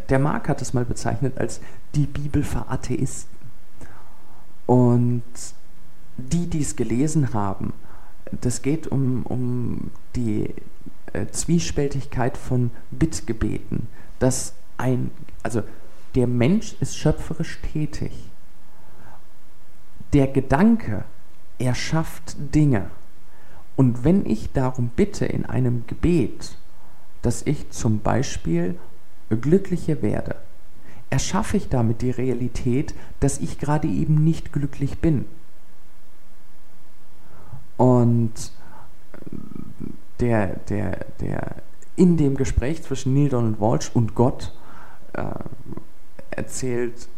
der 0.09 0.19
Mark 0.19 0.49
hat 0.49 0.63
es 0.63 0.75
mal 0.75 0.85
bezeichnet 0.85 1.39
als 1.39 1.61
die 1.95 2.07
Bibel 2.07 2.43
für 2.43 2.69
Atheisten. 2.69 3.31
Und 4.67 5.23
die, 6.17 6.47
die 6.47 6.63
es 6.63 6.77
gelesen 6.77 7.35
haben, 7.35 7.73
das 8.41 8.63
geht 8.63 8.87
um, 8.87 9.25
um 9.25 9.91
die 10.17 10.55
äh, 11.13 11.27
Zwiespältigkeit 11.31 12.37
von 12.37 12.71
Bittgebeten. 12.91 13.89
Dass 14.19 14.55
ein, 14.79 15.11
also 15.43 15.63
der 16.15 16.27
Mensch 16.27 16.75
ist 16.81 16.97
schöpferisch 16.97 17.61
tätig. 17.73 18.13
der 20.13 20.27
Gedanke 20.27 21.05
erschafft 21.59 22.37
Dinge. 22.55 22.91
Und 23.77 24.05
wenn 24.05 24.27
ich 24.27 24.53
darum 24.53 24.91
bitte 24.95 25.25
in 25.25 25.47
einem 25.47 25.85
Gebet, 25.87 26.57
dass 27.23 27.43
ich 27.47 27.71
zum 27.71 28.01
Beispiel 28.01 28.79
glücklicher 29.37 30.03
werde, 30.03 30.37
erschaffe 31.11 31.57
ich 31.57 31.69
damit 31.69 32.03
die 32.03 32.11
Realität, 32.11 32.95
dass 33.21 33.39
ich 33.39 33.59
gerade 33.59 33.89
eben 33.89 34.25
nicht 34.25 34.53
glücklich 34.53 34.99
bin. 34.99 35.27
Und 37.77 38.33
der, 40.21 40.57
der, 40.69 41.07
der 41.21 41.57
in 41.97 42.17
dem 42.17 42.37
Gespräch 42.37 42.83
zwischen 42.83 43.15
Neil 43.15 43.29
Donald 43.29 43.61
Walsh 43.61 43.91
und 43.93 44.15
Gott 44.15 44.55
äh, 45.13 45.23
erzählt, 46.31 47.09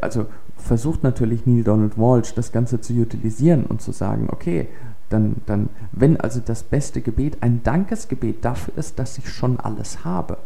also 0.00 0.26
versucht 0.56 1.02
natürlich 1.02 1.44
Neil 1.44 1.64
Donald 1.64 1.98
Walsh 1.98 2.34
das 2.34 2.52
Ganze 2.52 2.80
zu 2.80 2.94
utilisieren 2.94 3.64
und 3.64 3.82
zu 3.82 3.92
sagen, 3.92 4.28
okay, 4.30 4.68
dann, 5.10 5.36
dann, 5.46 5.68
wenn 5.92 6.18
also 6.18 6.40
das 6.40 6.62
beste 6.62 7.02
Gebet 7.02 7.38
ein 7.42 7.62
Dankesgebet 7.62 8.44
dafür 8.44 8.78
ist, 8.78 8.98
dass 8.98 9.18
ich 9.18 9.28
schon 9.28 9.60
alles 9.60 10.04
habe, 10.04 10.38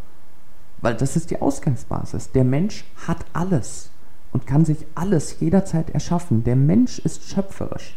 weil 0.81 0.95
das 0.95 1.17
ist 1.17 1.31
die 1.31 1.41
Ausgangsbasis. 1.41 2.33
Der 2.33 2.45
Mensch 2.45 2.85
hat 3.07 3.25
alles 3.33 3.91
und 4.33 4.47
kann 4.47 4.65
sich 4.65 4.87
alles 4.95 5.41
jederzeit 5.41 5.91
erschaffen. 5.91 6.45
Der 6.45 6.57
Mensch 6.57 6.99
ist 6.99 7.25
schöpferisch. 7.25 7.97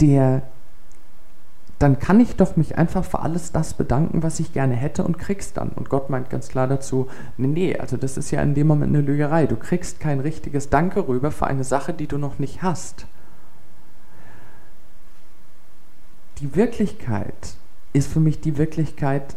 Der 0.00 0.42
dann 1.80 1.98
kann 1.98 2.20
ich 2.20 2.36
doch 2.36 2.56
mich 2.56 2.76
einfach 2.76 3.06
für 3.06 3.20
alles 3.20 3.52
das 3.52 3.72
bedanken, 3.72 4.22
was 4.22 4.38
ich 4.38 4.52
gerne 4.52 4.74
hätte 4.76 5.02
und 5.02 5.16
krieg's 5.16 5.54
dann. 5.54 5.70
Und 5.70 5.88
Gott 5.88 6.10
meint 6.10 6.28
ganz 6.28 6.48
klar 6.48 6.68
dazu, 6.68 7.08
nee, 7.38 7.46
nee, 7.46 7.78
also 7.78 7.96
das 7.96 8.18
ist 8.18 8.30
ja 8.30 8.42
in 8.42 8.54
dem 8.54 8.66
Moment 8.66 8.94
eine 8.94 9.00
Lügerei. 9.00 9.46
Du 9.46 9.56
kriegst 9.56 9.98
kein 9.98 10.20
richtiges 10.20 10.68
Danke 10.68 11.08
rüber 11.08 11.30
für 11.30 11.46
eine 11.46 11.64
Sache, 11.64 11.94
die 11.94 12.06
du 12.06 12.18
noch 12.18 12.38
nicht 12.38 12.62
hast. 12.62 13.06
Die 16.40 16.54
Wirklichkeit 16.54 17.54
ist 17.94 18.12
für 18.12 18.20
mich 18.20 18.42
die 18.42 18.58
Wirklichkeit, 18.58 19.36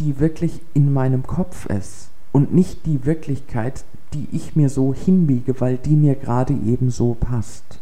die 0.00 0.18
wirklich 0.18 0.60
in 0.74 0.92
meinem 0.92 1.26
Kopf 1.26 1.66
ist 1.66 2.08
und 2.32 2.52
nicht 2.52 2.86
die 2.86 3.04
Wirklichkeit, 3.04 3.84
die 4.12 4.28
ich 4.32 4.56
mir 4.56 4.68
so 4.68 4.94
hinbiege, 4.94 5.60
weil 5.60 5.76
die 5.76 5.96
mir 5.96 6.14
gerade 6.14 6.52
eben 6.52 6.90
so 6.90 7.14
passt. 7.14 7.80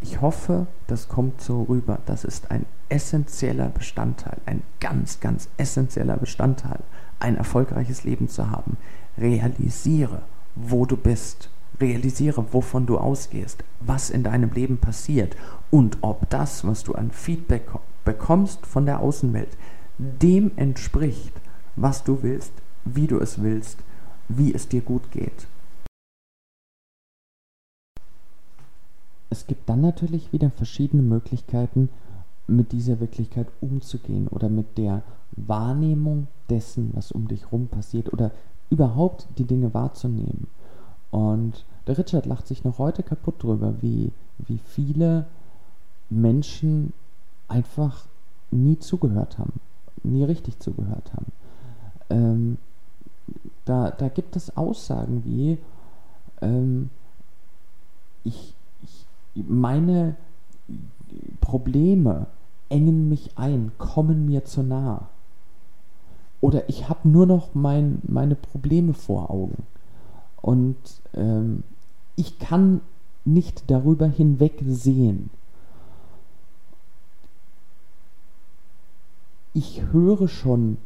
Ich 0.00 0.20
hoffe, 0.20 0.66
das 0.86 1.08
kommt 1.08 1.40
so 1.40 1.64
rüber. 1.64 1.98
Das 2.06 2.24
ist 2.24 2.50
ein 2.50 2.66
essentieller 2.88 3.68
Bestandteil, 3.68 4.38
ein 4.46 4.62
ganz, 4.80 5.20
ganz 5.20 5.48
essentieller 5.56 6.16
Bestandteil, 6.16 6.80
ein 7.18 7.36
erfolgreiches 7.36 8.04
Leben 8.04 8.28
zu 8.28 8.50
haben. 8.50 8.76
Realisiere, 9.16 10.22
wo 10.54 10.86
du 10.86 10.96
bist. 10.96 11.50
Realisiere, 11.80 12.44
wovon 12.52 12.86
du 12.86 12.98
ausgehst, 12.98 13.62
was 13.80 14.10
in 14.10 14.24
deinem 14.24 14.50
Leben 14.50 14.78
passiert 14.78 15.36
und 15.70 15.98
ob 16.00 16.28
das, 16.30 16.66
was 16.66 16.82
du 16.82 16.94
an 16.94 17.10
Feedback 17.10 17.66
bekommst 18.08 18.66
von 18.66 18.86
der 18.86 19.00
Außenwelt, 19.00 19.56
dem 19.98 20.50
entspricht, 20.56 21.34
was 21.76 22.04
du 22.04 22.22
willst, 22.22 22.52
wie 22.84 23.06
du 23.06 23.18
es 23.18 23.42
willst, 23.42 23.78
wie 24.28 24.54
es 24.54 24.68
dir 24.68 24.80
gut 24.80 25.10
geht. 25.10 25.46
es 29.30 29.46
gibt 29.46 29.68
dann 29.68 29.80
natürlich 29.80 30.32
wieder 30.32 30.50
verschiedene 30.50 31.02
Möglichkeiten, 31.02 31.90
mit 32.46 32.72
dieser 32.72 32.98
Wirklichkeit 32.98 33.46
umzugehen 33.60 34.26
oder 34.28 34.48
mit 34.48 34.78
der 34.78 35.02
Wahrnehmung 35.32 36.28
dessen, 36.48 36.90
was 36.94 37.12
um 37.12 37.28
dich 37.28 37.52
rum 37.52 37.68
passiert 37.68 38.12
oder 38.12 38.30
überhaupt 38.70 39.28
die 39.36 39.44
Dinge 39.44 39.74
wahrzunehmen. 39.74 40.46
Und 41.10 41.66
der 41.86 41.98
Richard 41.98 42.26
lacht 42.26 42.46
sich 42.46 42.64
noch 42.64 42.78
heute 42.78 43.02
kaputt 43.02 43.42
drüber, 43.42 43.74
wie, 43.82 44.12
wie 44.38 44.58
viele 44.58 45.26
Menschen 46.08 46.92
einfach 47.48 48.06
nie 48.50 48.78
zugehört 48.78 49.38
haben, 49.38 49.60
nie 50.02 50.24
richtig 50.24 50.58
zugehört 50.60 51.12
haben. 51.12 51.32
Ähm, 52.10 52.58
da, 53.64 53.90
da 53.90 54.08
gibt 54.08 54.36
es 54.36 54.56
Aussagen 54.56 55.24
wie, 55.24 55.58
ähm, 56.40 56.90
ich, 58.24 58.54
meine 59.34 60.16
Probleme 61.40 62.26
engen 62.68 63.08
mich 63.08 63.30
ein, 63.36 63.72
kommen 63.78 64.26
mir 64.26 64.44
zu 64.44 64.62
nah. 64.62 65.08
Oder 66.40 66.68
ich 66.68 66.88
habe 66.88 67.08
nur 67.08 67.26
noch 67.26 67.54
mein, 67.54 68.00
meine 68.06 68.34
Probleme 68.34 68.94
vor 68.94 69.30
Augen. 69.30 69.64
Und 70.40 70.76
ähm, 71.14 71.64
ich 72.16 72.38
kann 72.38 72.80
nicht 73.24 73.70
darüber 73.70 74.06
hinweg 74.06 74.60
Ich 79.58 79.82
höre 79.90 80.28
schon 80.28 80.76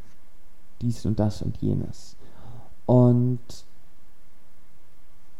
dies 0.80 1.04
und 1.04 1.20
das 1.20 1.42
und 1.42 1.58
jenes. 1.58 2.16
Und 2.86 3.38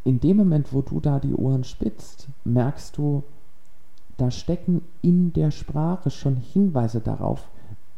in 0.04 0.20
dem 0.20 0.36
Moment, 0.36 0.74
wo 0.74 0.82
du 0.82 1.00
da 1.00 1.18
die 1.18 1.32
Ohren 1.32 1.64
spitzt, 1.64 2.28
merkst 2.44 2.98
du, 2.98 3.22
da 4.18 4.30
stecken 4.30 4.82
in 5.00 5.32
der 5.32 5.50
Sprache 5.50 6.10
schon 6.10 6.36
Hinweise 6.36 7.00
darauf, 7.00 7.48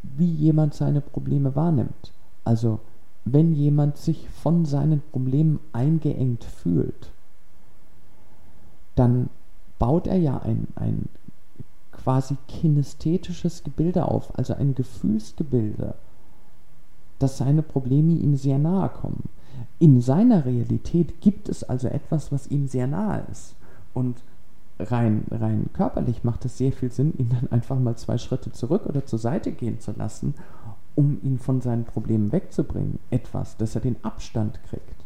wie 0.05 0.31
jemand 0.31 0.75
seine 0.75 1.01
Probleme 1.01 1.57
wahrnimmt. 1.57 2.13
Also 2.45 2.79
wenn 3.25 3.55
jemand 3.55 3.97
sich 3.97 4.29
von 4.29 4.65
seinen 4.65 5.03
Problemen 5.11 5.59
eingeengt 5.73 6.45
fühlt, 6.45 7.11
dann 8.95 9.31
baut 9.81 10.07
er 10.07 10.19
ja 10.19 10.39
ein, 10.39 10.69
ein 10.77 11.09
quasi 12.05 12.37
kinästhetisches 12.49 13.65
Gebilde 13.65 14.07
auf, 14.07 14.39
also 14.39 14.55
ein 14.55 14.75
Gefühlsgebilde, 14.75 15.95
dass 17.19 17.39
seine 17.39 17.63
Probleme 17.63 18.13
ihm 18.13 18.37
sehr 18.37 18.59
nahe 18.59 18.91
kommen. 18.91 19.31
In 19.79 20.03
seiner 20.03 20.45
Realität 20.45 21.23
gibt 21.23 21.49
es 21.49 21.65
also 21.65 21.89
etwas, 21.89 22.31
was 22.31 22.49
ihm 22.49 22.69
sehr 22.69 22.87
nahe 22.87 23.25
ist. 23.33 23.57
Und 23.95 24.23
rein, 24.79 25.25
rein 25.31 25.71
körperlich 25.73 26.25
macht 26.25 26.45
es 26.45 26.59
sehr 26.59 26.73
viel 26.73 26.93
Sinn, 26.93 27.15
ihn 27.17 27.31
dann 27.31 27.51
einfach 27.51 27.79
mal 27.79 27.97
zwei 27.97 28.19
Schritte 28.19 28.53
zurück 28.53 28.85
oder 28.85 29.07
zur 29.07 29.19
Seite 29.19 29.53
gehen 29.53 29.81
zu 29.81 29.93
lassen, 29.93 30.35
um 30.95 31.19
ihn 31.23 31.39
von 31.39 31.63
seinen 31.63 31.85
Problemen 31.85 32.33
wegzubringen. 32.33 32.99
Etwas, 33.11 33.57
dass 33.57 33.75
er 33.77 33.81
den 33.81 33.97
Abstand 34.03 34.61
kriegt. 34.65 35.05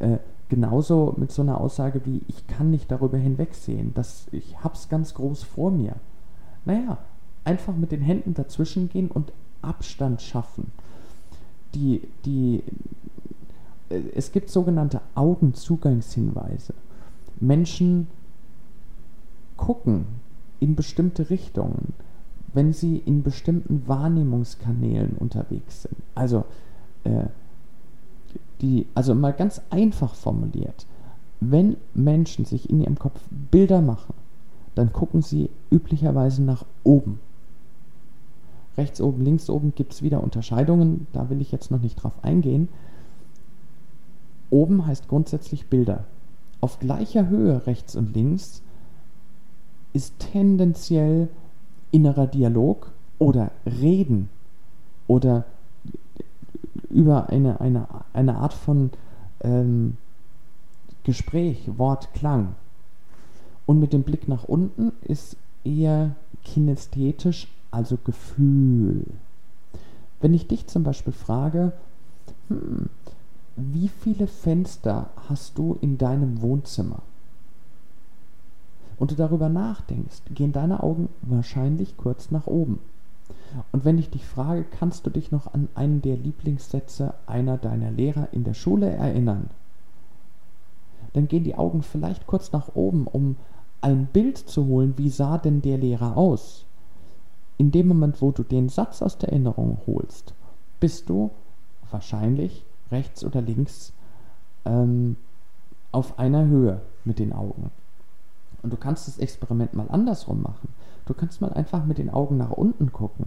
Äh, 0.00 0.18
genauso 0.48 1.14
mit 1.16 1.30
so 1.30 1.42
einer 1.42 1.60
Aussage 1.60 2.00
wie, 2.04 2.22
ich 2.26 2.48
kann 2.48 2.72
nicht 2.72 2.90
darüber 2.90 3.18
hinwegsehen, 3.18 3.94
dass 3.94 4.26
ich 4.32 4.64
hab's 4.64 4.88
ganz 4.88 5.14
groß 5.14 5.44
vor 5.44 5.70
mir. 5.70 5.94
Naja, 6.64 6.98
einfach 7.44 7.74
mit 7.74 7.92
den 7.92 8.02
Händen 8.02 8.34
dazwischen 8.34 8.88
gehen 8.88 9.10
und 9.10 9.32
Abstand 9.62 10.22
schaffen. 10.22 10.72
Die, 11.74 12.02
die, 12.24 12.62
äh, 13.88 14.00
es 14.14 14.32
gibt 14.32 14.50
sogenannte 14.50 15.00
Augenzugangshinweise. 15.14 16.74
Menschen 17.38 18.08
gucken 19.56 20.06
in 20.58 20.74
bestimmte 20.76 21.30
Richtungen, 21.30 21.94
wenn 22.52 22.72
sie 22.72 22.98
in 22.98 23.22
bestimmten 23.22 23.86
Wahrnehmungskanälen 23.86 25.16
unterwegs 25.18 25.82
sind. 25.82 25.96
Also, 26.14 26.44
äh, 27.04 27.26
die, 28.60 28.86
also 28.94 29.14
mal 29.14 29.32
ganz 29.32 29.62
einfach 29.70 30.14
formuliert, 30.14 30.86
wenn 31.40 31.76
Menschen 31.94 32.44
sich 32.44 32.68
in 32.68 32.82
ihrem 32.82 32.98
Kopf 32.98 33.20
Bilder 33.30 33.80
machen, 33.80 34.14
dann 34.74 34.92
gucken 34.92 35.22
sie 35.22 35.50
üblicherweise 35.70 36.42
nach 36.42 36.64
oben. 36.84 37.20
Rechts 38.76 39.00
oben, 39.00 39.24
links 39.24 39.50
oben 39.50 39.74
gibt 39.74 39.92
es 39.92 40.02
wieder 40.02 40.22
Unterscheidungen, 40.22 41.06
da 41.12 41.28
will 41.28 41.40
ich 41.40 41.52
jetzt 41.52 41.70
noch 41.70 41.80
nicht 41.80 41.96
drauf 41.96 42.14
eingehen. 42.22 42.68
Oben 44.48 44.86
heißt 44.86 45.08
grundsätzlich 45.08 45.66
Bilder. 45.66 46.04
Auf 46.60 46.78
gleicher 46.78 47.28
Höhe 47.28 47.66
rechts 47.66 47.96
und 47.96 48.14
links 48.14 48.62
ist 49.92 50.18
tendenziell 50.18 51.28
innerer 51.90 52.26
Dialog 52.26 52.92
oder 53.18 53.50
Reden 53.66 54.28
oder 55.06 55.44
über 56.88 57.28
eine, 57.28 57.60
eine, 57.60 57.86
eine 58.12 58.36
Art 58.36 58.52
von 58.52 58.90
ähm, 59.42 59.96
Gespräch, 61.04 61.70
Wort, 61.78 62.12
Klang. 62.14 62.54
Und 63.70 63.78
mit 63.78 63.92
dem 63.92 64.02
Blick 64.02 64.26
nach 64.26 64.42
unten 64.42 64.90
ist 65.02 65.36
eher 65.62 66.16
kinästhetisch, 66.42 67.46
also 67.70 67.98
Gefühl. 68.02 69.04
Wenn 70.20 70.34
ich 70.34 70.48
dich 70.48 70.66
zum 70.66 70.82
Beispiel 70.82 71.12
frage, 71.12 71.70
hm, 72.48 72.88
wie 73.54 73.86
viele 73.86 74.26
Fenster 74.26 75.10
hast 75.28 75.56
du 75.56 75.78
in 75.80 75.98
deinem 75.98 76.42
Wohnzimmer? 76.42 76.98
Und 78.98 79.12
du 79.12 79.14
darüber 79.14 79.48
nachdenkst, 79.48 80.22
gehen 80.34 80.50
deine 80.50 80.82
Augen 80.82 81.08
wahrscheinlich 81.22 81.96
kurz 81.96 82.32
nach 82.32 82.48
oben. 82.48 82.80
Und 83.70 83.84
wenn 83.84 83.98
ich 83.98 84.10
dich 84.10 84.26
frage, 84.26 84.64
kannst 84.64 85.06
du 85.06 85.10
dich 85.10 85.30
noch 85.30 85.54
an 85.54 85.68
einen 85.76 86.02
der 86.02 86.16
Lieblingssätze 86.16 87.14
einer 87.24 87.56
deiner 87.56 87.92
Lehrer 87.92 88.32
in 88.32 88.42
der 88.42 88.54
Schule 88.54 88.90
erinnern? 88.90 89.48
dann 91.12 91.28
gehen 91.28 91.44
die 91.44 91.56
Augen 91.56 91.82
vielleicht 91.82 92.26
kurz 92.26 92.52
nach 92.52 92.74
oben, 92.74 93.06
um 93.06 93.36
ein 93.80 94.06
Bild 94.06 94.38
zu 94.38 94.66
holen, 94.66 94.94
wie 94.96 95.10
sah 95.10 95.38
denn 95.38 95.62
der 95.62 95.78
Lehrer 95.78 96.16
aus. 96.16 96.64
In 97.56 97.70
dem 97.70 97.88
Moment, 97.88 98.20
wo 98.22 98.30
du 98.30 98.42
den 98.42 98.68
Satz 98.68 99.02
aus 99.02 99.18
der 99.18 99.30
Erinnerung 99.30 99.78
holst, 99.86 100.34
bist 100.80 101.08
du 101.08 101.30
wahrscheinlich 101.90 102.64
rechts 102.90 103.24
oder 103.24 103.40
links 103.42 103.92
ähm, 104.64 105.16
auf 105.92 106.18
einer 106.18 106.46
Höhe 106.46 106.80
mit 107.04 107.18
den 107.18 107.32
Augen. 107.32 107.70
Und 108.62 108.72
du 108.72 108.76
kannst 108.76 109.08
das 109.08 109.18
Experiment 109.18 109.74
mal 109.74 109.88
andersrum 109.88 110.42
machen. 110.42 110.68
Du 111.06 111.14
kannst 111.14 111.40
mal 111.40 111.52
einfach 111.52 111.84
mit 111.84 111.98
den 111.98 112.10
Augen 112.10 112.36
nach 112.36 112.50
unten 112.50 112.92
gucken 112.92 113.26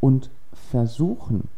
und 0.00 0.30
versuchen, 0.52 1.48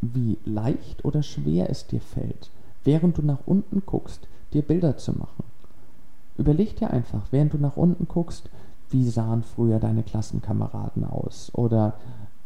wie 0.00 0.38
leicht 0.44 1.04
oder 1.04 1.22
schwer 1.22 1.70
es 1.70 1.86
dir 1.86 2.00
fällt, 2.00 2.50
während 2.84 3.18
du 3.18 3.22
nach 3.22 3.40
unten 3.46 3.82
guckst, 3.84 4.28
dir 4.52 4.62
Bilder 4.62 4.96
zu 4.96 5.12
machen. 5.12 5.44
Überleg 6.38 6.76
dir 6.76 6.90
einfach, 6.90 7.26
während 7.30 7.52
du 7.52 7.58
nach 7.58 7.76
unten 7.76 8.08
guckst, 8.08 8.48
wie 8.90 9.04
sahen 9.04 9.42
früher 9.42 9.78
deine 9.78 10.02
Klassenkameraden 10.02 11.04
aus 11.04 11.50
oder 11.54 11.94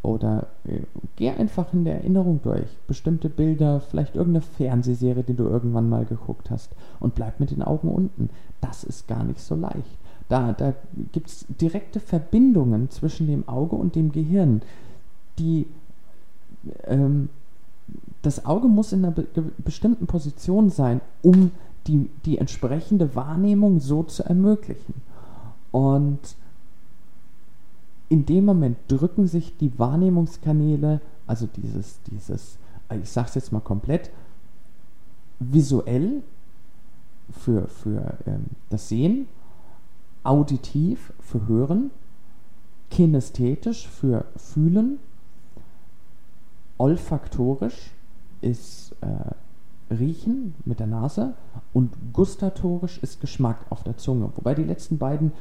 oder 0.03 0.49
äh, 0.65 0.81
geh 1.15 1.31
einfach 1.31 1.73
in 1.73 1.85
der 1.85 1.97
Erinnerung 1.97 2.41
durch. 2.43 2.67
Bestimmte 2.89 3.29
Bilder, 3.29 3.81
vielleicht 3.81 4.17
irgendeine 4.17 4.43
Fernsehserie, 4.43 5.23
die 5.23 5.35
du 5.35 5.45
irgendwann 5.45 5.89
mal 5.89 6.05
geguckt 6.05 6.51
hast. 6.51 6.71
Und 6.99 7.15
bleib 7.15 7.39
mit 7.39 7.53
den 7.53 7.63
Augen 7.63 7.89
unten. 7.89 8.29
Das 8.61 8.83
ist 8.83 9.07
gar 9.07 9.23
nicht 9.23 9.41
so 9.41 9.55
leicht. 9.55 9.99
Da, 10.29 10.53
da 10.53 10.75
gibt 11.13 11.29
es 11.29 11.47
direkte 11.49 12.01
Verbindungen 12.01 12.91
zwischen 12.91 13.29
dem 13.29 13.49
Auge 13.49 13.77
und 13.77 13.95
dem 13.95 14.11
Gehirn, 14.11 14.63
die 15.39 15.67
ähm, 16.85 17.29
das 18.23 18.45
Auge 18.45 18.69
muss 18.69 18.93
in 18.93 19.05
einer 19.05 19.13
be 19.13 19.27
bestimmten 19.59 20.07
Position 20.07 20.71
sein, 20.71 21.01
um 21.23 21.53
die, 21.87 22.11
die 22.25 22.39
entsprechende 22.39 23.15
Wahrnehmung 23.15 23.81
so 23.81 24.03
zu 24.03 24.25
ermöglichen. 24.25 24.95
Und 25.71 26.21
in 28.09 28.27
dem 28.27 28.45
Moment 28.45 28.77
drücken 28.89 29.27
sich 29.27 29.57
die 29.57 29.79
Wahrnehmungskanäle, 29.79 31.01
also 31.27 31.47
dieses, 31.47 31.99
dieses, 32.11 32.59
ich 33.03 33.11
sag's 33.11 33.35
jetzt 33.35 33.53
mal 33.53 33.61
komplett, 33.61 34.11
visuell 35.39 36.23
für, 37.31 37.69
für 37.69 38.19
ähm, 38.27 38.45
das 38.69 38.89
Sehen, 38.89 39.27
auditiv 40.25 41.13
für 41.21 41.49
Hören, 41.49 41.91
kinästhetisch 42.91 43.89
für 43.89 44.27
Fühlen, 44.37 44.99
olfaktorisch 46.79 47.93
ist 48.41 48.95
äh, 49.01 49.07
Riechen 49.93 50.55
mit 50.65 50.81
der 50.81 50.87
Nase 50.87 51.35
und 51.73 51.93
gustatorisch 52.13 52.99
ist 53.03 53.21
Geschmack 53.21 53.59
auf 53.71 53.83
der 53.83 53.97
Zunge. 53.97 54.31
Wobei 54.37 54.55
die 54.55 54.65
letzten 54.65 54.99
beiden 54.99 55.33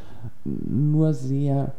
nur 0.44 1.14
sehr 1.14 1.74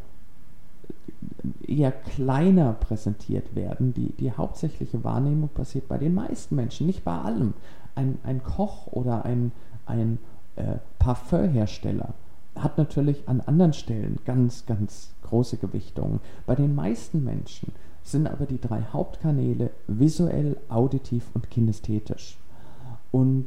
eher 1.67 1.93
kleiner 1.93 2.73
präsentiert 2.75 3.55
werden. 3.55 3.95
Die, 3.95 4.13
die 4.13 4.33
hauptsächliche 4.33 5.05
Wahrnehmung 5.05 5.49
passiert 5.49 5.89
bei 5.89 5.99
den 5.99 6.15
meisten 6.15 6.57
Menschen, 6.57 6.87
nicht 6.87 7.05
bei 7.05 7.19
allem. 7.19 7.55
Ein, 7.95 8.19
ein 8.23 8.43
Koch 8.43 8.87
oder 8.89 9.25
ein, 9.25 9.53
ein 9.87 10.19
äh, 10.57 10.77
Parfümhersteller 10.99 12.15
hat 12.57 12.79
natürlich 12.79 13.29
an 13.29 13.41
anderen 13.41 13.73
Stellen 13.73 14.19
ganz, 14.25 14.67
ganz 14.67 15.11
große 15.23 15.57
Gewichtungen. 15.57 16.21
Bei 16.47 16.55
den 16.55 16.75
meisten 16.75 17.25
Menschen 17.25 17.73
sind 18.03 18.27
aber 18.27 18.47
die 18.47 18.61
drei 18.61 18.83
Hauptkanäle 18.93 19.71
visuell, 19.87 20.57
auditiv 20.69 21.31
und 21.35 21.51
kinästhetisch. 21.51 22.37
Und 23.13 23.47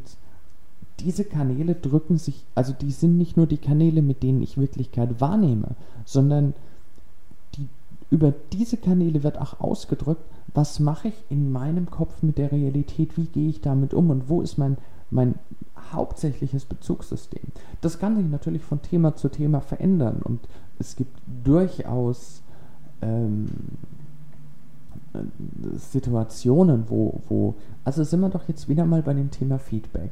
diese 1.01 1.25
Kanäle 1.25 1.75
drücken 1.75 2.17
sich, 2.17 2.45
also 2.55 2.71
die 2.71 2.91
sind 2.91 3.17
nicht 3.17 3.35
nur 3.35 3.47
die 3.47 3.57
Kanäle, 3.57 4.01
mit 4.01 4.23
denen 4.23 4.41
ich 4.41 4.57
Wirklichkeit 4.57 5.19
wahrnehme, 5.19 5.75
sondern 6.05 6.53
über 8.11 8.33
diese 8.53 8.77
Kanäle 8.77 9.23
wird 9.23 9.39
auch 9.39 9.59
ausgedrückt, 9.59 10.23
was 10.53 10.79
mache 10.79 11.09
ich 11.09 11.15
in 11.29 11.51
meinem 11.51 11.89
Kopf 11.89 12.21
mit 12.21 12.37
der 12.37 12.51
Realität, 12.51 13.17
wie 13.17 13.25
gehe 13.25 13.49
ich 13.49 13.61
damit 13.61 13.93
um 13.93 14.09
und 14.09 14.29
wo 14.29 14.41
ist 14.41 14.57
mein, 14.57 14.77
mein 15.11 15.35
hauptsächliches 15.91 16.65
Bezugssystem. 16.65 17.43
Das 17.81 17.99
kann 17.99 18.15
sich 18.15 18.27
natürlich 18.27 18.61
von 18.61 18.81
Thema 18.81 19.15
zu 19.15 19.29
Thema 19.29 19.59
verändern 19.59 20.21
und 20.23 20.39
es 20.79 20.95
gibt 20.95 21.17
durchaus 21.43 22.41
ähm, 23.01 23.47
Situationen, 25.75 26.85
wo, 26.89 27.21
wo, 27.27 27.55
also 27.83 28.03
sind 28.03 28.21
wir 28.21 28.29
doch 28.29 28.47
jetzt 28.47 28.69
wieder 28.69 28.85
mal 28.85 29.01
bei 29.01 29.13
dem 29.13 29.31
Thema 29.31 29.59
Feedback. 29.59 30.11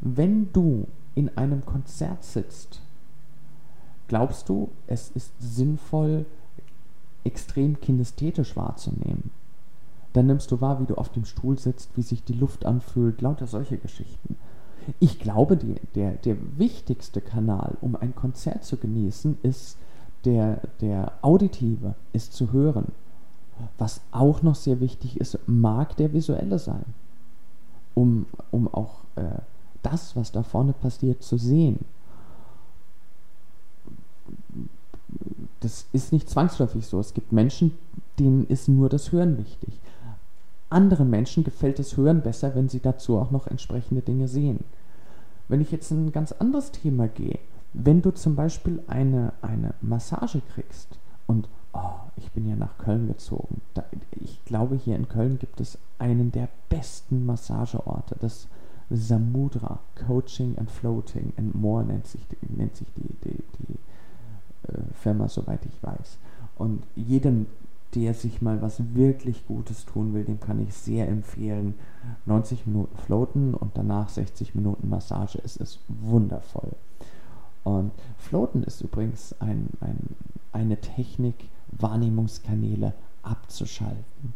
Wenn 0.00 0.52
du 0.52 0.86
in 1.14 1.36
einem 1.36 1.64
Konzert 1.64 2.24
sitzt, 2.24 2.80
glaubst 4.08 4.48
du, 4.48 4.68
es 4.86 5.10
ist 5.10 5.32
sinnvoll, 5.40 6.26
extrem 7.24 7.80
kinästhetisch 7.80 8.56
wahrzunehmen. 8.56 9.30
Dann 10.12 10.26
nimmst 10.26 10.50
du 10.50 10.60
wahr, 10.60 10.80
wie 10.80 10.86
du 10.86 10.94
auf 10.94 11.08
dem 11.10 11.24
Stuhl 11.24 11.58
sitzt, 11.58 11.96
wie 11.96 12.02
sich 12.02 12.22
die 12.22 12.34
Luft 12.34 12.66
anfühlt, 12.66 13.20
lauter 13.20 13.46
solche 13.46 13.78
Geschichten. 13.78 14.36
Ich 15.00 15.18
glaube, 15.18 15.56
die, 15.56 15.76
der, 15.94 16.12
der 16.12 16.36
wichtigste 16.58 17.20
Kanal, 17.20 17.76
um 17.80 17.96
ein 17.96 18.14
Konzert 18.14 18.64
zu 18.64 18.76
genießen, 18.76 19.38
ist 19.42 19.78
der, 20.24 20.60
der 20.80 21.12
auditive, 21.22 21.94
ist 22.12 22.32
zu 22.34 22.52
hören. 22.52 22.92
Was 23.78 24.00
auch 24.12 24.42
noch 24.42 24.54
sehr 24.54 24.80
wichtig 24.80 25.20
ist, 25.20 25.38
mag 25.46 25.96
der 25.96 26.12
visuelle 26.12 26.58
sein, 26.58 26.84
um, 27.94 28.26
um 28.50 28.72
auch 28.72 29.00
äh, 29.16 29.40
das, 29.82 30.16
was 30.16 30.32
da 30.32 30.42
vorne 30.42 30.72
passiert, 30.72 31.22
zu 31.22 31.36
sehen 31.38 31.80
das 35.64 35.86
ist 35.92 36.12
nicht 36.12 36.28
zwangsläufig 36.28 36.86
so. 36.86 37.00
Es 37.00 37.14
gibt 37.14 37.32
Menschen, 37.32 37.72
denen 38.18 38.46
ist 38.46 38.68
nur 38.68 38.88
das 38.88 39.12
Hören 39.12 39.38
wichtig. 39.38 39.80
Anderen 40.68 41.08
Menschen 41.08 41.42
gefällt 41.42 41.78
das 41.78 41.96
Hören 41.96 42.22
besser, 42.22 42.54
wenn 42.54 42.68
sie 42.68 42.80
dazu 42.80 43.18
auch 43.18 43.30
noch 43.30 43.46
entsprechende 43.46 44.02
Dinge 44.02 44.28
sehen. 44.28 44.60
Wenn 45.48 45.60
ich 45.60 45.70
jetzt 45.70 45.90
in 45.90 46.06
ein 46.06 46.12
ganz 46.12 46.32
anderes 46.32 46.70
Thema 46.70 47.08
gehe, 47.08 47.38
wenn 47.72 48.02
du 48.02 48.10
zum 48.10 48.36
Beispiel 48.36 48.82
eine, 48.86 49.32
eine 49.40 49.74
Massage 49.80 50.42
kriegst 50.54 50.88
und 51.26 51.48
oh, 51.74 52.00
ich 52.16 52.30
bin 52.32 52.48
ja 52.48 52.56
nach 52.56 52.78
Köln 52.78 53.08
gezogen. 53.08 53.60
Da, 53.74 53.84
ich 54.12 54.44
glaube, 54.44 54.76
hier 54.76 54.96
in 54.96 55.08
Köln 55.08 55.38
gibt 55.38 55.60
es 55.60 55.78
einen 55.98 56.32
der 56.32 56.48
besten 56.68 57.26
Massageorte, 57.26 58.16
das 58.20 58.48
Samudra 58.90 59.80
Coaching 60.06 60.56
and 60.58 60.70
Floating 60.70 61.32
and 61.36 61.54
More 61.54 61.84
nennt 61.84 62.06
sich, 62.06 62.26
nennt 62.48 62.76
sich 62.76 62.88
die, 62.96 63.14
die, 63.24 63.42
die 63.58 64.72
äh, 64.72 64.82
Firma, 64.94 65.28
soweit 65.28 65.64
ich 65.66 65.82
weiß. 65.82 66.18
Und 66.56 66.84
jedem, 66.94 67.46
der 67.94 68.14
sich 68.14 68.42
mal 68.42 68.60
was 68.60 68.94
wirklich 68.94 69.46
Gutes 69.46 69.84
tun 69.84 70.14
will, 70.14 70.24
dem 70.24 70.40
kann 70.40 70.60
ich 70.60 70.74
sehr 70.74 71.08
empfehlen, 71.08 71.74
90 72.26 72.66
Minuten 72.66 72.96
Floaten 72.96 73.54
und 73.54 73.76
danach 73.76 74.08
60 74.08 74.54
Minuten 74.54 74.88
Massage. 74.88 75.40
Es 75.42 75.56
ist 75.56 75.80
wundervoll. 75.88 76.72
Und 77.62 77.92
Floaten 78.18 78.62
ist 78.62 78.82
übrigens 78.82 79.34
ein, 79.40 79.68
ein, 79.80 79.96
eine 80.52 80.80
Technik, 80.80 81.48
Wahrnehmungskanäle 81.78 82.94
abzuschalten. 83.22 84.34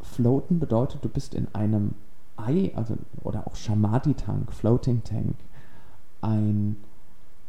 Floaten 0.00 0.58
bedeutet, 0.58 1.04
du 1.04 1.08
bist 1.08 1.34
in 1.34 1.48
einem 1.54 1.94
Ei, 2.36 2.72
also 2.74 2.96
oder 3.22 3.46
auch 3.46 3.54
Shamati-Tank, 3.54 4.52
Floating 4.52 5.02
Tank, 5.04 5.36
ein 6.20 6.76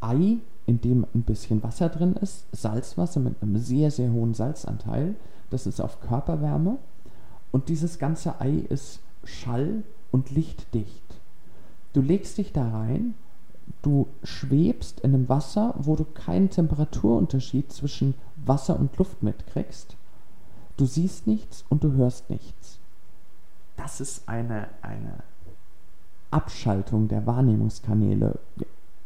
Ei 0.01 0.37
in 0.65 0.81
dem 0.81 1.05
ein 1.13 1.23
bisschen 1.23 1.63
Wasser 1.63 1.89
drin 1.89 2.13
ist, 2.13 2.45
Salzwasser 2.51 3.19
mit 3.19 3.41
einem 3.41 3.57
sehr, 3.57 3.91
sehr 3.91 4.11
hohen 4.11 4.33
Salzanteil. 4.33 5.15
Das 5.49 5.67
ist 5.67 5.79
auf 5.79 6.01
Körperwärme. 6.01 6.77
Und 7.51 7.69
dieses 7.69 7.99
ganze 7.99 8.41
Ei 8.41 8.63
ist 8.69 8.99
schall- 9.23 9.83
und 10.11 10.31
lichtdicht. 10.31 11.03
Du 11.93 12.01
legst 12.01 12.37
dich 12.37 12.51
da 12.51 12.69
rein, 12.69 13.13
du 13.85 14.07
schwebst 14.23 15.01
in 15.01 15.13
einem 15.13 15.29
Wasser, 15.29 15.75
wo 15.77 15.95
du 15.95 16.05
keinen 16.05 16.49
Temperaturunterschied 16.49 17.71
zwischen 17.71 18.15
Wasser 18.35 18.79
und 18.79 18.97
Luft 18.97 19.21
mitkriegst. 19.21 19.95
Du 20.75 20.85
siehst 20.85 21.27
nichts 21.27 21.63
und 21.69 21.83
du 21.83 21.91
hörst 21.93 22.29
nichts. 22.31 22.79
Das 23.77 24.01
ist 24.01 24.27
eine, 24.27 24.69
eine 24.81 25.19
Abschaltung 26.31 27.07
der 27.07 27.27
Wahrnehmungskanäle 27.27 28.39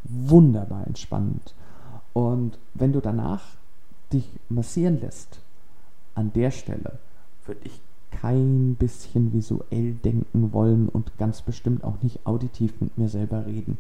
wunderbar 0.04 0.88
entspannend. 0.88 1.54
Und 2.14 2.58
wenn 2.74 2.94
du 2.94 3.02
danach 3.02 3.44
dich 4.14 4.30
massieren 4.48 5.02
lässt, 5.02 5.40
an 6.16 6.32
der 6.34 6.52
Stelle 6.52 7.00
würde 7.46 7.62
ich 7.66 7.82
kein 8.12 8.76
bisschen 8.76 9.34
visuell 9.34 9.94
denken 9.94 10.54
wollen 10.54 10.90
und 10.90 11.18
ganz 11.18 11.42
bestimmt 11.42 11.84
auch 11.84 12.02
nicht 12.02 12.26
auditiv 12.26 12.80
mit 12.82 12.98
mir 12.98 13.10
selber 13.10 13.46
reden. 13.46 13.78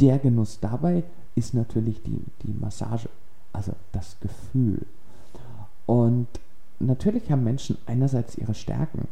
Der 0.00 0.18
Genuss 0.18 0.60
dabei 0.60 1.04
ist 1.34 1.54
natürlich 1.54 2.02
die, 2.02 2.22
die 2.42 2.52
Massage, 2.52 3.08
also 3.52 3.72
das 3.92 4.18
Gefühl. 4.20 4.86
Und 5.86 6.26
natürlich 6.78 7.30
haben 7.30 7.44
Menschen 7.44 7.78
einerseits 7.86 8.36
ihre 8.36 8.54
Stärken. 8.54 9.08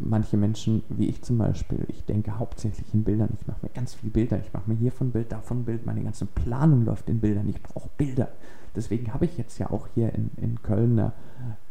manche 0.00 0.36
Menschen, 0.36 0.84
wie 0.90 1.08
ich 1.08 1.22
zum 1.22 1.38
Beispiel, 1.38 1.84
ich 1.88 2.04
denke 2.04 2.38
hauptsächlich 2.38 2.94
in 2.94 3.02
Bildern. 3.02 3.30
Ich 3.40 3.46
mache 3.48 3.58
mir 3.62 3.70
ganz 3.70 3.94
viele 3.94 4.12
Bilder. 4.12 4.38
Ich 4.38 4.52
mache 4.52 4.70
mir 4.70 4.76
hiervon 4.76 5.10
Bild, 5.10 5.32
davon 5.32 5.64
Bild. 5.64 5.86
Meine 5.86 6.02
ganze 6.04 6.24
Planung 6.26 6.84
läuft 6.84 7.08
in 7.08 7.20
Bildern. 7.20 7.48
Ich 7.48 7.60
brauche 7.62 7.88
Bilder. 7.96 8.28
Deswegen 8.76 9.12
habe 9.12 9.24
ich 9.24 9.36
jetzt 9.38 9.58
ja 9.58 9.70
auch 9.70 9.88
hier 9.94 10.14
in, 10.14 10.30
in 10.36 10.62
Köln 10.62 10.98
eine, 10.98 11.12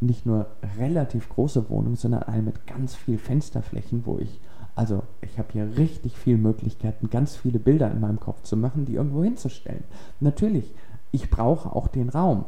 nicht 0.01 0.25
nur 0.25 0.47
relativ 0.77 1.29
große 1.29 1.69
Wohnung, 1.69 1.95
sondern 1.95 2.23
eine 2.23 2.41
mit 2.41 2.67
ganz 2.67 2.95
viel 2.95 3.17
Fensterflächen, 3.17 4.05
wo 4.05 4.19
ich, 4.19 4.41
also 4.77 5.01
ich 5.21 5.39
habe 5.39 5.47
hier 5.53 5.75
richtig 5.75 6.15
viele 6.15 6.37
Möglichkeiten, 6.37 7.09
ganz 7.09 7.35
viele 7.35 7.57
Bilder 7.57 7.89
in 7.89 7.99
meinem 7.99 8.19
Kopf 8.19 8.43
zu 8.43 8.55
machen, 8.55 8.85
die 8.85 8.93
irgendwo 8.93 9.23
hinzustellen. 9.23 9.83
Natürlich, 10.19 10.71
ich 11.11 11.31
brauche 11.31 11.75
auch 11.75 11.87
den 11.87 12.09
Raum. 12.09 12.45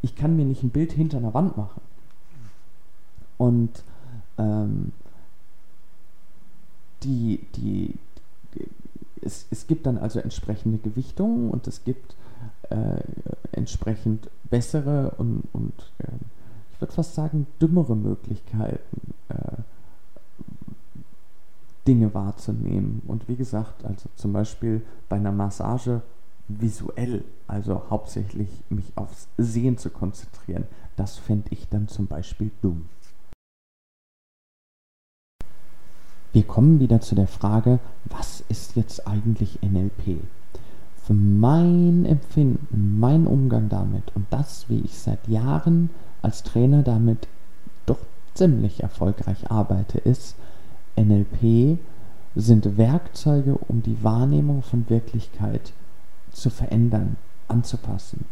Ich 0.00 0.14
kann 0.14 0.36
mir 0.36 0.44
nicht 0.44 0.62
ein 0.62 0.70
Bild 0.70 0.92
hinter 0.92 1.18
einer 1.18 1.34
Wand 1.34 1.56
machen. 1.56 1.80
Und 3.36 3.82
ähm, 4.38 4.92
die, 7.02 7.40
die, 7.56 7.94
die 8.54 8.68
es, 9.20 9.46
es 9.50 9.66
gibt 9.66 9.86
dann 9.86 9.98
also 9.98 10.20
entsprechende 10.20 10.78
Gewichtungen 10.78 11.50
und 11.50 11.66
es 11.66 11.82
gibt 11.82 12.14
äh, 12.70 13.02
entsprechend 13.50 14.30
bessere 14.50 15.14
und, 15.18 15.42
und 15.52 15.74
äh, 15.98 16.06
ich 16.72 16.80
würde 16.80 16.94
fast 16.94 17.16
sagen 17.16 17.48
dümmere 17.60 17.96
Möglichkeiten, 17.96 19.14
äh, 19.30 19.62
Dinge 21.86 22.14
wahrzunehmen. 22.14 23.02
Und 23.06 23.28
wie 23.28 23.36
gesagt, 23.36 23.84
also 23.84 24.08
zum 24.16 24.32
Beispiel 24.32 24.82
bei 25.08 25.16
einer 25.16 25.32
Massage 25.32 26.02
visuell, 26.48 27.24
also 27.46 27.82
hauptsächlich 27.90 28.48
mich 28.68 28.92
aufs 28.96 29.28
Sehen 29.38 29.78
zu 29.78 29.90
konzentrieren, 29.90 30.64
das 30.96 31.18
fände 31.18 31.48
ich 31.50 31.68
dann 31.68 31.88
zum 31.88 32.06
Beispiel 32.06 32.50
dumm. 32.60 32.88
Wir 36.32 36.44
kommen 36.44 36.80
wieder 36.80 37.00
zu 37.00 37.14
der 37.14 37.26
Frage, 37.26 37.78
was 38.06 38.42
ist 38.48 38.74
jetzt 38.76 39.06
eigentlich 39.06 39.60
NLP? 39.62 40.18
Für 40.96 41.12
mein 41.12 42.06
Empfinden, 42.06 42.98
mein 42.98 43.26
Umgang 43.26 43.68
damit 43.68 44.04
und 44.14 44.26
das, 44.30 44.68
wie 44.70 44.80
ich 44.80 44.98
seit 44.98 45.28
Jahren 45.28 45.90
als 46.22 46.42
Trainer 46.42 46.82
damit 46.82 47.28
doch 47.84 47.98
ziemlich 48.34 48.82
erfolgreich 48.82 49.50
arbeite, 49.50 49.98
ist, 49.98 50.36
NLP 50.96 51.78
sind 52.34 52.76
Werkzeuge, 52.76 53.56
um 53.68 53.82
die 53.82 54.02
Wahrnehmung 54.02 54.62
von 54.62 54.88
Wirklichkeit 54.88 55.72
zu 56.30 56.50
verändern, 56.50 57.16
anzupassen. 57.48 58.24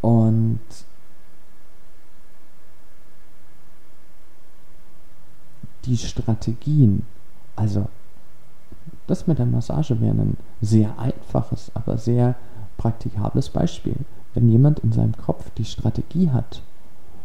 Und 0.00 0.60
die 5.84 5.96
Strategien, 5.96 7.06
also 7.54 7.86
das 9.06 9.26
mit 9.26 9.38
der 9.38 9.46
Massage 9.46 10.00
wäre 10.00 10.14
ein 10.14 10.36
sehr 10.60 10.98
einfaches, 10.98 11.70
aber 11.74 11.98
sehr 11.98 12.34
praktikables 12.76 13.50
Beispiel. 13.50 13.96
Wenn 14.34 14.50
jemand 14.50 14.80
in 14.80 14.92
seinem 14.92 15.16
Kopf 15.16 15.50
die 15.56 15.64
Strategie 15.64 16.30
hat, 16.30 16.62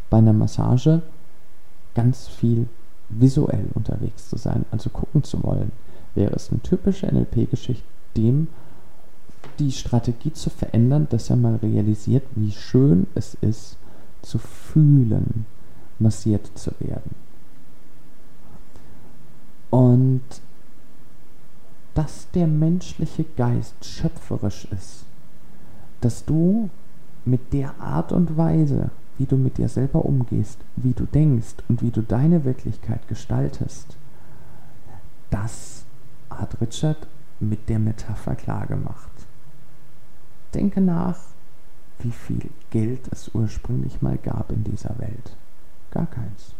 bei 0.09 0.17
einer 0.17 0.34
Massage 0.34 1.01
ganz 1.93 2.27
viel 2.27 2.67
visuell 3.20 3.68
unterwegs 3.74 4.30
zu 4.30 4.38
sein, 4.38 4.66
also 4.72 4.89
gucken 4.89 5.24
zu 5.24 5.43
wollen, 5.43 5.72
wäre 6.16 6.34
es 6.34 6.51
eine 6.51 6.62
typische 6.62 7.07
NLP-Geschichte, 7.07 7.84
dem 8.18 8.47
die 9.59 9.72
Strategie 9.72 10.34
zu 10.34 10.49
verändern, 10.49 11.07
dass 11.09 11.30
er 11.30 11.36
mal 11.36 11.55
realisiert, 11.55 12.24
wie 12.36 12.51
schön 12.51 13.07
es 13.16 13.36
ist, 13.41 13.78
zu 14.22 14.38
fühlen, 14.38 15.45
massiert 15.99 16.51
zu 16.55 16.72
werden. 16.80 17.16
Und 19.70 20.22
dass 21.93 22.28
der 22.34 22.47
menschliche 22.47 23.26
Geist 23.36 23.74
schöpferisch 23.84 24.68
ist, 24.72 25.05
dass 26.01 26.26
du 26.26 26.70
mit 27.26 27.53
der 27.53 27.80
Art 27.80 28.12
und 28.12 28.38
Weise, 28.38 28.89
wie 29.22 29.28
du 29.28 29.38
mit 29.38 29.59
dir 29.59 29.69
selber 29.69 30.03
umgehst, 30.03 30.57
wie 30.76 30.93
du 30.93 31.05
denkst 31.05 31.57
und 31.69 31.84
wie 31.84 31.91
du 31.91 32.01
deine 32.01 32.43
Wirklichkeit 32.43 33.07
gestaltest, 33.07 33.95
das 35.30 35.86
hat 36.32 36.59
Richard 36.59 37.05
mit 37.39 37.69
der 37.69 37.78
Metapher 37.78 38.34
klar 38.34 38.65
gemacht. 38.65 39.11
Denke 40.55 40.82
nach, 40.82 41.19
wie 41.99 42.09
viel 42.09 42.49
Geld 42.72 43.09
es 43.11 43.30
ursprünglich 43.36 44.01
mal 44.01 44.17
gab 44.17 44.51
in 44.51 44.63
dieser 44.63 44.97
Welt. 44.97 45.38
Gar 45.91 46.07
keins. 46.07 46.55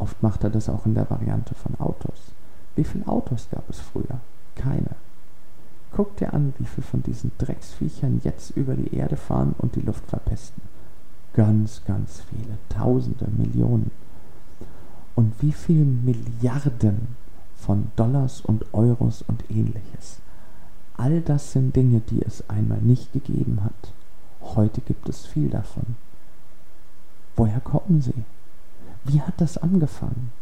Oft 0.00 0.20
macht 0.24 0.42
er 0.42 0.50
das 0.50 0.68
auch 0.68 0.86
in 0.86 0.94
der 0.94 1.08
Variante 1.08 1.54
von 1.54 1.78
Autos. 1.78 2.32
Wie 2.74 2.82
viele 2.82 3.06
Autos 3.06 3.46
gab 3.48 3.70
es 3.70 3.78
früher? 3.78 4.18
Keine. 4.56 4.96
Guck 5.94 6.16
dir 6.16 6.32
an, 6.32 6.54
wie 6.58 6.64
viele 6.64 6.86
von 6.86 7.02
diesen 7.02 7.32
Drecksviechern 7.38 8.20
jetzt 8.24 8.50
über 8.56 8.74
die 8.74 8.94
Erde 8.94 9.16
fahren 9.16 9.54
und 9.58 9.76
die 9.76 9.82
Luft 9.82 10.06
verpesten. 10.06 10.62
Ganz, 11.34 11.82
ganz 11.84 12.22
viele. 12.30 12.58
Tausende, 12.68 13.26
Millionen. 13.36 13.90
Und 15.14 15.34
wie 15.42 15.52
viele 15.52 15.84
Milliarden 15.84 17.16
von 17.56 17.92
Dollars 17.96 18.40
und 18.40 18.64
Euros 18.72 19.22
und 19.28 19.50
ähnliches. 19.50 20.18
All 20.96 21.20
das 21.20 21.52
sind 21.52 21.76
Dinge, 21.76 22.00
die 22.00 22.22
es 22.22 22.48
einmal 22.48 22.80
nicht 22.80 23.12
gegeben 23.12 23.62
hat. 23.62 23.92
Heute 24.40 24.80
gibt 24.80 25.08
es 25.08 25.26
viel 25.26 25.48
davon. 25.48 25.96
Woher 27.36 27.60
kommen 27.60 28.02
sie? 28.02 28.24
Wie 29.04 29.20
hat 29.20 29.40
das 29.40 29.58
angefangen? 29.58 30.32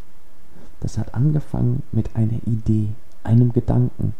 Das 0.80 0.98
hat 0.98 1.14
angefangen 1.14 1.82
mit 1.92 2.16
einer 2.16 2.40
Idee, 2.46 2.88
einem 3.22 3.52
Gedanken. 3.52 4.14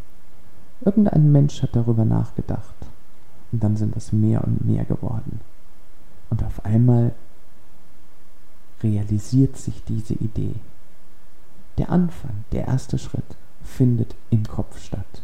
Irgendein 0.85 1.31
Mensch 1.32 1.62
hat 1.62 1.77
darüber 1.77 2.05
nachgedacht. 2.05 2.74
Und 3.52 3.62
dann 3.62 3.77
sind 3.77 3.97
es 3.97 4.12
mehr 4.12 4.44
und 4.44 4.65
mehr 4.65 4.85
geworden. 4.85 5.40
Und 6.31 6.43
auf 6.44 6.65
einmal 6.65 7.12
realisiert 8.82 9.57
sich 9.57 9.82
diese 9.85 10.15
Idee. 10.15 10.55
Der 11.78 11.90
Anfang, 11.90 12.44
der 12.52 12.66
erste 12.66 12.98
Schritt 12.98 13.36
findet 13.62 14.15
im 14.31 14.44
Kopf 14.44 14.81
statt. 14.81 15.23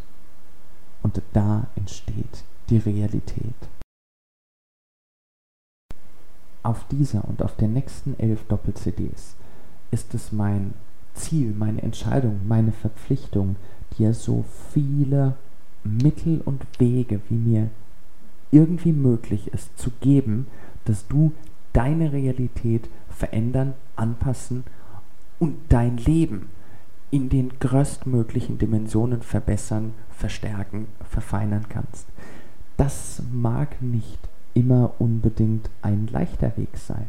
Und 1.03 1.23
da 1.33 1.66
entsteht 1.77 2.45
die 2.69 2.78
Realität 2.78 3.55
auf 6.66 6.85
dieser 6.89 7.24
und 7.28 7.43
auf 7.43 7.55
den 7.57 7.73
nächsten 7.73 8.19
elf 8.19 8.43
Doppel-CDs 8.49 9.37
ist 9.93 10.15
es 10.15 10.33
mein 10.33 10.74
Ziel, 11.15 11.55
meine 11.57 11.81
Entscheidung, 11.81 12.41
meine 12.49 12.73
Verpflichtung, 12.73 13.55
dir 13.97 14.12
so 14.12 14.45
viele 14.73 15.37
Mittel 15.87 16.41
und 16.45 16.67
Wege, 16.79 17.21
wie 17.29 17.37
mir 17.37 17.71
irgendwie 18.51 18.93
möglich 18.93 19.49
ist, 19.49 19.77
zu 19.79 19.91
geben, 20.01 20.47
dass 20.85 21.07
du 21.09 21.33
deine 21.73 22.13
Realität 22.13 22.89
verändern, 23.09 23.75
anpassen 23.97 24.65
und 25.39 25.57
dein 25.69 25.97
Leben 25.97 26.49
in 27.11 27.29
den 27.29 27.53
größtmöglichen 27.61 28.59
Dimensionen 28.59 29.23
verbessern, 29.23 29.93
verstärken, 30.11 30.87
verfeinern 31.09 31.67
kannst. 31.69 32.07
Das 32.77 33.23
mag 33.33 33.81
nicht 33.81 34.19
immer 34.55 34.93
unbedingt 34.99 35.71
ein 35.83 36.09
leichter 36.11 36.57
Weg 36.57 36.77
sein. 36.77 37.07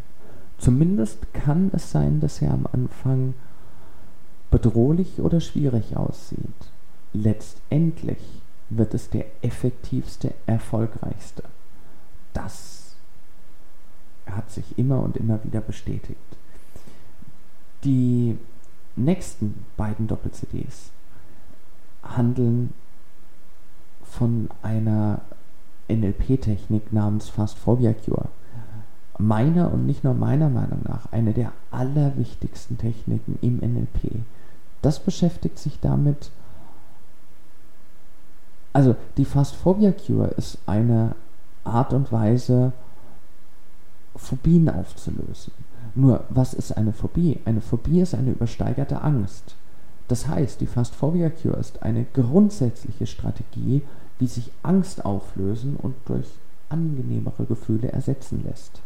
Zumindest 0.58 1.34
kann 1.34 1.72
es 1.74 1.92
sein, 1.92 2.20
dass 2.20 2.42
er 2.42 2.52
am 2.52 2.68
Anfang 2.72 3.34
bedrohlich 4.52 5.20
oder 5.20 5.40
schwierig 5.40 5.96
aussieht. 5.96 6.40
Letztendlich 7.14 8.42
wird 8.70 8.94
es 8.94 9.10
der 9.10 9.26
effektivste, 9.42 10.34
erfolgreichste. 10.46 11.44
Das 12.34 12.96
hat 14.26 14.52
sich 14.52 14.78
immer 14.78 15.02
und 15.02 15.18
immer 15.18 15.44
wieder 15.44 15.62
bestätigt. 15.62 16.20
Die 17.84 18.38
nächsten 18.96 19.66
beiden 19.78 20.08
Doppel-CDs 20.08 20.92
handeln 22.04 22.74
von 24.04 24.50
einer 24.62 25.22
NLP-Technik 25.90 26.92
namens 26.92 27.30
Fast 27.30 27.58
Phobia 27.58 27.94
Cure. 27.94 28.30
Meiner 29.20 29.72
und 29.72 29.86
nicht 29.86 30.04
nur 30.04 30.14
meiner 30.14 30.50
Meinung 30.50 30.82
nach 30.84 31.12
eine 31.12 31.34
der 31.34 31.52
allerwichtigsten 31.72 32.78
Techniken 32.78 33.40
im 33.42 33.58
NLP. 33.58 34.24
Das 34.82 35.00
beschäftigt 35.00 35.58
sich 35.58 35.80
damit, 35.80 36.30
also 38.78 38.96
die 39.18 39.26
Fast 39.26 39.56
Phobia 39.56 39.92
Cure 39.92 40.28
ist 40.38 40.60
eine 40.68 41.16
Art 41.64 41.94
und 41.94 42.12
Weise, 42.12 42.74
Phobien 44.16 44.70
aufzulösen. 44.70 45.52
Nur, 45.96 46.26
was 46.30 46.54
ist 46.54 46.78
eine 46.78 46.94
Phobie? 46.94 47.40
Eine 47.46 47.62
Phobie 47.62 48.02
ist 48.02 48.14
eine 48.14 48.30
übersteigerte 48.30 49.02
Angst. 49.02 49.56
Das 50.08 50.28
heißt, 50.28 50.62
die 50.62 50.68
Fast 50.68 50.94
Phobia 50.94 51.32
Cure 51.32 51.58
ist 51.58 51.82
eine 51.82 52.06
grundsätzliche 52.14 53.08
Strategie, 53.08 53.82
wie 54.20 54.28
sich 54.28 54.52
Angst 54.62 55.04
auflösen 55.04 55.76
und 55.76 55.96
durch 56.06 56.28
angenehmere 56.70 57.46
Gefühle 57.46 57.92
ersetzen 57.92 58.44
lässt. 58.46 58.82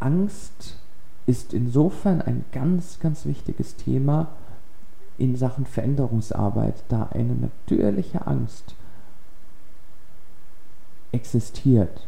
Angst 0.00 0.78
ist 1.26 1.52
insofern 1.52 2.22
ein 2.22 2.46
ganz, 2.52 3.00
ganz 3.00 3.26
wichtiges 3.26 3.76
Thema 3.76 4.28
in 5.22 5.36
Sachen 5.36 5.66
Veränderungsarbeit, 5.66 6.82
da 6.88 7.08
eine 7.12 7.34
natürliche 7.34 8.26
Angst 8.26 8.74
existiert 11.12 12.06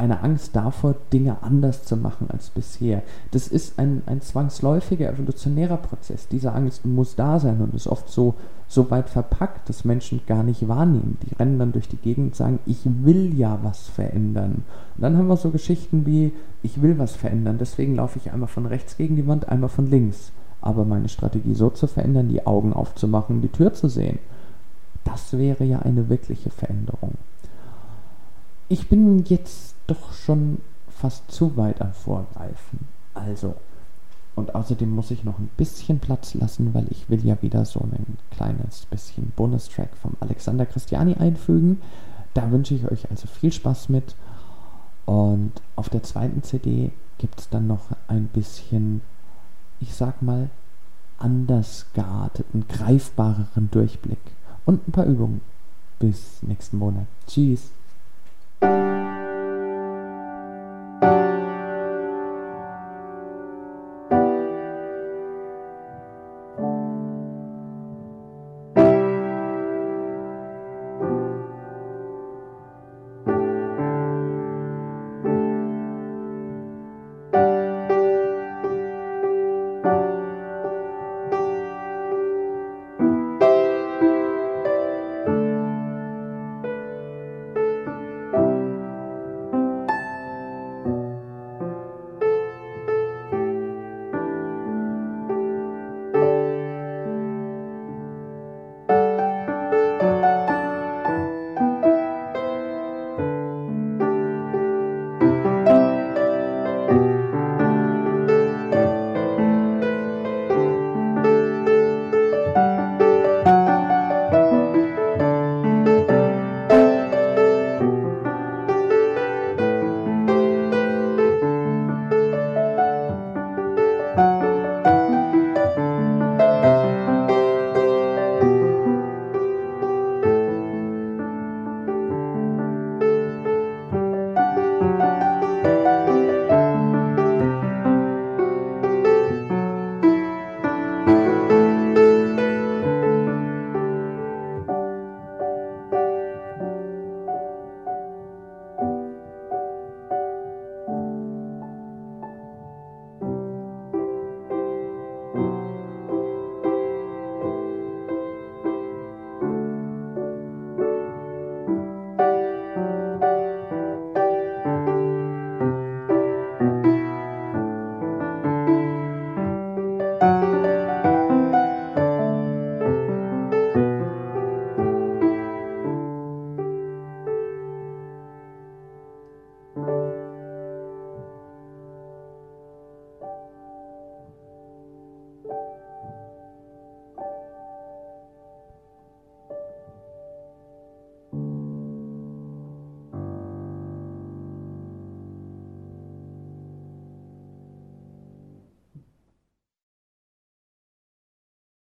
eine 0.00 0.22
Angst 0.22 0.56
davor, 0.56 0.94
Dinge 1.12 1.42
anders 1.42 1.84
zu 1.84 1.96
machen 1.96 2.28
als 2.30 2.48
bisher. 2.50 3.02
Das 3.32 3.48
ist 3.48 3.78
ein, 3.78 4.02
ein 4.06 4.22
zwangsläufiger 4.22 5.10
evolutionärer 5.10 5.76
Prozess. 5.76 6.26
Diese 6.26 6.52
Angst 6.52 6.86
muss 6.86 7.16
da 7.16 7.38
sein 7.38 7.60
und 7.60 7.74
ist 7.74 7.86
oft 7.86 8.08
so, 8.08 8.34
so 8.66 8.90
weit 8.90 9.10
verpackt, 9.10 9.68
dass 9.68 9.84
Menschen 9.84 10.22
gar 10.26 10.42
nicht 10.42 10.66
wahrnehmen. 10.66 11.18
Die 11.22 11.34
rennen 11.34 11.58
dann 11.58 11.72
durch 11.72 11.86
die 11.86 11.98
Gegend 11.98 12.28
und 12.28 12.34
sagen, 12.34 12.60
ich 12.64 12.80
will 12.84 13.38
ja 13.38 13.58
was 13.62 13.88
verändern. 13.88 14.64
Und 14.96 15.02
dann 15.02 15.18
haben 15.18 15.28
wir 15.28 15.36
so 15.36 15.50
Geschichten 15.50 16.06
wie, 16.06 16.32
ich 16.62 16.80
will 16.80 16.98
was 16.98 17.14
verändern, 17.14 17.58
deswegen 17.58 17.94
laufe 17.94 18.18
ich 18.18 18.32
einmal 18.32 18.48
von 18.48 18.64
rechts 18.64 18.96
gegen 18.96 19.16
die 19.16 19.26
Wand, 19.26 19.48
einmal 19.50 19.68
von 19.68 19.86
links. 19.86 20.32
Aber 20.60 20.84
meine 20.84 21.08
Strategie 21.08 21.54
so 21.54 21.70
zu 21.70 21.86
verändern, 21.86 22.28
die 22.28 22.46
Augen 22.46 22.72
aufzumachen, 22.72 23.40
die 23.40 23.48
Tür 23.48 23.72
zu 23.72 23.88
sehen, 23.88 24.18
das 25.04 25.32
wäre 25.32 25.64
ja 25.64 25.80
eine 25.80 26.08
wirkliche 26.08 26.50
Veränderung. 26.50 27.14
Ich 28.68 28.88
bin 28.88 29.24
jetzt 29.24 29.74
doch 29.86 30.12
schon 30.12 30.58
fast 30.88 31.30
zu 31.30 31.56
weit 31.56 31.80
am 31.80 31.92
Vorgreifen. 31.92 32.86
Also, 33.14 33.54
und 34.36 34.54
außerdem 34.54 34.90
muss 34.90 35.10
ich 35.10 35.24
noch 35.24 35.38
ein 35.38 35.50
bisschen 35.56 35.98
Platz 35.98 36.34
lassen, 36.34 36.72
weil 36.74 36.86
ich 36.90 37.08
will 37.10 37.24
ja 37.24 37.40
wieder 37.42 37.64
so 37.64 37.80
ein 37.80 38.18
kleines 38.30 38.86
bisschen 38.86 39.32
Bonustrack 39.34 39.96
vom 39.96 40.12
Alexander 40.20 40.66
Christiani 40.66 41.14
einfügen. 41.14 41.80
Da 42.34 42.50
wünsche 42.50 42.74
ich 42.74 42.90
euch 42.90 43.10
also 43.10 43.26
viel 43.26 43.52
Spaß 43.52 43.88
mit. 43.88 44.14
Und 45.04 45.52
auf 45.74 45.88
der 45.88 46.02
zweiten 46.02 46.42
CD 46.42 46.92
gibt 47.18 47.40
es 47.40 47.48
dann 47.48 47.66
noch 47.66 47.86
ein 48.06 48.28
bisschen, 48.28 49.00
ich 49.80 49.94
sag 49.94 50.22
mal, 50.22 50.50
anders 51.18 51.86
gearteten, 51.94 52.66
greifbareren 52.68 53.70
Durchblick. 53.70 54.18
Und 54.64 54.88
ein 54.88 54.92
paar 54.92 55.06
Übungen. 55.06 55.40
Bis 55.98 56.42
nächsten 56.42 56.78
Monat. 56.78 57.06
Tschüss. 57.26 57.70